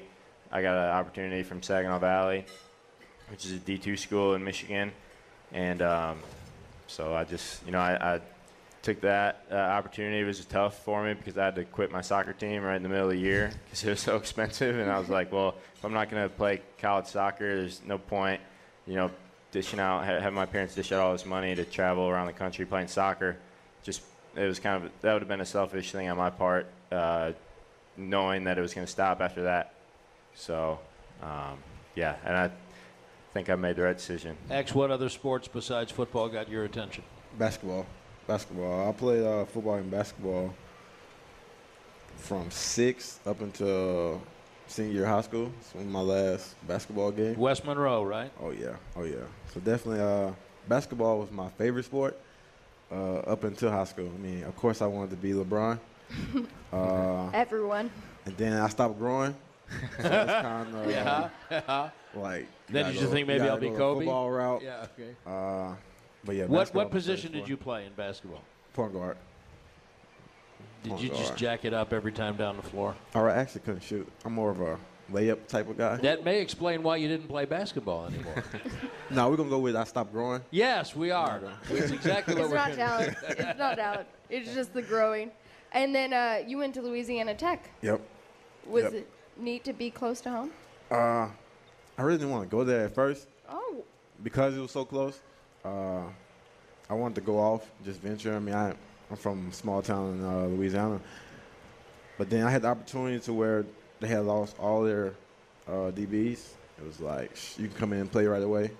I 0.52 0.60
got 0.60 0.76
an 0.76 0.90
opportunity 0.90 1.42
from 1.42 1.62
Saginaw 1.62 1.98
Valley, 1.98 2.44
which 3.30 3.44
is 3.44 3.52
a 3.52 3.58
D2 3.58 3.98
school 3.98 4.34
in 4.34 4.44
Michigan, 4.44 4.92
and 5.52 5.82
um, 5.82 6.18
so 6.86 7.14
I 7.14 7.24
just, 7.24 7.64
you 7.66 7.72
know, 7.72 7.78
I, 7.78 8.14
I 8.14 8.20
took 8.86 9.00
that 9.00 9.44
uh, 9.50 9.56
opportunity. 9.56 10.20
It 10.20 10.24
was 10.24 10.44
tough 10.44 10.84
for 10.84 11.04
me 11.04 11.14
because 11.14 11.36
I 11.36 11.46
had 11.46 11.56
to 11.56 11.64
quit 11.64 11.90
my 11.90 12.00
soccer 12.00 12.32
team 12.32 12.62
right 12.62 12.76
in 12.76 12.82
the 12.82 12.88
middle 12.88 13.06
of 13.06 13.10
the 13.10 13.18
year 13.18 13.50
because 13.64 13.84
it 13.84 13.90
was 13.90 14.00
so 14.00 14.16
expensive. 14.16 14.78
And 14.78 14.90
I 14.90 14.98
was 14.98 15.08
like, 15.08 15.32
well, 15.32 15.56
if 15.74 15.84
I'm 15.84 15.92
not 15.92 16.08
going 16.08 16.22
to 16.22 16.28
play 16.28 16.62
college 16.78 17.06
soccer, 17.06 17.56
there's 17.56 17.82
no 17.84 17.98
point, 17.98 18.40
you 18.86 18.94
know, 18.94 19.10
dishing 19.50 19.80
out, 19.80 20.04
ha- 20.04 20.20
having 20.20 20.34
my 20.34 20.46
parents 20.46 20.74
dish 20.74 20.92
out 20.92 21.00
all 21.00 21.12
this 21.12 21.26
money 21.26 21.54
to 21.54 21.64
travel 21.64 22.08
around 22.08 22.26
the 22.26 22.32
country 22.32 22.64
playing 22.64 22.88
soccer. 22.88 23.36
Just, 23.82 24.02
it 24.36 24.46
was 24.46 24.60
kind 24.60 24.84
of, 24.84 24.90
that 25.00 25.12
would 25.12 25.22
have 25.22 25.28
been 25.28 25.40
a 25.40 25.46
selfish 25.46 25.90
thing 25.90 26.08
on 26.08 26.16
my 26.16 26.30
part, 26.30 26.66
uh, 26.92 27.32
knowing 27.96 28.44
that 28.44 28.56
it 28.56 28.60
was 28.60 28.72
going 28.72 28.86
to 28.86 28.92
stop 28.92 29.20
after 29.20 29.42
that. 29.42 29.74
So, 30.34 30.78
um, 31.22 31.58
yeah, 31.96 32.16
and 32.24 32.36
I 32.36 32.50
think 33.36 33.50
I 33.50 33.54
made 33.54 33.76
the 33.76 33.82
right 33.82 33.96
decision. 33.96 34.34
X, 34.50 34.74
what 34.74 34.90
other 34.90 35.10
sports 35.10 35.46
besides 35.46 35.92
football 35.92 36.26
got 36.26 36.48
your 36.48 36.64
attention? 36.64 37.04
Basketball. 37.38 37.84
Basketball. 38.26 38.88
I 38.88 38.92
played 38.92 39.22
uh, 39.22 39.44
football 39.44 39.74
and 39.74 39.90
basketball 39.90 40.54
from 42.16 42.50
six 42.50 43.20
up 43.26 43.42
until 43.42 44.22
senior 44.68 44.92
year 44.92 45.02
of 45.02 45.10
high 45.10 45.20
school. 45.20 45.52
It's 45.60 45.74
one 45.74 45.84
of 45.84 45.90
my 45.90 46.00
last 46.00 46.54
basketball 46.66 47.10
game. 47.10 47.36
West 47.36 47.66
Monroe, 47.66 48.04
right? 48.04 48.32
Oh 48.40 48.52
yeah, 48.52 48.76
oh 48.96 49.04
yeah. 49.04 49.26
So 49.52 49.60
definitely, 49.60 50.00
uh, 50.00 50.30
basketball 50.66 51.18
was 51.18 51.30
my 51.30 51.50
favorite 51.50 51.84
sport 51.84 52.18
uh, 52.90 53.18
up 53.18 53.44
until 53.44 53.70
high 53.70 53.84
school. 53.84 54.10
I 54.14 54.18
mean, 54.18 54.44
of 54.44 54.56
course, 54.56 54.80
I 54.80 54.86
wanted 54.86 55.10
to 55.10 55.16
be 55.16 55.32
LeBron, 55.32 55.78
uh, 56.72 57.30
Everyone. 57.34 57.90
and 58.24 58.34
then 58.38 58.54
I 58.54 58.68
stopped 58.70 58.98
growing. 58.98 59.36
So 60.00 60.08
it's 60.08 60.32
kind 60.32 60.74
of 60.74 60.90
Yeah. 61.50 61.90
Like. 62.16 62.46
Then 62.68 62.86
did 62.86 62.94
you 62.96 63.02
go- 63.02 63.12
think 63.12 63.26
maybe 63.28 63.48
I'll 63.48 63.58
be 63.58 63.68
go 63.68 63.72
the 63.72 63.78
Kobe? 63.78 64.04
Football 64.04 64.30
route. 64.30 64.62
Yeah, 64.62 64.86
okay. 64.98 65.10
Uh, 65.26 65.74
but 66.24 66.34
yeah. 66.34 66.44
What, 66.46 66.74
what 66.74 66.90
position 66.90 67.32
did 67.32 67.48
you 67.48 67.56
play 67.56 67.86
in 67.86 67.92
basketball? 67.92 68.42
Point 68.74 68.92
guard. 68.92 69.16
Did 70.82 70.90
Point 70.90 71.02
you 71.02 71.08
just 71.10 71.36
jack 71.36 71.64
it 71.64 71.72
up 71.74 71.92
every 71.92 72.12
time 72.12 72.36
down 72.36 72.56
the 72.56 72.62
floor? 72.62 72.94
Or 73.14 73.30
I 73.30 73.34
actually 73.36 73.62
couldn't 73.62 73.82
shoot. 73.82 74.06
I'm 74.24 74.32
more 74.34 74.50
of 74.50 74.60
a 74.60 74.78
layup 75.12 75.46
type 75.46 75.68
of 75.68 75.78
guy. 75.78 75.96
That 75.96 76.24
may 76.24 76.40
explain 76.40 76.82
why 76.82 76.96
you 76.96 77.08
didn't 77.08 77.28
play 77.28 77.44
basketball 77.44 78.06
anymore. 78.06 78.42
no, 79.10 79.30
we're 79.30 79.36
gonna 79.36 79.48
go 79.50 79.58
with 79.58 79.76
I 79.76 79.84
stopped 79.84 80.12
growing. 80.12 80.42
yes, 80.50 80.94
we 80.96 81.10
are. 81.10 81.40
It's 81.70 81.90
exactly 81.92 82.34
what 82.34 82.44
It's 82.44 82.52
we're 82.52 82.68
It's 82.68 82.76
not 82.78 82.98
doing. 83.00 83.14
talent. 83.14 83.38
It's 83.48 83.58
not 83.58 83.76
talent. 83.76 84.08
It's 84.30 84.54
just 84.54 84.74
the 84.74 84.82
growing. 84.82 85.30
And 85.72 85.94
then 85.94 86.12
uh, 86.12 86.42
you 86.46 86.58
went 86.58 86.74
to 86.74 86.82
Louisiana 86.82 87.34
Tech. 87.34 87.70
Yep. 87.82 88.00
Was 88.66 88.84
Yep. 88.84 88.92
it 88.94 89.08
neat 89.36 89.64
to 89.64 89.72
be 89.72 89.90
close 89.90 90.20
to 90.22 90.30
home? 90.30 90.50
Uh, 90.90 91.28
I 91.98 92.02
really 92.02 92.18
didn't 92.18 92.32
want 92.32 92.44
to 92.44 92.50
go 92.56 92.64
there 92.64 92.84
at 92.84 92.94
first 92.94 93.26
Oh, 93.48 93.84
because 94.22 94.56
it 94.56 94.60
was 94.60 94.70
so 94.70 94.84
close. 94.84 95.18
Uh, 95.64 96.02
I 96.90 96.94
wanted 96.94 97.16
to 97.16 97.20
go 97.22 97.38
off, 97.38 97.68
just 97.84 98.00
venture. 98.00 98.34
I 98.34 98.38
mean, 98.38 98.54
I, 98.54 98.74
I'm 99.10 99.16
from 99.16 99.48
a 99.48 99.52
small 99.52 99.82
town 99.82 100.18
in 100.18 100.24
uh, 100.24 100.44
Louisiana, 100.46 101.00
but 102.18 102.30
then 102.30 102.44
I 102.46 102.50
had 102.50 102.62
the 102.62 102.68
opportunity 102.68 103.18
to 103.20 103.32
where 103.32 103.64
they 104.00 104.08
had 104.08 104.24
lost 104.24 104.56
all 104.58 104.82
their 104.82 105.14
uh, 105.66 105.90
DBs. 105.90 106.40
It 106.78 106.86
was 106.86 107.00
like 107.00 107.34
sh- 107.34 107.58
you 107.58 107.68
can 107.68 107.76
come 107.76 107.92
in 107.92 108.00
and 108.00 108.12
play 108.12 108.26
right 108.26 108.42
away. 108.42 108.70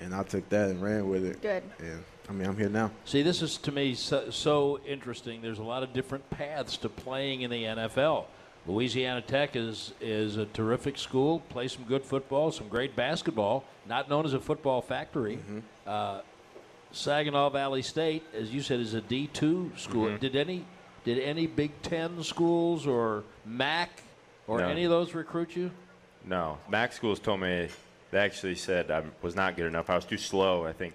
and 0.00 0.14
I 0.14 0.22
took 0.22 0.48
that 0.50 0.70
and 0.70 0.82
ran 0.82 1.08
with 1.08 1.24
it. 1.24 1.40
Good. 1.42 1.62
And 1.80 2.04
I 2.28 2.32
mean, 2.32 2.46
I'm 2.46 2.56
here 2.56 2.68
now. 2.68 2.90
See, 3.06 3.22
this 3.22 3.40
is 3.42 3.56
to 3.58 3.72
me 3.72 3.94
so, 3.94 4.30
so 4.30 4.78
interesting. 4.86 5.40
There's 5.40 5.58
a 5.58 5.64
lot 5.64 5.82
of 5.82 5.92
different 5.94 6.28
paths 6.30 6.76
to 6.78 6.88
playing 6.88 7.40
in 7.40 7.50
the 7.50 7.64
NFL. 7.64 8.26
Louisiana 8.66 9.22
Tech 9.22 9.56
is 9.56 9.92
is 10.00 10.36
a 10.36 10.44
terrific 10.46 10.98
school. 10.98 11.40
Play 11.48 11.68
some 11.68 11.84
good 11.84 12.04
football, 12.04 12.50
some 12.52 12.68
great 12.68 12.94
basketball. 12.94 13.64
Not 13.86 14.08
known 14.10 14.26
as 14.26 14.34
a 14.34 14.40
football 14.40 14.82
factory. 14.82 15.38
Uh, 15.86 16.20
Saginaw 16.92 17.50
Valley 17.50 17.82
State, 17.82 18.22
as 18.34 18.52
you 18.52 18.60
said, 18.60 18.80
is 18.80 18.94
a 18.94 19.00
D 19.00 19.26
two 19.28 19.72
school. 19.76 20.16
Did 20.18 20.36
any 20.36 20.64
did 21.04 21.18
any 21.18 21.46
Big 21.46 21.70
Ten 21.82 22.22
schools 22.22 22.86
or 22.86 23.24
MAC 23.46 23.90
or 24.46 24.58
No. 24.60 24.68
any 24.68 24.84
of 24.84 24.90
those 24.90 25.14
recruit 25.14 25.56
you? 25.56 25.70
No, 26.24 26.58
Mac 26.68 26.92
schools 26.92 27.20
told 27.20 27.40
me 27.40 27.68
they 28.10 28.18
actually 28.18 28.54
said 28.56 28.90
I 28.90 29.02
was 29.22 29.34
not 29.34 29.56
good 29.56 29.66
enough. 29.66 29.88
I 29.88 29.94
was 29.94 30.04
too 30.04 30.18
slow. 30.18 30.66
I 30.66 30.72
think 30.72 30.92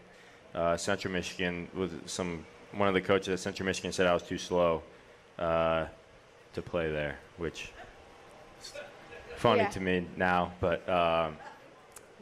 uh, 0.53 0.78
Central 0.78 1.11
Michigan 1.14 1.68
was 1.74 1.89
some 2.05 2.45
one 2.74 2.88
of 2.88 2.93
the 2.93 3.01
coaches 3.01 3.30
at 3.30 3.39
Central 3.39 3.66
Michigan 3.66 3.91
said 3.91 4.05
I 4.05 4.14
was 4.14 4.24
too 4.24 4.38
slow 4.38 4.84
uh, 5.39 5.86
to 6.53 6.61
play 6.61 6.91
there, 6.91 7.18
which 7.38 7.71
is 8.61 8.73
funny 9.38 9.61
Yeah. 9.61 9.69
to 9.69 9.79
me 9.79 10.07
now. 10.17 10.51
But 10.59 10.88
um, 10.89 11.38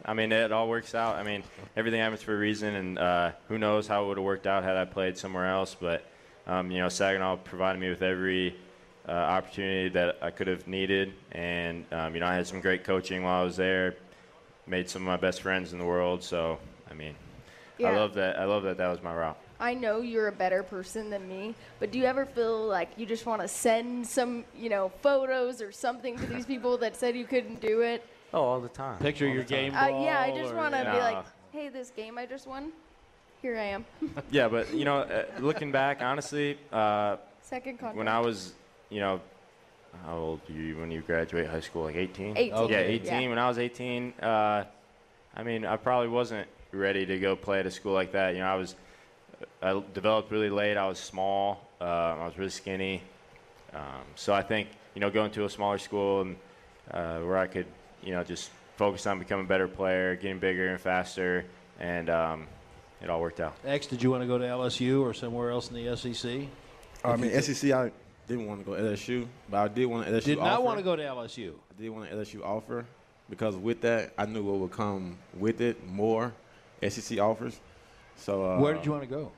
I 0.05 0.14
mean, 0.14 0.32
it 0.32 0.51
all 0.51 0.68
works 0.68 0.95
out. 0.95 1.16
I 1.16 1.24
mean, 1.24 1.43
everything 1.76 1.99
happens 1.99 2.22
for 2.22 2.34
a 2.34 2.38
reason, 2.38 2.76
and 2.76 2.99
uh, 2.99 3.32
who 3.47 3.57
knows 3.57 3.88
how 3.88 4.03
it 4.03 4.07
would 4.07 4.18
have 4.18 4.26
worked 4.26 4.47
out 4.47 4.64
had 4.64 4.78
I 4.78 4.86
played 4.86 5.18
somewhere 5.18 5.47
else. 5.47 5.76
But 5.80 6.05
um, 6.47 6.72
you 6.72 6.80
know, 6.80 6.89
Saginaw 6.89 7.38
provided 7.38 7.80
me 7.80 7.89
with 7.89 8.01
every 8.01 8.55
uh, 9.07 9.12
opportunity 9.12 9.89
that 9.89 10.18
I 10.22 10.32
could 10.32 10.47
have 10.47 10.68
needed, 10.68 11.14
and 11.32 11.86
um, 11.91 12.14
you 12.14 12.20
know, 12.20 12.28
I 12.28 12.36
had 12.36 12.47
some 12.47 12.62
great 12.62 12.84
coaching 12.84 13.24
while 13.24 13.41
I 13.41 13.43
was 13.43 13.57
there. 13.57 13.95
Made 14.68 14.89
some 14.89 15.01
of 15.01 15.07
my 15.07 15.18
best 15.18 15.41
friends 15.41 15.74
in 15.74 15.80
the 15.80 15.86
world. 15.86 16.24
So, 16.24 16.59
I 16.89 16.93
mean, 16.93 17.16
I 17.84 17.89
love 17.91 18.14
that. 18.14 18.39
I 18.39 18.45
love 18.45 18.64
that 18.64 18.78
that 18.78 18.88
was 18.88 19.01
my 19.01 19.14
route. 19.14 19.38
I 19.62 19.76
know 19.76 20.01
you're 20.01 20.28
a 20.28 20.32
better 20.32 20.64
person 20.64 21.12
than 21.12 21.30
me, 21.30 21.53
but 21.80 21.91
do 21.91 21.99
you 21.99 22.05
ever 22.05 22.26
feel 22.26 22.66
like 22.66 22.89
you 22.97 23.05
just 23.05 23.28
want 23.28 23.43
to 23.43 23.47
send 23.47 24.05
some, 24.07 24.43
you 24.57 24.70
know, 24.70 24.91
photos 25.03 25.62
or 25.62 25.72
something 25.72 26.18
to 26.18 26.26
these 26.26 26.47
people 26.47 26.78
that 26.80 26.95
said 26.97 27.16
you 27.16 27.26
couldn't 27.26 27.62
do 27.62 27.82
it? 27.82 28.03
Oh, 28.34 28.41
all 28.41 28.59
the 28.59 28.70
time. 28.70 28.97
Picture 28.97 29.28
your 29.28 29.43
game 29.43 29.76
Uh, 29.76 29.89
ball. 29.89 30.03
yeah, 30.03 30.20
I 30.20 30.32
just 30.36 30.55
want 30.55 30.74
to 30.74 30.82
be 30.82 30.97
like, 30.97 31.24
hey, 31.51 31.70
this 31.70 31.91
game 31.91 32.18
I 32.18 32.26
just 32.26 32.47
won, 32.47 32.72
here 33.43 33.55
I 33.55 33.66
am. 33.66 33.86
Yeah, 34.32 34.47
but 34.47 34.74
you 34.74 34.84
know, 34.84 34.97
uh, 35.01 35.26
looking 35.39 35.72
back, 35.72 36.01
honestly, 36.01 36.57
uh, 36.74 37.18
Second 37.43 37.78
contract. 37.78 37.97
when 37.97 38.07
I 38.07 38.20
was, 38.20 38.53
you 38.89 38.99
know, 38.99 39.22
how 40.07 40.18
old 40.18 40.39
were 40.49 40.55
you 40.55 40.78
when 40.80 40.89
you 40.89 41.01
graduate 41.01 41.47
high 41.47 41.59
school? 41.59 41.84
Like 41.84 41.95
18? 41.97 42.36
18. 42.36 42.47
Yeah, 42.49 42.59
Okay. 42.62 42.86
18. 42.93 43.30
When 43.30 43.38
I 43.38 43.47
was 43.47 43.59
18, 43.59 44.14
uh, 44.24 44.64
I 45.36 45.43
mean, 45.43 45.66
I 45.66 45.76
probably 45.78 46.07
wasn't 46.07 46.47
ready 46.72 47.05
to 47.05 47.20
go 47.20 47.36
play 47.36 47.59
at 47.59 47.66
a 47.68 47.72
school 47.72 47.93
like 47.93 48.14
that. 48.14 48.34
You 48.34 48.39
know, 48.39 48.47
I 48.47 48.55
was, 48.55 48.76
I 49.62 49.82
developed 49.94 50.32
really 50.32 50.50
late. 50.50 50.78
I 50.78 50.88
was 50.88 51.00
small. 51.00 51.68
Uh, 51.80 51.84
I 51.84 52.26
was 52.26 52.38
really 52.38 52.52
skinny. 52.52 53.02
Um, 53.74 54.04
so 54.16 54.34
I 54.34 54.42
think, 54.42 54.68
you 54.96 55.02
know, 55.02 55.10
going 55.10 55.32
to 55.32 55.46
a 55.46 55.50
smaller 55.50 55.78
school 55.78 56.22
and 56.22 56.36
uh, 56.92 57.20
where 57.20 57.38
I 57.38 57.48
could, 57.48 57.66
you 58.04 58.12
know, 58.12 58.24
just 58.24 58.52
focus 58.76 59.06
on 59.08 59.20
becoming 59.20 59.46
a 59.46 59.48
better 59.48 59.68
player, 59.68 60.16
getting 60.16 60.39
bigger 60.39 60.70
and 60.70 60.80
faster, 60.80 61.46
and 61.80 62.10
um, 62.10 62.48
it 63.02 63.10
all 63.10 63.22
worked 63.22 63.39
out. 63.39 63.56
X, 63.66 63.88
did 63.88 64.04
you 64.04 64.12
want 64.12 64.24
to 64.24 64.28
go 64.28 64.38
to 64.38 64.46
LSU 64.46 65.02
or 65.02 65.14
somewhere 65.14 65.52
else 65.52 65.70
in 65.70 65.76
the 65.76 65.96
SEC? 65.96 66.48
I 67.04 67.16
mean, 67.16 67.39
SEC, 67.42 67.72
I 67.72 67.92
didn't 68.28 68.48
want 68.48 68.60
to 68.60 68.66
go 68.66 68.72
LSU, 68.74 69.28
but 69.50 69.58
I 69.58 69.68
did 69.68 69.86
want 69.86 70.06
to 70.06 70.12
LSU 70.12 70.24
Did 70.24 70.38
not 70.39 70.48
offer. 70.54 70.62
want 70.62 70.78
to 70.80 70.84
go 70.84 70.96
to 70.96 71.04
LSU. 71.04 71.54
I 71.54 71.82
did 71.82 71.89
want 71.89 72.12
an 72.12 72.18
LSU 72.18 72.44
offer 72.44 72.86
because 73.30 73.56
with 73.56 73.82
that, 73.82 74.14
I 74.18 74.26
knew 74.26 74.44
what 74.44 74.58
would 74.60 74.72
come 74.72 75.18
with 75.38 75.62
it 75.62 75.86
more 75.88 76.34
SEC 76.88 77.20
offers. 77.20 77.60
So 78.22 78.45
uh, 78.45 78.59
Where 78.59 78.74
did 78.74 78.86
you 78.86 78.91
want 78.91 79.03
to 79.03 79.09
go? 79.09 79.32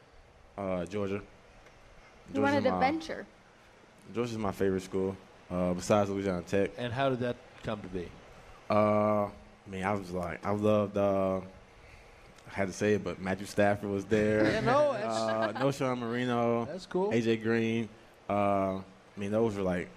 Uh, 0.57 0.85
Georgia. 0.85 1.15
you 1.15 1.21
Georgia's 2.35 2.53
wanted 2.53 2.63
to 2.65 2.71
my, 2.71 2.79
venture. 2.79 3.25
Georgia's 4.13 4.37
my 4.37 4.51
favorite 4.51 4.83
school, 4.83 5.15
uh, 5.49 5.73
besides 5.73 6.09
Louisiana 6.09 6.41
Tech. 6.43 6.71
And 6.77 6.91
how 6.91 7.09
did 7.09 7.19
that 7.21 7.37
come 7.63 7.79
to 7.81 7.87
be? 7.87 8.07
Uh, 8.69 9.25
I 9.25 9.29
mean, 9.69 9.83
I 9.83 9.93
was 9.93 10.11
like, 10.11 10.45
I 10.45 10.51
loved. 10.51 10.97
Uh, 10.97 11.37
I 11.37 12.53
had 12.53 12.67
to 12.67 12.73
say 12.73 12.93
it, 12.95 13.03
but 13.03 13.19
Matthew 13.21 13.47
Stafford 13.47 13.89
was 13.89 14.05
there. 14.05 14.51
Yeah, 14.51 14.59
no, 14.59 14.93
that's, 14.93 15.05
uh, 15.17 15.53
Knowshon 15.55 15.97
Moreno, 15.97 16.65
that's 16.65 16.85
cool. 16.85 17.09
AJ 17.11 17.41
Green. 17.41 17.87
Uh, 18.29 18.75
I 18.75 18.81
mean, 19.17 19.31
those 19.31 19.55
were 19.55 19.63
like, 19.63 19.89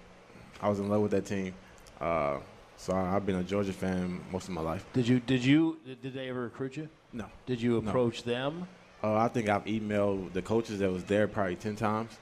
I 0.61 0.69
was 0.69 0.79
in 0.79 0.89
love 0.89 1.01
with 1.01 1.11
that 1.11 1.25
team. 1.25 1.53
Uh, 1.99 2.37
so 2.77 2.93
I, 2.93 3.15
I've 3.15 3.25
been 3.25 3.35
a 3.35 3.43
Georgia 3.43 3.73
fan 3.73 4.21
most 4.31 4.47
of 4.47 4.53
my 4.53 4.61
life. 4.61 4.85
Did 4.93 5.07
you 5.07 5.19
did 5.19 5.43
you 5.43 5.77
did- 5.85 6.01
did 6.01 6.13
they 6.13 6.29
ever 6.29 6.41
recruit 6.43 6.77
you? 6.77 6.87
No. 7.13 7.25
Did 7.45 7.61
you 7.61 7.81
No. 7.81 7.89
approach 7.89 8.23
them? 8.23 8.67
Uh, 9.03 9.15
I 9.15 9.27
think 9.27 9.47
I've 9.49 9.65
emailed 9.65 10.33
the 10.33 10.41
coaches 10.41 10.79
that 10.79 10.91
was 10.91 11.03
there 11.03 11.27
probably 11.27 11.55
ten 11.55 11.75
times 11.75 12.17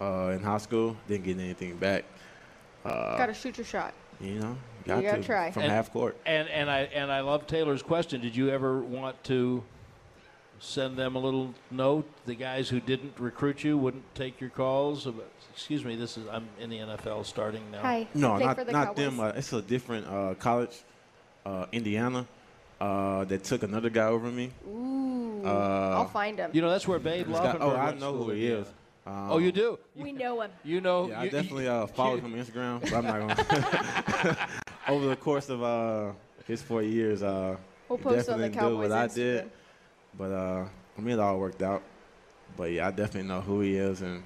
uh, 0.00 0.30
in 0.34 0.42
high 0.42 0.58
school. 0.58 0.96
Didn't 1.08 1.24
get 1.24 1.38
anything 1.38 1.76
back. 1.76 2.04
Uh, 2.84 3.16
Got 3.16 3.26
to 3.26 3.34
shoot 3.34 3.58
your 3.58 3.64
shot. 3.64 3.92
you 4.20 4.38
know, 4.38 4.56
You 4.84 4.86
got 4.86 5.02
gotta 5.02 5.16
to 5.18 5.24
try. 5.24 5.50
from 5.50 5.62
And- 5.64 5.72
half 5.72 5.92
court. 5.92 6.16
And 6.24 6.48
and 6.48 6.70
I 6.70 6.82
and 6.82 7.10
I 7.10 7.20
love 7.20 7.46
Taylor's 7.46 7.82
question. 7.82 8.20
Did 8.20 8.36
you 8.36 8.50
ever 8.50 8.78
want 8.80 9.22
to 9.24 9.64
send 10.60 10.96
them 10.96 11.16
a 11.16 11.18
little 11.18 11.52
note? 11.72 12.06
The 12.24 12.36
guys 12.36 12.68
who 12.68 12.78
didn't 12.80 13.14
recruit 13.18 13.64
you 13.64 13.76
wouldn't 13.76 14.04
take 14.14 14.40
your 14.40 14.50
calls. 14.50 15.08
Excuse 15.52 15.84
me, 15.84 15.96
this 15.96 16.16
is 16.16 16.28
I'm 16.30 16.46
in 16.60 16.70
the 16.70 16.78
NFL 16.78 17.24
starting 17.26 17.68
now. 17.72 17.80
Hi. 17.82 18.06
No, 18.14 18.34
I 18.34 18.38
not 18.44 18.56
the 18.58 18.64
not 18.72 18.86
Cowboys. 18.88 19.04
them. 19.04 19.20
Uh, 19.20 19.28
it's 19.30 19.52
a 19.52 19.60
different 19.62 20.06
uh, 20.06 20.34
college, 20.34 20.76
uh, 21.44 21.66
Indiana, 21.72 22.26
uh, 22.80 23.24
that 23.24 23.44
took 23.44 23.62
another 23.62 23.90
guy 23.90 24.06
over 24.06 24.30
me. 24.30 24.50
Ooh. 24.68 25.42
Uh, 25.44 25.98
I'll 25.98 26.08
find 26.08 26.38
him. 26.38 26.50
You 26.52 26.60
know 26.60 26.70
that's 26.70 26.88
where 26.88 26.98
Babe 26.98 27.26
This 27.28 27.36
oh, 27.36 27.76
I 27.76 27.94
know 27.94 28.16
who 28.16 28.30
he 28.30 28.46
is. 28.46 28.66
Um, 29.06 29.30
Oh, 29.30 29.38
you 29.38 29.52
do. 29.52 29.78
We 29.94 30.12
know 30.12 30.40
him. 30.40 30.50
you 30.64 30.80
know. 30.80 31.08
Yeah, 31.08 31.20
I 31.20 31.28
definitely 31.28 31.68
uh, 31.68 31.86
followed 31.86 32.20
him 32.20 32.34
on 32.34 32.40
Instagram, 32.40 32.80
but 32.80 32.92
I'm 32.92 33.04
not 33.04 33.20
gonna. 33.20 34.48
Over 34.88 35.08
the 35.08 35.16
course 35.16 35.48
of 35.48 35.62
uh, 35.62 36.12
his 36.46 36.62
four 36.62 36.82
years, 36.82 37.22
uh, 37.22 37.56
We'll 37.88 37.98
he 37.98 38.04
post 38.04 38.28
on 38.28 38.40
the 38.40 38.48
definitely 38.48 38.48
didn't 38.48 38.52
do 38.52 38.58
Cowboys 38.58 38.90
what 38.90 38.98
I 38.98 39.06
did. 39.06 39.50
But 40.18 40.32
uh, 40.32 40.64
I 40.96 41.00
mean, 41.00 41.14
it 41.14 41.20
all 41.20 41.38
worked 41.38 41.62
out. 41.62 41.82
But 42.56 42.72
yeah, 42.72 42.88
I 42.88 42.90
definitely 42.90 43.28
know 43.28 43.40
who 43.40 43.60
he 43.60 43.76
is, 43.76 44.02
and 44.02 44.22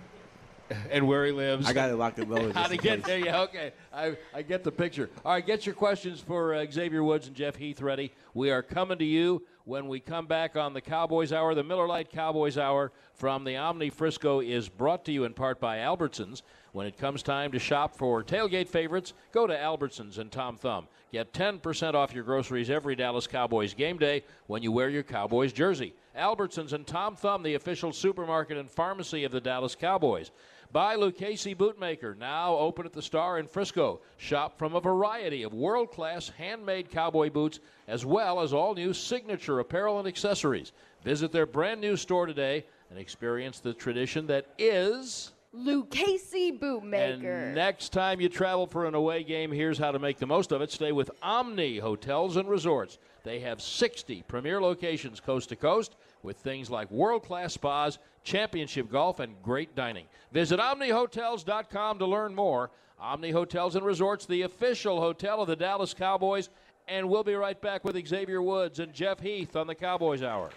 and 0.90 1.06
where 1.06 1.24
he 1.26 1.32
lives. 1.32 1.66
I 1.66 1.72
got 1.72 1.90
it 1.90 1.96
locked 1.96 2.18
and 2.18 2.30
loaded. 2.30 2.52
How 2.54 2.66
to 2.66 2.76
get 2.76 2.98
case. 2.98 3.06
there? 3.06 3.18
Yeah, 3.18 3.40
okay. 3.42 3.72
I, 3.92 4.16
I 4.34 4.42
get 4.42 4.64
the 4.64 4.72
picture. 4.72 5.10
All 5.24 5.32
right, 5.32 5.44
get 5.44 5.66
your 5.66 5.74
questions 5.74 6.20
for 6.20 6.54
uh, 6.54 6.66
Xavier 6.70 7.02
Woods 7.02 7.26
and 7.26 7.36
Jeff 7.36 7.56
Heath 7.56 7.80
ready. 7.80 8.12
We 8.34 8.50
are 8.50 8.62
coming 8.62 8.98
to 8.98 9.04
you 9.04 9.42
when 9.64 9.88
we 9.88 10.00
come 10.00 10.26
back 10.26 10.56
on 10.56 10.72
the 10.72 10.80
Cowboys 10.80 11.32
Hour. 11.32 11.54
The 11.54 11.64
Miller 11.64 11.86
Lite 11.86 12.10
Cowboys 12.10 12.58
Hour 12.58 12.92
from 13.14 13.44
the 13.44 13.56
Omni 13.56 13.90
Frisco 13.90 14.40
is 14.40 14.68
brought 14.68 15.04
to 15.06 15.12
you 15.12 15.24
in 15.24 15.34
part 15.34 15.60
by 15.60 15.78
Albertsons. 15.78 16.42
When 16.72 16.86
it 16.86 16.96
comes 16.96 17.24
time 17.24 17.50
to 17.52 17.58
shop 17.58 17.96
for 17.96 18.22
tailgate 18.22 18.68
favorites, 18.68 19.12
go 19.32 19.46
to 19.46 19.54
Albertsons 19.54 20.18
and 20.18 20.30
Tom 20.30 20.56
Thumb. 20.56 20.86
Get 21.12 21.32
10% 21.32 21.94
off 21.94 22.14
your 22.14 22.22
groceries 22.22 22.70
every 22.70 22.94
Dallas 22.94 23.26
Cowboys 23.26 23.74
game 23.74 23.98
day 23.98 24.22
when 24.46 24.62
you 24.62 24.70
wear 24.70 24.88
your 24.88 25.02
Cowboys 25.02 25.52
jersey. 25.52 25.94
Albertsons 26.16 26.72
and 26.72 26.86
Tom 26.86 27.16
Thumb, 27.16 27.42
the 27.42 27.54
official 27.54 27.92
supermarket 27.92 28.56
and 28.56 28.70
pharmacy 28.70 29.24
of 29.24 29.32
the 29.32 29.40
Dallas 29.40 29.74
Cowboys. 29.74 30.30
By 30.70 30.94
Lucchese 30.94 31.56
Bootmaker, 31.56 32.16
now 32.16 32.54
open 32.54 32.86
at 32.86 32.92
the 32.92 33.02
Star 33.02 33.40
in 33.40 33.48
Frisco. 33.48 34.00
Shop 34.18 34.56
from 34.56 34.76
a 34.76 34.80
variety 34.80 35.42
of 35.42 35.52
world 35.52 35.90
class 35.90 36.28
handmade 36.28 36.88
cowboy 36.88 37.30
boots, 37.30 37.58
as 37.88 38.06
well 38.06 38.40
as 38.40 38.52
all 38.52 38.74
new 38.74 38.92
signature 38.92 39.58
apparel 39.58 39.98
and 39.98 40.06
accessories. 40.06 40.70
Visit 41.02 41.32
their 41.32 41.46
brand 41.46 41.80
new 41.80 41.96
store 41.96 42.26
today 42.26 42.64
and 42.90 42.98
experience 43.00 43.58
the 43.58 43.74
tradition 43.74 44.28
that 44.28 44.46
is. 44.58 45.32
Lucchese 45.52 46.52
Bootmaker. 46.52 47.46
And 47.46 47.54
next 47.54 47.90
time 47.92 48.20
you 48.20 48.28
travel 48.28 48.66
for 48.66 48.86
an 48.86 48.94
away 48.94 49.24
game, 49.24 49.50
here's 49.50 49.78
how 49.78 49.90
to 49.90 49.98
make 49.98 50.18
the 50.18 50.26
most 50.26 50.52
of 50.52 50.62
it. 50.62 50.70
Stay 50.70 50.92
with 50.92 51.10
Omni 51.22 51.78
Hotels 51.78 52.36
and 52.36 52.48
Resorts. 52.48 52.98
They 53.24 53.40
have 53.40 53.60
60 53.60 54.22
premier 54.28 54.60
locations 54.60 55.18
coast 55.18 55.48
to 55.48 55.56
coast 55.56 55.96
with 56.22 56.36
things 56.36 56.70
like 56.70 56.90
world 56.90 57.24
class 57.24 57.54
spas, 57.54 57.98
championship 58.22 58.90
golf, 58.90 59.18
and 59.18 59.34
great 59.42 59.74
dining. 59.74 60.06
Visit 60.32 60.60
OmniHotels.com 60.60 61.98
to 61.98 62.06
learn 62.06 62.34
more. 62.34 62.70
Omni 63.00 63.30
Hotels 63.30 63.76
and 63.76 63.84
Resorts, 63.84 64.26
the 64.26 64.42
official 64.42 65.00
hotel 65.00 65.40
of 65.40 65.48
the 65.48 65.56
Dallas 65.56 65.94
Cowboys. 65.94 66.48
And 66.86 67.08
we'll 67.08 67.24
be 67.24 67.34
right 67.34 67.60
back 67.60 67.84
with 67.84 68.06
Xavier 68.06 68.42
Woods 68.42 68.78
and 68.78 68.92
Jeff 68.92 69.20
Heath 69.20 69.56
on 69.56 69.66
the 69.66 69.74
Cowboys 69.74 70.22
Hour. 70.22 70.50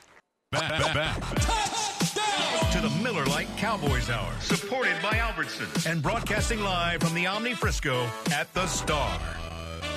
Back, 0.51 0.69
back, 0.69 0.93
back. 0.93 1.72
To 2.53 2.79
the 2.79 2.89
Miller 3.01 3.25
Lite 3.25 3.47
Cowboys 3.57 4.11
Hour. 4.11 4.31
Supported 4.39 4.95
by 5.01 5.13
Albertsons. 5.13 5.89
And 5.89 6.03
broadcasting 6.03 6.61
live 6.61 7.01
from 7.01 7.15
the 7.15 7.25
Omni 7.25 7.55
Frisco 7.55 8.07
at 8.31 8.53
the 8.53 8.67
Star. 8.67 9.19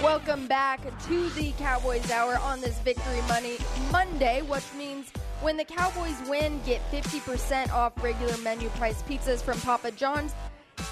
Welcome 0.03 0.47
back 0.47 0.81
to 1.07 1.29
the 1.31 1.53
Cowboys 1.59 2.11
Hour 2.11 2.39
on 2.39 2.63
this 2.63 2.79
Victory 2.79 3.21
Money 3.29 3.59
Monday, 3.93 4.41
which 4.41 4.65
means 4.77 5.11
when 5.43 5.59
the 5.59 5.65
Cowboys 5.65 6.17
win, 6.29 6.59
get 6.65 6.81
50% 6.91 7.71
off 7.73 7.93
regular 8.03 8.37
menu 8.39 8.71
price 8.71 9.03
pizzas 9.03 9.43
from 9.43 9.61
Papa 9.61 9.91
John's. 9.91 10.35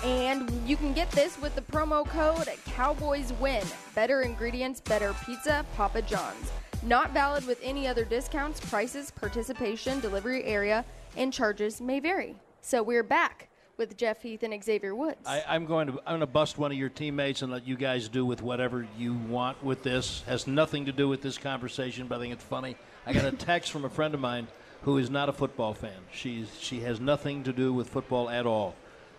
And 0.05 0.51
you 0.69 0.77
can 0.77 0.93
get 0.93 1.11
this 1.13 1.41
with 1.41 1.55
the 1.55 1.63
promo 1.63 2.07
code 2.07 2.47
Cowboys 2.67 3.33
Win. 3.41 3.65
Better 3.95 4.21
ingredients, 4.21 4.81
better 4.81 5.15
pizza, 5.25 5.65
Papa 5.77 6.03
John's. 6.03 6.53
Not 6.83 7.13
valid 7.13 7.47
with 7.47 7.59
any 7.63 7.89
other 7.89 8.05
discounts, 8.05 8.61
prices, 8.61 9.11
participation, 9.11 10.01
delivery 10.01 10.45
area, 10.45 10.85
and 11.17 11.33
charges 11.33 11.81
may 11.81 12.01
vary. 12.01 12.37
So 12.61 12.83
we're 12.83 13.03
back 13.03 13.49
with 13.77 13.97
Jeff 13.97 14.23
Heath 14.23 14.43
and 14.43 14.63
Xavier 14.63 14.95
Woods. 14.95 15.27
I, 15.27 15.43
I'm 15.47 15.67
going 15.67 15.89
to 15.89 15.93
I'm 16.01 16.13
going 16.13 16.21
to 16.21 16.27
bust 16.27 16.59
one 16.59 16.73
of 16.73 16.79
your 16.79 16.89
teammates 16.89 17.43
and 17.43 17.51
let 17.51 17.67
you 17.67 17.77
guys 17.77 18.09
do 18.09 18.25
with 18.25 18.43
whatever 18.43 18.87
you 18.97 19.15
want 19.15 19.63
with 19.63 19.83
this. 19.83 20.23
Has 20.27 20.47
nothing 20.47 20.87
to 20.87 20.93
do 20.93 21.09
with 21.09 21.23
this 21.23 21.39
conversation, 21.39 22.07
but 22.07 22.17
I 22.17 22.21
think 22.21 22.33
it's 22.33 22.45
funny. 22.45 22.77
I 23.07 23.13
got 23.13 23.25
a 23.25 23.33
text 23.37 23.73
from 23.73 23.85
a 23.85 23.91
friend 23.91 24.15
of 24.15 24.21
mine 24.21 24.47
who 24.83 24.99
is 24.99 25.11
not 25.11 25.29
a 25.29 25.33
football 25.33 25.75
fan. 25.75 25.99
She's 26.13 26.49
she 26.61 26.81
has 26.81 27.01
nothing 27.01 27.43
to 27.45 27.53
do 27.53 27.73
with 27.73 27.89
football 27.89 28.31
at 28.31 28.47
all. 28.47 28.75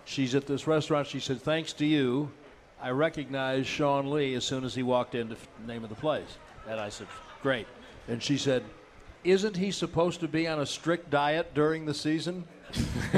She's 0.06 0.36
at 0.36 0.46
this 0.46 0.68
restaurant. 0.68 1.08
She 1.08 1.20
said, 1.20 1.42
"Thanks 1.42 1.74
to 1.74 1.86
you, 1.86 2.32
I 2.82 2.92
recognized 2.92 3.68
Sean 3.68 4.12
Lee 4.12 4.36
as 4.36 4.46
soon 4.46 4.64
as 4.64 4.76
he 4.76 4.84
walked 4.84 5.16
in 5.16 5.30
the 5.30 5.36
f- 5.36 5.48
name 5.66 5.84
of 5.84 5.90
the 5.90 5.96
place." 5.96 6.38
And 6.70 6.80
I 6.80 6.90
said, 6.90 7.08
"Great." 7.42 7.68
And 8.08 8.22
she 8.22 8.38
said, 8.38 8.64
"Isn't 9.26 9.58
he 9.58 9.72
supposed 9.72 10.22
to 10.22 10.28
be 10.28 10.48
on 10.48 10.60
a 10.60 10.66
strict 10.66 11.10
diet 11.10 11.54
during 11.54 11.86
the 11.86 11.94
season?" 11.94 12.46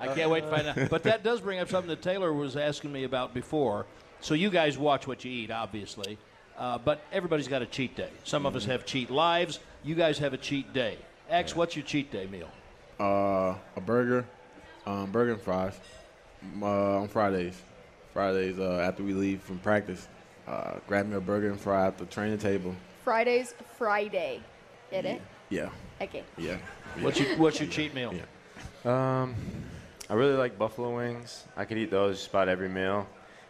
I 0.00 0.08
can't 0.14 0.30
wait 0.30 0.42
to 0.42 0.50
find 0.50 0.66
out. 0.66 0.90
But 0.90 1.02
that 1.04 1.22
does 1.22 1.40
bring 1.40 1.58
up 1.58 1.68
something 1.68 1.88
that 1.88 2.02
Taylor 2.02 2.32
was 2.32 2.56
asking 2.56 2.92
me 2.92 3.04
about 3.04 3.34
before. 3.34 3.86
So 4.20 4.34
you 4.34 4.50
guys 4.50 4.78
watch 4.78 5.06
what 5.06 5.24
you 5.24 5.30
eat, 5.30 5.50
obviously, 5.50 6.18
uh, 6.58 6.78
but 6.78 7.02
everybody's 7.12 7.48
got 7.48 7.62
a 7.62 7.66
cheat 7.66 7.94
day. 7.96 8.10
Some 8.24 8.46
of 8.46 8.56
us 8.56 8.64
have 8.64 8.86
cheat 8.86 9.10
lives. 9.10 9.60
You 9.82 9.94
guys 9.94 10.18
have 10.18 10.32
a 10.32 10.38
cheat 10.38 10.72
day. 10.72 10.96
X, 11.28 11.54
what's 11.54 11.76
your 11.76 11.84
cheat 11.84 12.10
day 12.10 12.26
meal? 12.26 12.48
Uh, 12.98 13.54
a 13.76 13.80
burger, 13.84 14.24
um, 14.86 15.10
burger 15.10 15.32
and 15.32 15.42
fries 15.42 15.78
uh, 16.62 17.00
on 17.00 17.08
Fridays. 17.08 17.60
Fridays 18.12 18.58
uh, 18.58 18.80
after 18.86 19.02
we 19.02 19.12
leave 19.12 19.42
from 19.42 19.58
practice, 19.58 20.08
uh, 20.46 20.74
grab 20.86 21.08
me 21.08 21.16
a 21.16 21.20
burger 21.20 21.50
and 21.50 21.60
fry 21.60 21.86
at 21.86 21.98
the 21.98 22.06
training 22.06 22.38
table. 22.38 22.74
Fridays, 23.04 23.54
Friday. 23.78 24.40
Get 24.90 25.04
it? 25.04 25.20
Yeah, 25.50 25.68
Okay. 26.00 26.24
yeah. 26.38 26.56
What's 27.00 27.20
your 27.20 27.36
What's 27.36 27.60
your 27.60 27.68
cheat 27.68 27.94
meal? 27.94 28.14
Yeah. 28.14 29.20
Um, 29.22 29.34
I 30.08 30.14
really 30.14 30.34
like 30.34 30.58
buffalo 30.58 30.96
wings. 30.96 31.44
I 31.56 31.64
could 31.66 31.76
eat 31.78 31.90
those 31.90 32.18
just 32.18 32.30
about 32.30 32.48
every 32.48 32.68
meal. 32.68 33.06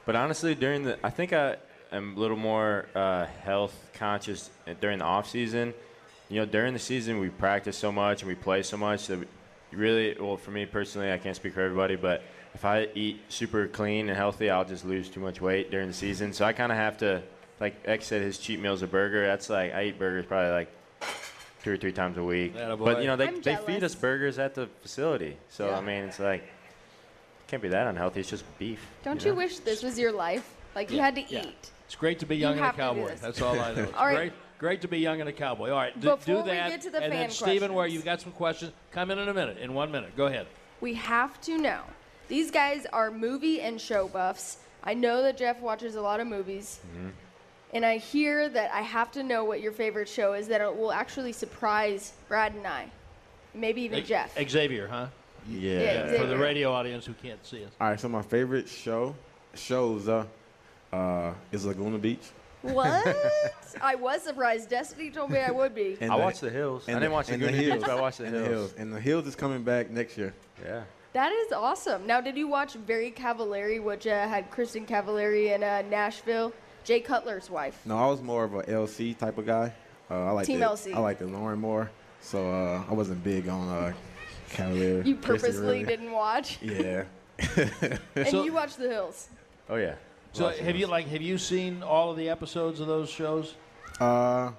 But 0.06 0.16
honestly, 0.16 0.54
during 0.54 0.82
the, 0.84 0.98
I 1.04 1.10
think 1.10 1.32
I 1.32 1.56
am 1.92 2.16
a 2.16 2.20
little 2.20 2.36
more 2.36 2.86
uh, 2.94 3.26
health 3.44 3.74
conscious 3.94 4.50
during 4.80 4.98
the 4.98 5.04
off 5.04 5.28
season. 5.30 5.72
You 6.28 6.40
know, 6.40 6.46
during 6.46 6.72
the 6.72 6.78
season 6.80 7.20
we 7.20 7.28
practice 7.28 7.76
so 7.76 7.92
much 7.92 8.22
and 8.22 8.28
we 8.28 8.34
play 8.34 8.62
so 8.62 8.76
much 8.76 9.06
that 9.06 9.18
we 9.20 9.26
really, 9.72 10.16
well, 10.18 10.36
for 10.36 10.50
me 10.50 10.66
personally, 10.66 11.12
I 11.12 11.18
can't 11.18 11.36
speak 11.36 11.54
for 11.54 11.60
everybody, 11.60 11.96
but 11.96 12.22
if 12.54 12.64
I 12.64 12.88
eat 12.94 13.20
super 13.28 13.66
clean 13.66 14.08
and 14.08 14.16
healthy, 14.16 14.48
I'll 14.50 14.64
just 14.64 14.84
lose 14.84 15.08
too 15.08 15.20
much 15.20 15.40
weight 15.40 15.70
during 15.70 15.88
the 15.88 15.94
season. 15.94 16.32
So 16.32 16.44
I 16.44 16.52
kind 16.52 16.70
of 16.72 16.78
have 16.78 16.98
to, 16.98 17.22
like 17.60 17.76
X 17.84 18.06
said, 18.06 18.22
his 18.22 18.38
cheat 18.38 18.60
meal's 18.60 18.82
a 18.82 18.86
burger. 18.86 19.26
That's 19.26 19.48
like 19.50 19.74
I 19.74 19.84
eat 19.84 19.98
burgers 19.98 20.26
probably 20.26 20.50
like 20.52 20.68
two 21.62 21.72
or 21.72 21.76
three 21.76 21.92
times 21.92 22.18
a 22.18 22.22
week. 22.24 22.54
Attaboy. 22.56 22.84
But 22.84 23.00
you 23.00 23.06
know, 23.06 23.16
they, 23.16 23.28
I'm 23.28 23.40
they 23.40 23.56
feed 23.56 23.82
us 23.84 23.94
burgers 23.94 24.38
at 24.38 24.54
the 24.54 24.68
facility. 24.82 25.36
So 25.50 25.68
Yeah. 25.68 25.78
I 25.78 25.80
mean, 25.80 26.04
it's 26.04 26.18
like 26.18 26.42
it 26.42 27.48
can't 27.48 27.62
be 27.62 27.68
that 27.68 27.86
unhealthy. 27.86 28.20
It's 28.20 28.30
just 28.30 28.44
beef. 28.58 28.84
Don't 29.04 29.20
you 29.22 29.28
you 29.30 29.32
know? 29.32 29.38
wish 29.38 29.58
this 29.60 29.82
was 29.82 29.98
your 29.98 30.12
life? 30.12 30.54
Like 30.74 30.90
you 30.90 30.96
Yeah, 30.98 31.04
had 31.04 31.14
to 31.16 31.22
yeah. 31.22 31.46
eat. 31.46 31.70
It's 31.86 31.94
great 31.94 32.18
to 32.20 32.26
be 32.26 32.36
young 32.36 32.52
and 32.52 32.60
a 32.60 32.64
have 32.64 32.76
to 32.76 32.82
do 32.82 32.82
cowboy. 32.88 33.06
this. 33.08 33.20
That's 33.20 33.40
all 33.42 33.58
I 33.60 33.72
know. 33.74 33.82
It's 33.84 33.92
All 33.94 34.06
right. 34.06 34.16
great, 34.16 34.32
great 34.58 34.80
to 34.82 34.88
be 34.88 34.98
young 34.98 35.20
and 35.20 35.28
a 35.28 35.32
cowboy. 35.32 35.70
All 35.70 35.76
right, 35.76 35.94
d- 36.00 36.08
Before 36.08 36.18
do 36.36 36.36
we 36.42 36.50
that. 36.50 36.68
get 36.70 36.80
to 36.82 36.90
the 36.90 36.98
and 37.02 37.12
then 37.12 37.20
fan 37.28 37.30
Stephen, 37.30 37.74
where 37.74 37.84
questions. 37.84 37.94
you've 37.94 38.04
got 38.04 38.20
some 38.22 38.32
questions, 38.32 38.72
come 38.90 39.10
in 39.10 39.18
in 39.18 39.28
a 39.28 39.34
minute. 39.34 39.58
In 39.58 39.74
one 39.74 39.92
minute, 39.92 40.16
go 40.16 40.26
ahead. 40.26 40.46
We 40.80 40.94
have 40.94 41.40
to 41.42 41.58
know. 41.58 41.80
These 42.28 42.50
guys 42.50 42.86
are 42.92 43.10
movie 43.10 43.60
and 43.60 43.78
show 43.80 44.08
buffs. 44.08 44.56
I 44.82 44.94
know 44.94 45.22
that 45.22 45.36
Jeff 45.36 45.60
watches 45.60 45.94
a 45.94 46.00
lot 46.00 46.20
of 46.20 46.26
movies. 46.26 46.80
Mm-hmm. 46.96 47.08
And 47.74 47.84
I 47.84 47.96
hear 47.96 48.48
that 48.50 48.72
I 48.72 48.82
have 48.82 49.10
to 49.12 49.22
know 49.24 49.44
what 49.44 49.60
your 49.60 49.72
favorite 49.72 50.08
show 50.08 50.34
is 50.34 50.46
that 50.48 50.60
it 50.60 50.76
will 50.76 50.92
actually 50.92 51.32
surprise 51.32 52.12
Brad 52.28 52.54
and 52.54 52.66
I. 52.66 52.86
Maybe 53.52 53.82
even 53.82 53.98
X- 53.98 54.08
Jeff. 54.08 54.38
Xavier, 54.48 54.86
huh? 54.86 55.06
Yeah. 55.48 55.80
Yeah, 56.12 56.20
For 56.20 56.26
the 56.26 56.36
radio 56.38 56.72
audience 56.72 57.04
who 57.04 57.14
can't 57.14 57.44
see 57.44 57.64
us. 57.64 57.70
All 57.80 57.88
right, 57.88 57.98
so 58.00 58.08
my 58.08 58.22
favorite 58.22 58.68
show 58.68 59.14
shows 59.54 60.08
uh, 60.08 60.24
uh, 60.92 61.32
is 61.50 61.66
Laguna 61.66 61.98
Beach. 61.98 62.22
What? 62.62 63.04
I 63.82 63.96
was 63.96 64.22
surprised. 64.22 64.70
Destiny 64.70 65.10
told 65.10 65.30
me 65.32 65.38
I 65.40 65.50
would 65.50 65.74
be. 65.74 65.98
And 66.00 66.12
I 66.12 66.16
the- 66.16 66.22
watched 66.22 66.40
The 66.40 66.50
Hills. 66.50 66.88
I 66.88 66.92
didn't 66.94 67.12
watch 67.12 67.26
the 67.26 67.34
and 67.34 67.42
the 67.42 67.46
Good 67.48 67.54
Beach, 67.58 67.64
Hills. 67.70 67.82
but 67.82 67.90
I 67.90 68.00
watched 68.00 68.18
The 68.18 68.24
and 68.26 68.34
Hills. 68.36 68.74
And 68.78 68.92
the 68.94 69.00
Hills 69.00 69.26
is 69.26 69.34
coming 69.34 69.64
back 69.64 69.90
next 69.90 70.16
year. 70.16 70.32
Yeah. 70.64 70.84
That 71.12 71.30
is 71.32 71.52
awesome. 71.52 72.06
Now, 72.06 72.20
did 72.20 72.36
you 72.36 72.48
watch 72.48 72.74
Very 72.74 73.10
Cavallari, 73.10 73.82
which 73.82 74.06
uh, 74.06 74.26
had 74.28 74.50
Kristin 74.50 74.86
Cavallari 74.86 75.54
in 75.54 75.62
uh, 75.62 75.82
Nashville? 75.90 76.52
Jay 76.84 77.00
Cutler's 77.00 77.50
wife. 77.50 77.80
No, 77.84 77.96
I 77.98 78.06
was 78.06 78.20
more 78.22 78.44
of 78.44 78.54
a 78.54 78.62
LC 78.62 79.16
type 79.16 79.38
of 79.38 79.46
guy. 79.46 79.72
Uh, 80.10 80.24
I 80.26 80.30
like 80.32 80.46
Team 80.46 80.60
the, 80.60 80.66
LC. 80.66 80.94
I 80.94 80.98
like 80.98 81.18
the 81.18 81.26
Lauren 81.26 81.58
more, 81.58 81.90
so 82.20 82.48
uh, 82.50 82.84
I 82.88 82.92
wasn't 82.92 83.24
big 83.24 83.48
on 83.48 83.68
uh, 83.68 83.92
Cavalier. 84.50 85.02
You 85.02 85.16
Kristen, 85.16 85.22
purposely 85.50 85.62
really. 85.62 85.84
didn't 85.84 86.12
watch, 86.12 86.58
Yeah. 86.62 87.04
and 88.14 88.28
So- 88.28 88.44
you 88.44 88.52
watched 88.52 88.78
The 88.78 88.88
Hills. 88.88 89.28
Oh 89.68 89.76
yeah. 89.76 89.94
So 90.32 90.44
Watched 90.44 90.58
The 90.58 90.64
have 90.64 90.76
you 90.76 90.86
like 90.88 91.06
have 91.08 91.22
you 91.22 91.38
seen 91.38 91.82
all 91.82 92.10
of 92.10 92.16
the 92.16 92.28
episodes 92.28 92.80
of 92.80 92.86
those 92.86 93.08
shows? 93.08 93.54
Uh, 94.00 94.50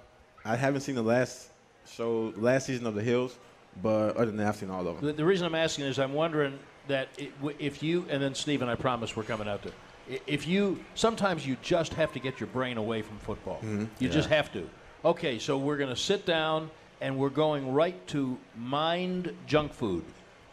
I 0.43 0.55
haven't 0.55 0.81
seen 0.81 0.95
the 0.95 1.03
last 1.03 1.49
show, 1.87 2.33
last 2.37 2.65
season 2.67 2.87
of 2.87 2.95
The 2.95 3.03
Hills, 3.03 3.37
but 3.83 4.15
other 4.15 4.27
than 4.27 4.37
that, 4.37 4.47
I've 4.47 4.55
seen 4.55 4.69
all 4.71 4.87
of 4.87 4.95
them. 4.97 5.05
The, 5.05 5.13
the 5.13 5.25
reason 5.25 5.45
I'm 5.45 5.55
asking 5.55 5.85
is 5.85 5.99
I'm 5.99 6.13
wondering 6.13 6.57
that 6.87 7.09
it, 7.17 7.31
if 7.59 7.83
you 7.83 8.05
and 8.09 8.21
then 8.21 8.33
Stephen, 8.33 8.67
I 8.69 8.75
promise 8.75 9.15
we're 9.15 9.23
coming 9.23 9.47
out 9.47 9.61
to. 9.63 9.71
I- 10.11 10.19
If 10.27 10.47
you 10.47 10.79
sometimes 10.95 11.45
you 11.45 11.57
just 11.61 11.93
have 11.95 12.11
to 12.13 12.19
get 12.19 12.39
your 12.39 12.47
brain 12.47 12.77
away 12.77 13.01
from 13.01 13.17
football. 13.19 13.59
You 13.99 14.09
just 14.09 14.29
have 14.29 14.51
to. 14.53 14.69
Okay, 15.03 15.37
so 15.39 15.57
we're 15.57 15.77
going 15.77 15.89
to 15.89 15.95
sit 15.95 16.25
down 16.25 16.69
and 17.01 17.17
we're 17.17 17.29
going 17.29 17.73
right 17.73 18.07
to 18.07 18.37
mind 18.57 19.31
junk 19.45 19.73
food, 19.73 20.03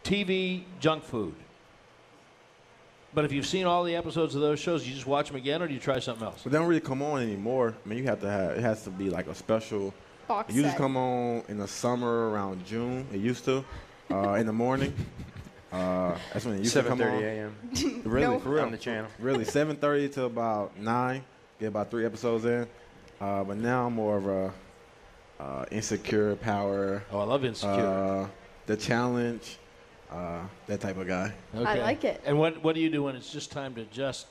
TV 0.05 0.65
junk 0.81 1.05
food. 1.05 1.35
But 3.15 3.25
if 3.27 3.33
you've 3.33 3.47
seen 3.47 3.67
all 3.67 3.85
the 3.85 3.95
episodes 3.95 4.35
of 4.35 4.41
those 4.41 4.59
shows, 4.59 4.87
you 4.89 4.95
just 4.95 5.07
watch 5.07 5.27
them 5.29 5.37
again, 5.37 5.61
or 5.61 5.69
do 5.69 5.75
you 5.75 5.81
try 5.81 5.99
something 5.99 6.27
else? 6.27 6.41
But 6.43 6.53
they 6.53 6.59
don't 6.59 6.67
really 6.67 6.81
come 6.81 7.03
on 7.03 7.21
anymore. 7.23 7.75
I 7.85 7.89
mean, 7.89 7.99
you 7.99 8.05
have 8.05 8.21
to 8.23 8.31
have 8.31 8.53
it 8.53 8.61
has 8.63 8.85
to 8.85 8.91
be 8.91 9.11
like 9.11 9.27
a 9.27 9.35
special. 9.35 9.93
Box 10.29 10.49
It 10.51 10.55
usually 10.57 10.71
set. 10.71 10.79
come 10.79 10.97
on 10.97 11.43
in 11.49 11.59
the 11.59 11.69
summer 11.69 12.31
around 12.31 12.65
June. 12.65 13.07
It 13.13 13.19
used 13.21 13.45
to, 13.45 13.65
uh, 14.11 14.33
in 14.35 14.47
the 14.47 14.53
morning. 14.53 14.95
Uh, 15.73 16.16
that's 16.33 16.45
when 16.45 16.55
you 16.57 16.61
used 16.64 16.75
to 16.75 16.83
come 16.83 16.99
7:30 16.99 17.16
on. 17.16 17.23
a.m. 17.23 18.03
Really, 18.05 18.27
No. 18.27 18.39
for 18.39 18.51
real. 18.51 18.64
on 18.64 18.70
the 18.73 18.79
channel. 18.79 19.09
Really, 19.18 19.45
7:30 19.47 20.12
to 20.14 20.25
about 20.25 20.79
nine. 20.79 21.25
Get 21.59 21.68
about 21.68 21.91
three 21.91 22.05
episodes 22.05 22.45
in. 22.45 22.66
Uh, 23.20 23.45
but 23.45 23.57
now 23.57 23.87
I'm 23.87 23.95
more 23.95 24.16
of 24.18 24.27
a 24.27 24.53
uh, 25.41 25.64
insecure 25.70 26.37
power. 26.37 27.03
Oh, 27.11 27.20
I 27.20 27.25
love 27.25 27.45
Insecure. 27.45 27.87
Uh, 27.87 28.29
the 28.66 28.77
challenge. 28.77 29.59
Uh, 30.11 30.41
that 30.66 30.79
type 30.81 30.99
of 30.99 31.07
guy. 31.07 31.33
I 31.57 31.79
like 31.79 32.05
it. 32.05 32.20
And 32.27 32.39
what 32.39 32.62
what 32.62 32.75
do 32.75 32.83
you 32.83 32.91
do 32.91 33.03
when 33.05 33.16
it's 33.16 33.33
just 33.33 33.51
time 33.51 33.75
to 33.77 33.85
just 33.87 34.27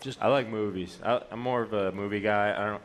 just 0.00 0.20
I 0.22 0.28
like 0.28 0.48
movies. 0.48 0.98
I, 1.04 1.20
I'm 1.30 1.40
more 1.40 1.62
of 1.62 1.72
a 1.74 1.92
movie 1.92 2.20
guy. 2.20 2.54
I 2.56 2.64
don't. 2.70 2.82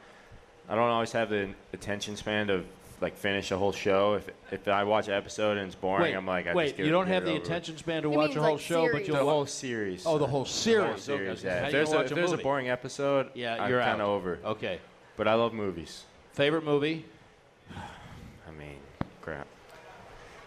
I 0.68 0.76
don't 0.76 0.90
always 0.90 1.12
have 1.14 1.30
the 1.30 1.50
attention 1.74 2.16
span 2.18 2.48
to 2.48 2.64
like 3.02 3.18
finish 3.18 3.52
a 3.52 3.58
whole 3.58 3.72
show. 3.72 4.14
If 4.14 4.30
if 4.52 4.68
I 4.68 4.84
watch 4.84 5.08
an 5.08 5.16
episode 5.16 5.58
and 5.58 5.68
it's 5.68 5.76
boring, 5.76 6.04
wait, 6.04 6.14
I'm 6.16 6.26
like, 6.28 6.48
I 6.48 6.54
wait, 6.54 6.66
just 6.66 6.78
get, 6.78 6.86
you 6.86 6.92
don't 6.92 7.06
get 7.08 7.14
have 7.16 7.24
it 7.24 7.26
the 7.26 7.32
over 7.32 7.40
with. 7.40 7.48
attention 7.50 7.78
span 7.78 8.04
to 8.04 8.10
He 8.12 8.16
watch 8.16 8.28
means 8.30 8.38
a 8.38 8.42
whole 8.42 8.52
like 8.54 8.62
show, 8.62 8.84
but 8.86 8.92
series. 8.92 9.08
you'll 9.08 9.18
The 9.18 9.26
wa- 9.26 9.32
whole 9.32 9.46
series. 9.48 10.06
Oh, 10.06 10.18
the 10.18 10.28
whole 10.28 10.44
The 10.44 10.50
series. 10.50 10.88
whole 10.88 10.98
series. 10.98 11.40
Okay. 11.40 11.48
Yeah. 11.48 11.60
How 11.60 11.60
If 11.60 11.66
you 11.68 11.72
there's, 11.72 11.88
gonna 11.90 11.98
a, 11.98 12.02
watch 12.04 12.12
if 12.12 12.16
there's 12.16 12.30
a 12.30 12.34
movie? 12.34 12.44
boring 12.44 12.70
episode, 12.70 13.30
Yeah, 13.34 13.62
I'm 13.64 13.70
you're 13.70 13.82
kind 13.82 14.02
of 14.02 14.08
over. 14.08 14.40
Okay. 14.46 14.80
But 15.18 15.28
I 15.28 15.34
love 15.34 15.54
movies. 15.54 16.04
Favorite 16.34 16.64
movie? 16.64 17.06
I 17.76 18.52
mean, 18.58 18.78
crap. 19.22 19.48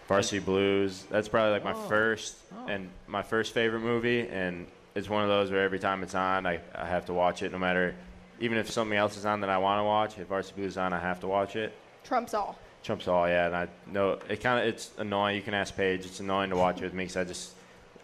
Varsity 0.08 0.38
Blues. 0.38 1.04
That's 1.10 1.28
probably 1.28 1.52
like 1.52 1.64
my 1.64 1.72
Oh. 1.72 1.88
first 1.88 2.36
Oh. 2.56 2.66
and 2.68 2.88
my 3.06 3.22
first 3.22 3.52
favorite 3.54 3.80
movie, 3.80 4.28
and 4.28 4.66
it's 4.94 5.08
one 5.08 5.22
of 5.22 5.28
those 5.28 5.50
where 5.50 5.64
every 5.64 5.78
time 5.78 6.02
it's 6.02 6.14
on, 6.14 6.46
I, 6.46 6.60
I 6.74 6.86
have 6.86 7.06
to 7.06 7.12
watch 7.14 7.42
it, 7.42 7.50
no 7.52 7.58
matter, 7.58 7.94
even 8.38 8.58
if 8.58 8.70
something 8.70 8.96
else 8.96 9.16
is 9.16 9.24
on 9.26 9.40
that 9.40 9.50
I 9.50 9.58
want 9.58 9.80
to 9.80 9.84
watch. 9.84 10.18
If 10.18 10.28
Varsity 10.28 10.56
Blues 10.60 10.72
is 10.72 10.78
on, 10.78 10.92
I 10.92 10.98
have 11.00 11.20
to 11.20 11.26
watch 11.26 11.56
it. 11.56 11.72
Trumps 12.04 12.34
all. 12.34 12.56
Trumps 12.82 13.08
all, 13.08 13.26
yeah, 13.26 13.46
and 13.46 13.56
I 13.56 13.68
know 13.90 14.18
it 14.28 14.40
kind 14.42 14.60
of 14.60 14.66
it's 14.66 14.90
annoying. 14.98 15.36
You 15.36 15.42
can 15.42 15.54
ask 15.54 15.74
Paige. 15.74 16.04
It's 16.04 16.20
annoying 16.20 16.50
to 16.50 16.56
watch 16.56 16.78
it 16.80 16.84
with 16.84 16.92
me 16.94 17.04
because 17.04 17.16
I 17.16 17.24
just 17.24 17.52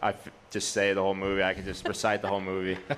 I 0.00 0.10
f- 0.10 0.30
just 0.50 0.70
say 0.70 0.94
the 0.94 1.02
whole 1.02 1.14
movie. 1.14 1.42
I 1.42 1.52
can 1.52 1.64
just 1.64 1.86
recite 1.86 2.22
the 2.22 2.28
whole 2.28 2.40
movie. 2.40 2.78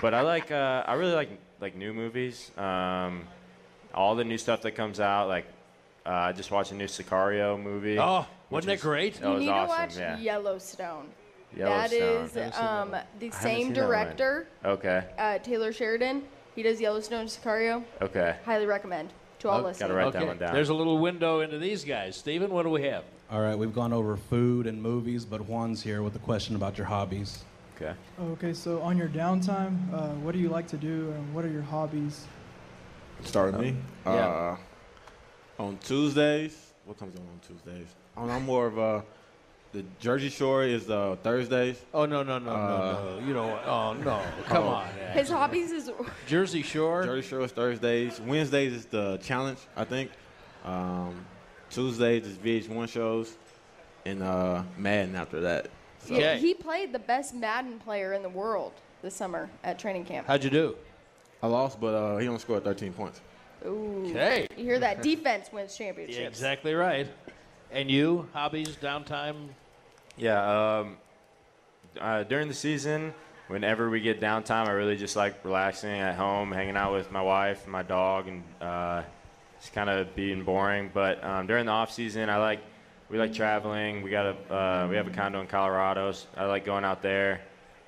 But 0.00 0.14
I 0.14 0.22
like 0.22 0.50
uh, 0.50 0.82
I 0.86 0.94
really 0.94 1.12
like 1.12 1.30
like 1.60 1.76
new 1.76 1.92
movies. 1.92 2.50
Um, 2.58 3.24
all 3.94 4.16
the 4.16 4.24
new 4.24 4.38
stuff 4.38 4.62
that 4.62 4.72
comes 4.72 4.98
out. 5.00 5.28
Like 5.28 5.46
uh, 6.06 6.10
I 6.10 6.32
just 6.32 6.50
watched 6.50 6.72
a 6.72 6.74
new 6.74 6.86
Sicario 6.86 7.60
movie. 7.62 7.98
Oh, 8.00 8.26
wasn't 8.50 8.68
that 8.68 8.72
was- 8.74 8.82
great? 8.82 9.14
That 9.14 9.28
you 9.28 9.34
was 9.34 9.40
need 9.40 9.48
awesome. 9.50 9.76
to 9.76 9.82
watch 9.82 9.96
yeah. 9.98 10.18
Yellowstone. 10.18 11.06
That 11.54 11.92
Yellowstone. 11.92 12.48
is 12.48 12.56
um, 12.58 12.90
that 12.92 13.06
the 13.20 13.30
same 13.30 13.66
seen 13.66 13.72
that 13.74 13.80
one. 13.82 13.88
director, 13.90 14.46
Okay. 14.64 15.04
uh, 15.18 15.38
Taylor 15.38 15.72
Sheridan. 15.72 16.22
He 16.56 16.62
does 16.62 16.80
Yellowstone 16.80 17.20
and 17.20 17.28
Sicario. 17.28 17.84
Okay. 18.00 18.36
Highly 18.44 18.66
recommend 18.66 19.10
to 19.42 19.50
all 19.50 19.60
Oh, 19.60 19.64
listeners. 19.64 19.78
gotta 19.88 19.94
write 19.94 20.06
okay. 20.08 20.18
that 20.20 20.26
one 20.28 20.38
down. 20.38 20.54
There's 20.54 20.68
a 20.68 20.74
little 20.74 20.98
window 20.98 21.40
into 21.40 21.58
these 21.58 21.84
guys. 21.84 22.16
Steven, 22.16 22.50
what 22.52 22.62
do 22.62 22.70
we 22.70 22.82
have? 22.84 23.04
All 23.30 23.40
right, 23.40 23.56
we've 23.58 23.74
gone 23.74 23.92
over 23.92 24.16
food 24.16 24.66
and 24.66 24.80
movies, 24.80 25.24
but 25.24 25.40
Juan's 25.42 25.82
here 25.82 26.02
with 26.02 26.14
a 26.16 26.20
question 26.20 26.54
about 26.56 26.78
your 26.78 26.86
hobbies. 26.86 27.44
Okay. 27.76 27.92
Okay, 28.20 28.52
so 28.52 28.80
on 28.82 28.96
your 28.96 29.08
downtime, 29.08 29.92
uh, 29.92 30.08
what 30.20 30.32
do 30.32 30.38
you 30.38 30.48
like 30.48 30.68
to 30.68 30.76
do 30.76 31.10
and 31.16 31.34
what 31.34 31.44
are 31.44 31.50
your 31.50 31.62
hobbies? 31.62 32.26
Start 33.24 33.52
with 33.52 33.60
me. 33.60 33.76
Yeah. 34.06 34.56
Uh, 35.58 35.62
on 35.62 35.78
Tuesdays, 35.78 36.72
what 36.84 36.98
comes 36.98 37.16
on 37.16 37.22
on 37.22 37.40
Tuesdays? 37.46 37.86
I'm, 38.16 38.30
I'm 38.30 38.44
more 38.44 38.66
of 38.66 38.78
a. 38.78 39.02
The 39.72 39.84
Jersey 40.00 40.28
Shore 40.28 40.64
is 40.64 40.90
uh, 40.90 41.16
Thursdays. 41.22 41.80
Oh 41.94 42.04
no 42.04 42.22
no 42.22 42.38
no 42.38 42.50
Uh, 42.50 42.56
no 42.56 43.18
no! 43.20 43.26
You 43.26 43.32
know 43.32 43.46
what? 43.48 43.64
Oh 43.66 43.92
no! 43.94 44.22
Come 44.46 44.64
Oh. 44.64 44.68
on. 44.68 44.88
His 45.14 45.30
hobbies 45.30 45.70
is 45.72 45.90
Jersey 46.26 46.62
Shore. 46.62 47.04
Jersey 47.04 47.26
Shore 47.28 47.40
is 47.42 47.52
Thursdays. 47.52 48.20
Wednesdays 48.20 48.72
is 48.74 48.84
the 48.84 49.18
challenge, 49.22 49.58
I 49.74 49.84
think. 49.84 50.10
Um, 50.64 51.24
Tuesdays 51.70 52.26
is 52.26 52.36
VH1 52.36 52.88
shows, 52.90 53.34
and 54.04 54.22
uh, 54.22 54.62
Madden 54.76 55.14
after 55.16 55.40
that. 55.40 55.68
So, 56.00 56.14
Yeah, 56.18 56.34
he 56.34 56.52
played 56.52 56.92
the 56.92 56.98
best 56.98 57.34
Madden 57.34 57.78
player 57.78 58.12
in 58.12 58.22
the 58.22 58.28
world 58.28 58.72
this 59.00 59.14
summer 59.14 59.48
at 59.64 59.78
training 59.78 60.04
camp. 60.04 60.26
How'd 60.26 60.44
you 60.44 60.50
do? 60.50 60.76
I 61.42 61.46
lost, 61.46 61.80
but 61.80 61.94
uh, 61.94 62.18
he 62.18 62.28
only 62.28 62.40
scored 62.40 62.62
13 62.62 62.92
points. 62.92 63.22
Ooh. 63.64 64.04
Okay. 64.10 64.46
You 64.56 64.64
hear 64.64 64.78
that? 64.80 65.02
Defense 65.02 65.48
wins 65.50 65.74
championships. 65.76 66.18
Yeah, 66.20 66.26
exactly 66.26 66.74
right. 66.74 67.06
And 67.70 67.90
you, 67.90 68.28
hobbies, 68.34 68.76
downtime? 68.76 69.48
Yeah. 70.16 70.78
Um, 70.80 70.96
uh, 72.00 72.22
during 72.24 72.48
the 72.48 72.54
season, 72.54 73.14
whenever 73.48 73.90
we 73.90 74.00
get 74.00 74.20
downtime, 74.20 74.66
I 74.66 74.72
really 74.72 74.96
just 74.96 75.16
like 75.16 75.44
relaxing 75.44 75.90
at 75.90 76.14
home, 76.14 76.52
hanging 76.52 76.76
out 76.76 76.92
with 76.92 77.10
my 77.10 77.22
wife 77.22 77.64
and 77.64 77.72
my 77.72 77.82
dog, 77.82 78.28
and 78.28 78.42
uh, 78.60 79.02
just 79.60 79.72
kind 79.72 79.90
of 79.90 80.14
being 80.14 80.44
boring. 80.44 80.90
But 80.92 81.22
um, 81.24 81.46
during 81.46 81.66
the 81.66 81.72
off 81.72 81.92
season, 81.92 82.28
I 82.30 82.36
like 82.38 82.60
we 83.08 83.18
like 83.18 83.34
traveling. 83.34 84.02
We 84.02 84.10
got 84.10 84.26
a 84.26 84.54
uh, 84.54 84.88
we 84.88 84.96
have 84.96 85.06
a 85.06 85.10
condo 85.10 85.40
in 85.40 85.46
Colorado. 85.46 86.12
So 86.12 86.26
I 86.36 86.46
like 86.46 86.64
going 86.64 86.84
out 86.84 87.02
there 87.02 87.42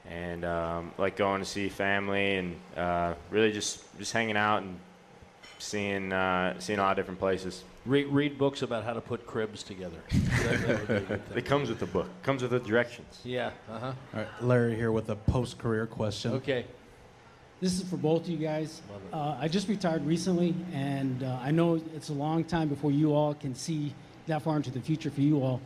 and 0.07 0.45
um, 0.45 0.93
like 0.99 1.17
going 1.17 1.41
to 1.41 1.47
see 1.47 1.69
family 1.69 2.37
and 2.37 2.61
uh, 2.77 3.15
really 3.31 3.53
just 3.53 3.83
just 3.99 4.13
hanging 4.13 4.37
out 4.37 4.63
and 4.63 4.79
seeing 5.59 6.13
uh, 6.13 6.59
seeing 6.59 6.79
a 6.79 6.83
lot 6.83 6.93
of 6.93 6.97
different 6.97 7.21
places. 7.21 7.65
Read, 7.87 8.07
read 8.07 8.39
books 8.39 8.63
about 8.63 8.85
how 8.85 8.95
to 8.95 9.01
put 9.01 9.27
cribs 9.27 9.63
together. 9.63 9.99
That- 10.45 10.61
that 10.67 10.79
would 10.81 10.89
be 10.89 10.95
a 10.95 11.01
good 11.01 11.29
thing. 11.29 11.39
It 11.39 11.45
comes 11.47 11.69
with 11.69 11.79
the 11.81 11.87
book. 11.87 12.07
Comes 12.23 12.43
with 12.43 12.51
the 12.51 12.61
directions. 12.61 13.21
yeah. 13.25 13.51
Uh 13.71 13.79
huh. 13.79 13.87
All 14.15 14.21
right, 14.21 14.29
Larry 14.43 14.75
here 14.77 14.93
with 14.93 15.09
a 15.11 15.17
post-career 15.17 15.87
question. 15.87 16.33
Okay. 16.33 16.67
This 17.61 17.81
is 17.81 17.89
for 17.89 17.97
both 17.97 18.23
of 18.23 18.29
you 18.29 18.37
guys. 18.37 18.83
Uh, 19.13 19.37
I 19.41 19.49
just 19.49 19.69
retired 19.69 20.05
recently, 20.05 20.55
and 20.73 21.23
uh, 21.23 21.39
I 21.41 21.51
know 21.51 21.77
it's 21.95 22.09
a 22.11 22.13
long 22.13 22.45
time 22.45 22.69
before 22.69 22.91
you 22.91 23.15
all 23.15 23.33
can 23.35 23.55
see 23.55 23.95
that 24.27 24.43
far 24.43 24.57
into 24.57 24.71
the 24.71 24.81
future 24.81 25.11
for 25.11 25.21
you 25.23 25.43
all. 25.43 25.61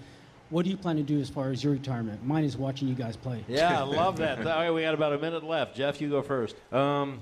What 0.51 0.64
do 0.64 0.71
you 0.71 0.77
plan 0.77 0.97
to 0.97 1.03
do 1.03 1.19
as 1.21 1.29
far 1.29 1.51
as 1.51 1.62
your 1.64 1.73
retirement? 1.73 2.25
Mine 2.25 2.45
is 2.45 2.57
watching 2.57 2.89
you 2.89 2.95
guys 2.95 3.16
play. 3.16 3.45
Yeah, 3.49 3.81
I 3.81 3.83
love 3.85 4.16
that. 4.19 4.39
All 4.39 4.45
right, 4.45 4.71
we 4.71 4.83
got 4.83 4.95
about 4.95 5.12
a 5.12 5.19
minute 5.19 5.43
left. 5.45 5.75
Jeff, 5.77 6.01
you 6.01 6.09
go 6.09 6.23
first. 6.23 6.57
Um, 6.73 7.21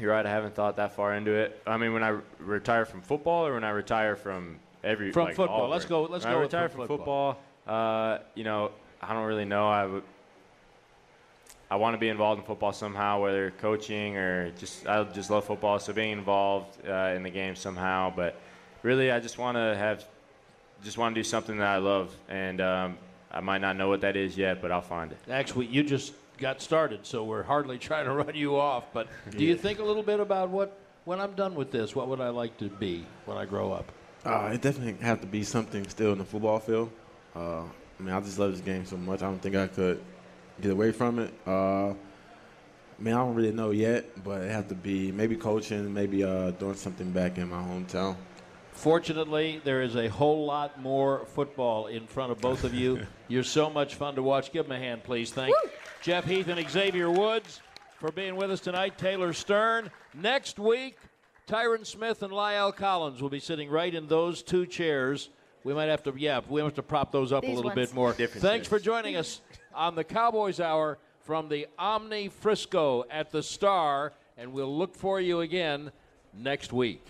you're 0.00 0.10
right. 0.10 0.26
I 0.26 0.30
haven't 0.30 0.54
thought 0.54 0.76
that 0.76 0.92
far 0.92 1.14
into 1.14 1.32
it. 1.32 1.60
I 1.66 1.76
mean, 1.76 1.92
when 1.92 2.02
I 2.02 2.08
re- 2.08 2.22
retire 2.38 2.84
from 2.84 3.00
football, 3.00 3.46
or 3.46 3.54
when 3.54 3.64
I 3.64 3.70
retire 3.70 4.16
from 4.16 4.58
every 4.82 5.12
From 5.12 5.26
like, 5.26 5.36
football. 5.36 5.68
Let's 5.68 5.84
go- 5.84 6.02
let's 6.02 6.24
when 6.24 6.34
go 6.34 6.38
I 6.38 6.42
retire 6.42 6.68
from 6.68 6.86
from 6.86 6.88
football. 6.88 7.38
Uh, 7.66 8.18
you 8.34 8.44
know, 8.44 8.72
I 9.00 9.12
don't 9.12 9.24
really 9.24 9.44
know. 9.44 9.68
I 9.68 9.86
would. 9.86 10.02
I 11.70 11.76
want 11.76 11.94
to 11.94 11.98
be 11.98 12.08
involved 12.08 12.40
in 12.40 12.46
football 12.46 12.72
somehow, 12.72 13.22
whether 13.22 13.50
coaching 13.52 14.16
or 14.16 14.50
just 14.52 14.86
I 14.86 15.02
just 15.04 15.30
love 15.30 15.44
football, 15.44 15.78
so 15.78 15.92
being 15.92 16.12
involved 16.12 16.86
uh, 16.86 17.14
in 17.16 17.22
the 17.22 17.30
game 17.30 17.56
somehow. 17.56 18.12
But 18.14 18.38
really, 18.82 19.10
I 19.10 19.18
just 19.18 19.38
want 19.38 19.56
to 19.56 19.74
have, 19.76 20.04
just 20.84 20.98
want 20.98 21.14
to 21.14 21.18
do 21.18 21.24
something 21.24 21.56
that 21.58 21.66
I 21.66 21.78
love, 21.78 22.14
and 22.28 22.60
um, 22.60 22.98
I 23.30 23.40
might 23.40 23.60
not 23.60 23.76
know 23.76 23.88
what 23.88 24.02
that 24.02 24.14
is 24.14 24.36
yet, 24.36 24.60
but 24.60 24.70
I'll 24.70 24.82
find 24.82 25.10
it. 25.10 25.18
Actually, 25.28 25.66
you 25.66 25.82
just 25.82 26.12
got 26.38 26.60
started, 26.60 27.06
so 27.06 27.24
we're 27.24 27.42
hardly 27.42 27.78
trying 27.88 28.06
to 28.06 28.12
run 28.12 28.34
you 28.34 28.56
off. 28.56 28.84
But 28.92 29.08
do 29.30 29.44
you 29.44 29.56
think 29.56 29.78
a 29.78 29.84
little 29.84 30.02
bit 30.02 30.20
about 30.20 30.50
what, 30.50 30.76
when 31.04 31.20
I'm 31.20 31.34
done 31.34 31.54
with 31.54 31.70
this, 31.70 31.94
what 31.94 32.08
would 32.08 32.20
I 32.20 32.28
like 32.28 32.56
to 32.58 32.68
be 32.68 33.06
when 33.26 33.36
I 33.36 33.44
grow 33.44 33.72
up? 33.72 33.90
Uh, 34.24 34.50
it 34.54 34.62
definitely 34.62 35.04
have 35.04 35.20
to 35.20 35.26
be 35.26 35.42
something 35.42 35.86
still 35.88 36.12
in 36.12 36.18
the 36.18 36.24
football 36.24 36.58
field. 36.58 36.90
Uh, 37.36 37.60
I 37.60 38.02
mean, 38.02 38.14
I 38.14 38.20
just 38.20 38.38
love 38.38 38.52
this 38.52 38.60
game 38.60 38.86
so 38.86 38.96
much. 38.96 39.22
I 39.22 39.26
don't 39.26 39.40
think 39.40 39.54
I 39.54 39.66
could 39.66 40.02
get 40.60 40.70
away 40.72 40.92
from 40.92 41.18
it. 41.18 41.32
Uh, 41.46 41.90
I 41.90 43.02
mean, 43.02 43.14
I 43.14 43.18
don't 43.18 43.34
really 43.34 43.52
know 43.52 43.70
yet, 43.70 44.22
but 44.24 44.42
it 44.42 44.50
have 44.50 44.68
to 44.68 44.74
be 44.74 45.12
maybe 45.12 45.36
coaching, 45.36 45.92
maybe 45.92 46.24
uh, 46.24 46.52
doing 46.52 46.74
something 46.76 47.10
back 47.10 47.38
in 47.38 47.50
my 47.50 47.60
hometown. 47.60 48.16
Fortunately, 48.72 49.60
there 49.64 49.82
is 49.82 49.94
a 49.96 50.08
whole 50.08 50.46
lot 50.46 50.80
more 50.80 51.26
football 51.26 51.86
in 51.86 52.06
front 52.06 52.32
of 52.32 52.40
both 52.40 52.64
of 52.64 52.74
you. 52.74 53.06
You're 53.28 53.44
so 53.44 53.70
much 53.70 53.94
fun 53.94 54.16
to 54.16 54.22
watch. 54.22 54.52
Give 54.52 54.66
them 54.66 54.76
a 54.76 54.78
hand, 54.78 55.04
please. 55.04 55.32
Thank 55.32 55.54
Jeff 56.04 56.26
Heath 56.26 56.48
and 56.48 56.70
Xavier 56.70 57.10
Woods 57.10 57.62
for 57.98 58.12
being 58.12 58.36
with 58.36 58.50
us 58.50 58.60
tonight. 58.60 58.98
Taylor 58.98 59.32
Stern. 59.32 59.90
Next 60.12 60.58
week, 60.58 60.98
Tyron 61.48 61.86
Smith 61.86 62.22
and 62.22 62.30
Lyle 62.30 62.72
Collins 62.72 63.22
will 63.22 63.30
be 63.30 63.40
sitting 63.40 63.70
right 63.70 63.94
in 63.94 64.06
those 64.06 64.42
two 64.42 64.66
chairs. 64.66 65.30
We 65.64 65.72
might 65.72 65.86
have 65.86 66.02
to, 66.02 66.12
yeah, 66.14 66.42
we 66.46 66.60
have 66.60 66.74
to 66.74 66.82
prop 66.82 67.10
those 67.10 67.32
up 67.32 67.44
a 67.44 67.46
little 67.46 67.70
ones. 67.70 67.74
bit 67.74 67.94
more. 67.94 68.12
Thanks 68.12 68.68
for 68.68 68.78
joining 68.78 69.16
us 69.16 69.40
on 69.74 69.94
the 69.94 70.04
Cowboys 70.04 70.60
Hour 70.60 70.98
from 71.22 71.48
the 71.48 71.68
Omni 71.78 72.28
Frisco 72.28 73.04
at 73.10 73.30
the 73.30 73.42
Star, 73.42 74.12
and 74.36 74.52
we'll 74.52 74.76
look 74.76 74.94
for 74.94 75.22
you 75.22 75.40
again 75.40 75.90
next 76.34 76.70
week. 76.70 77.02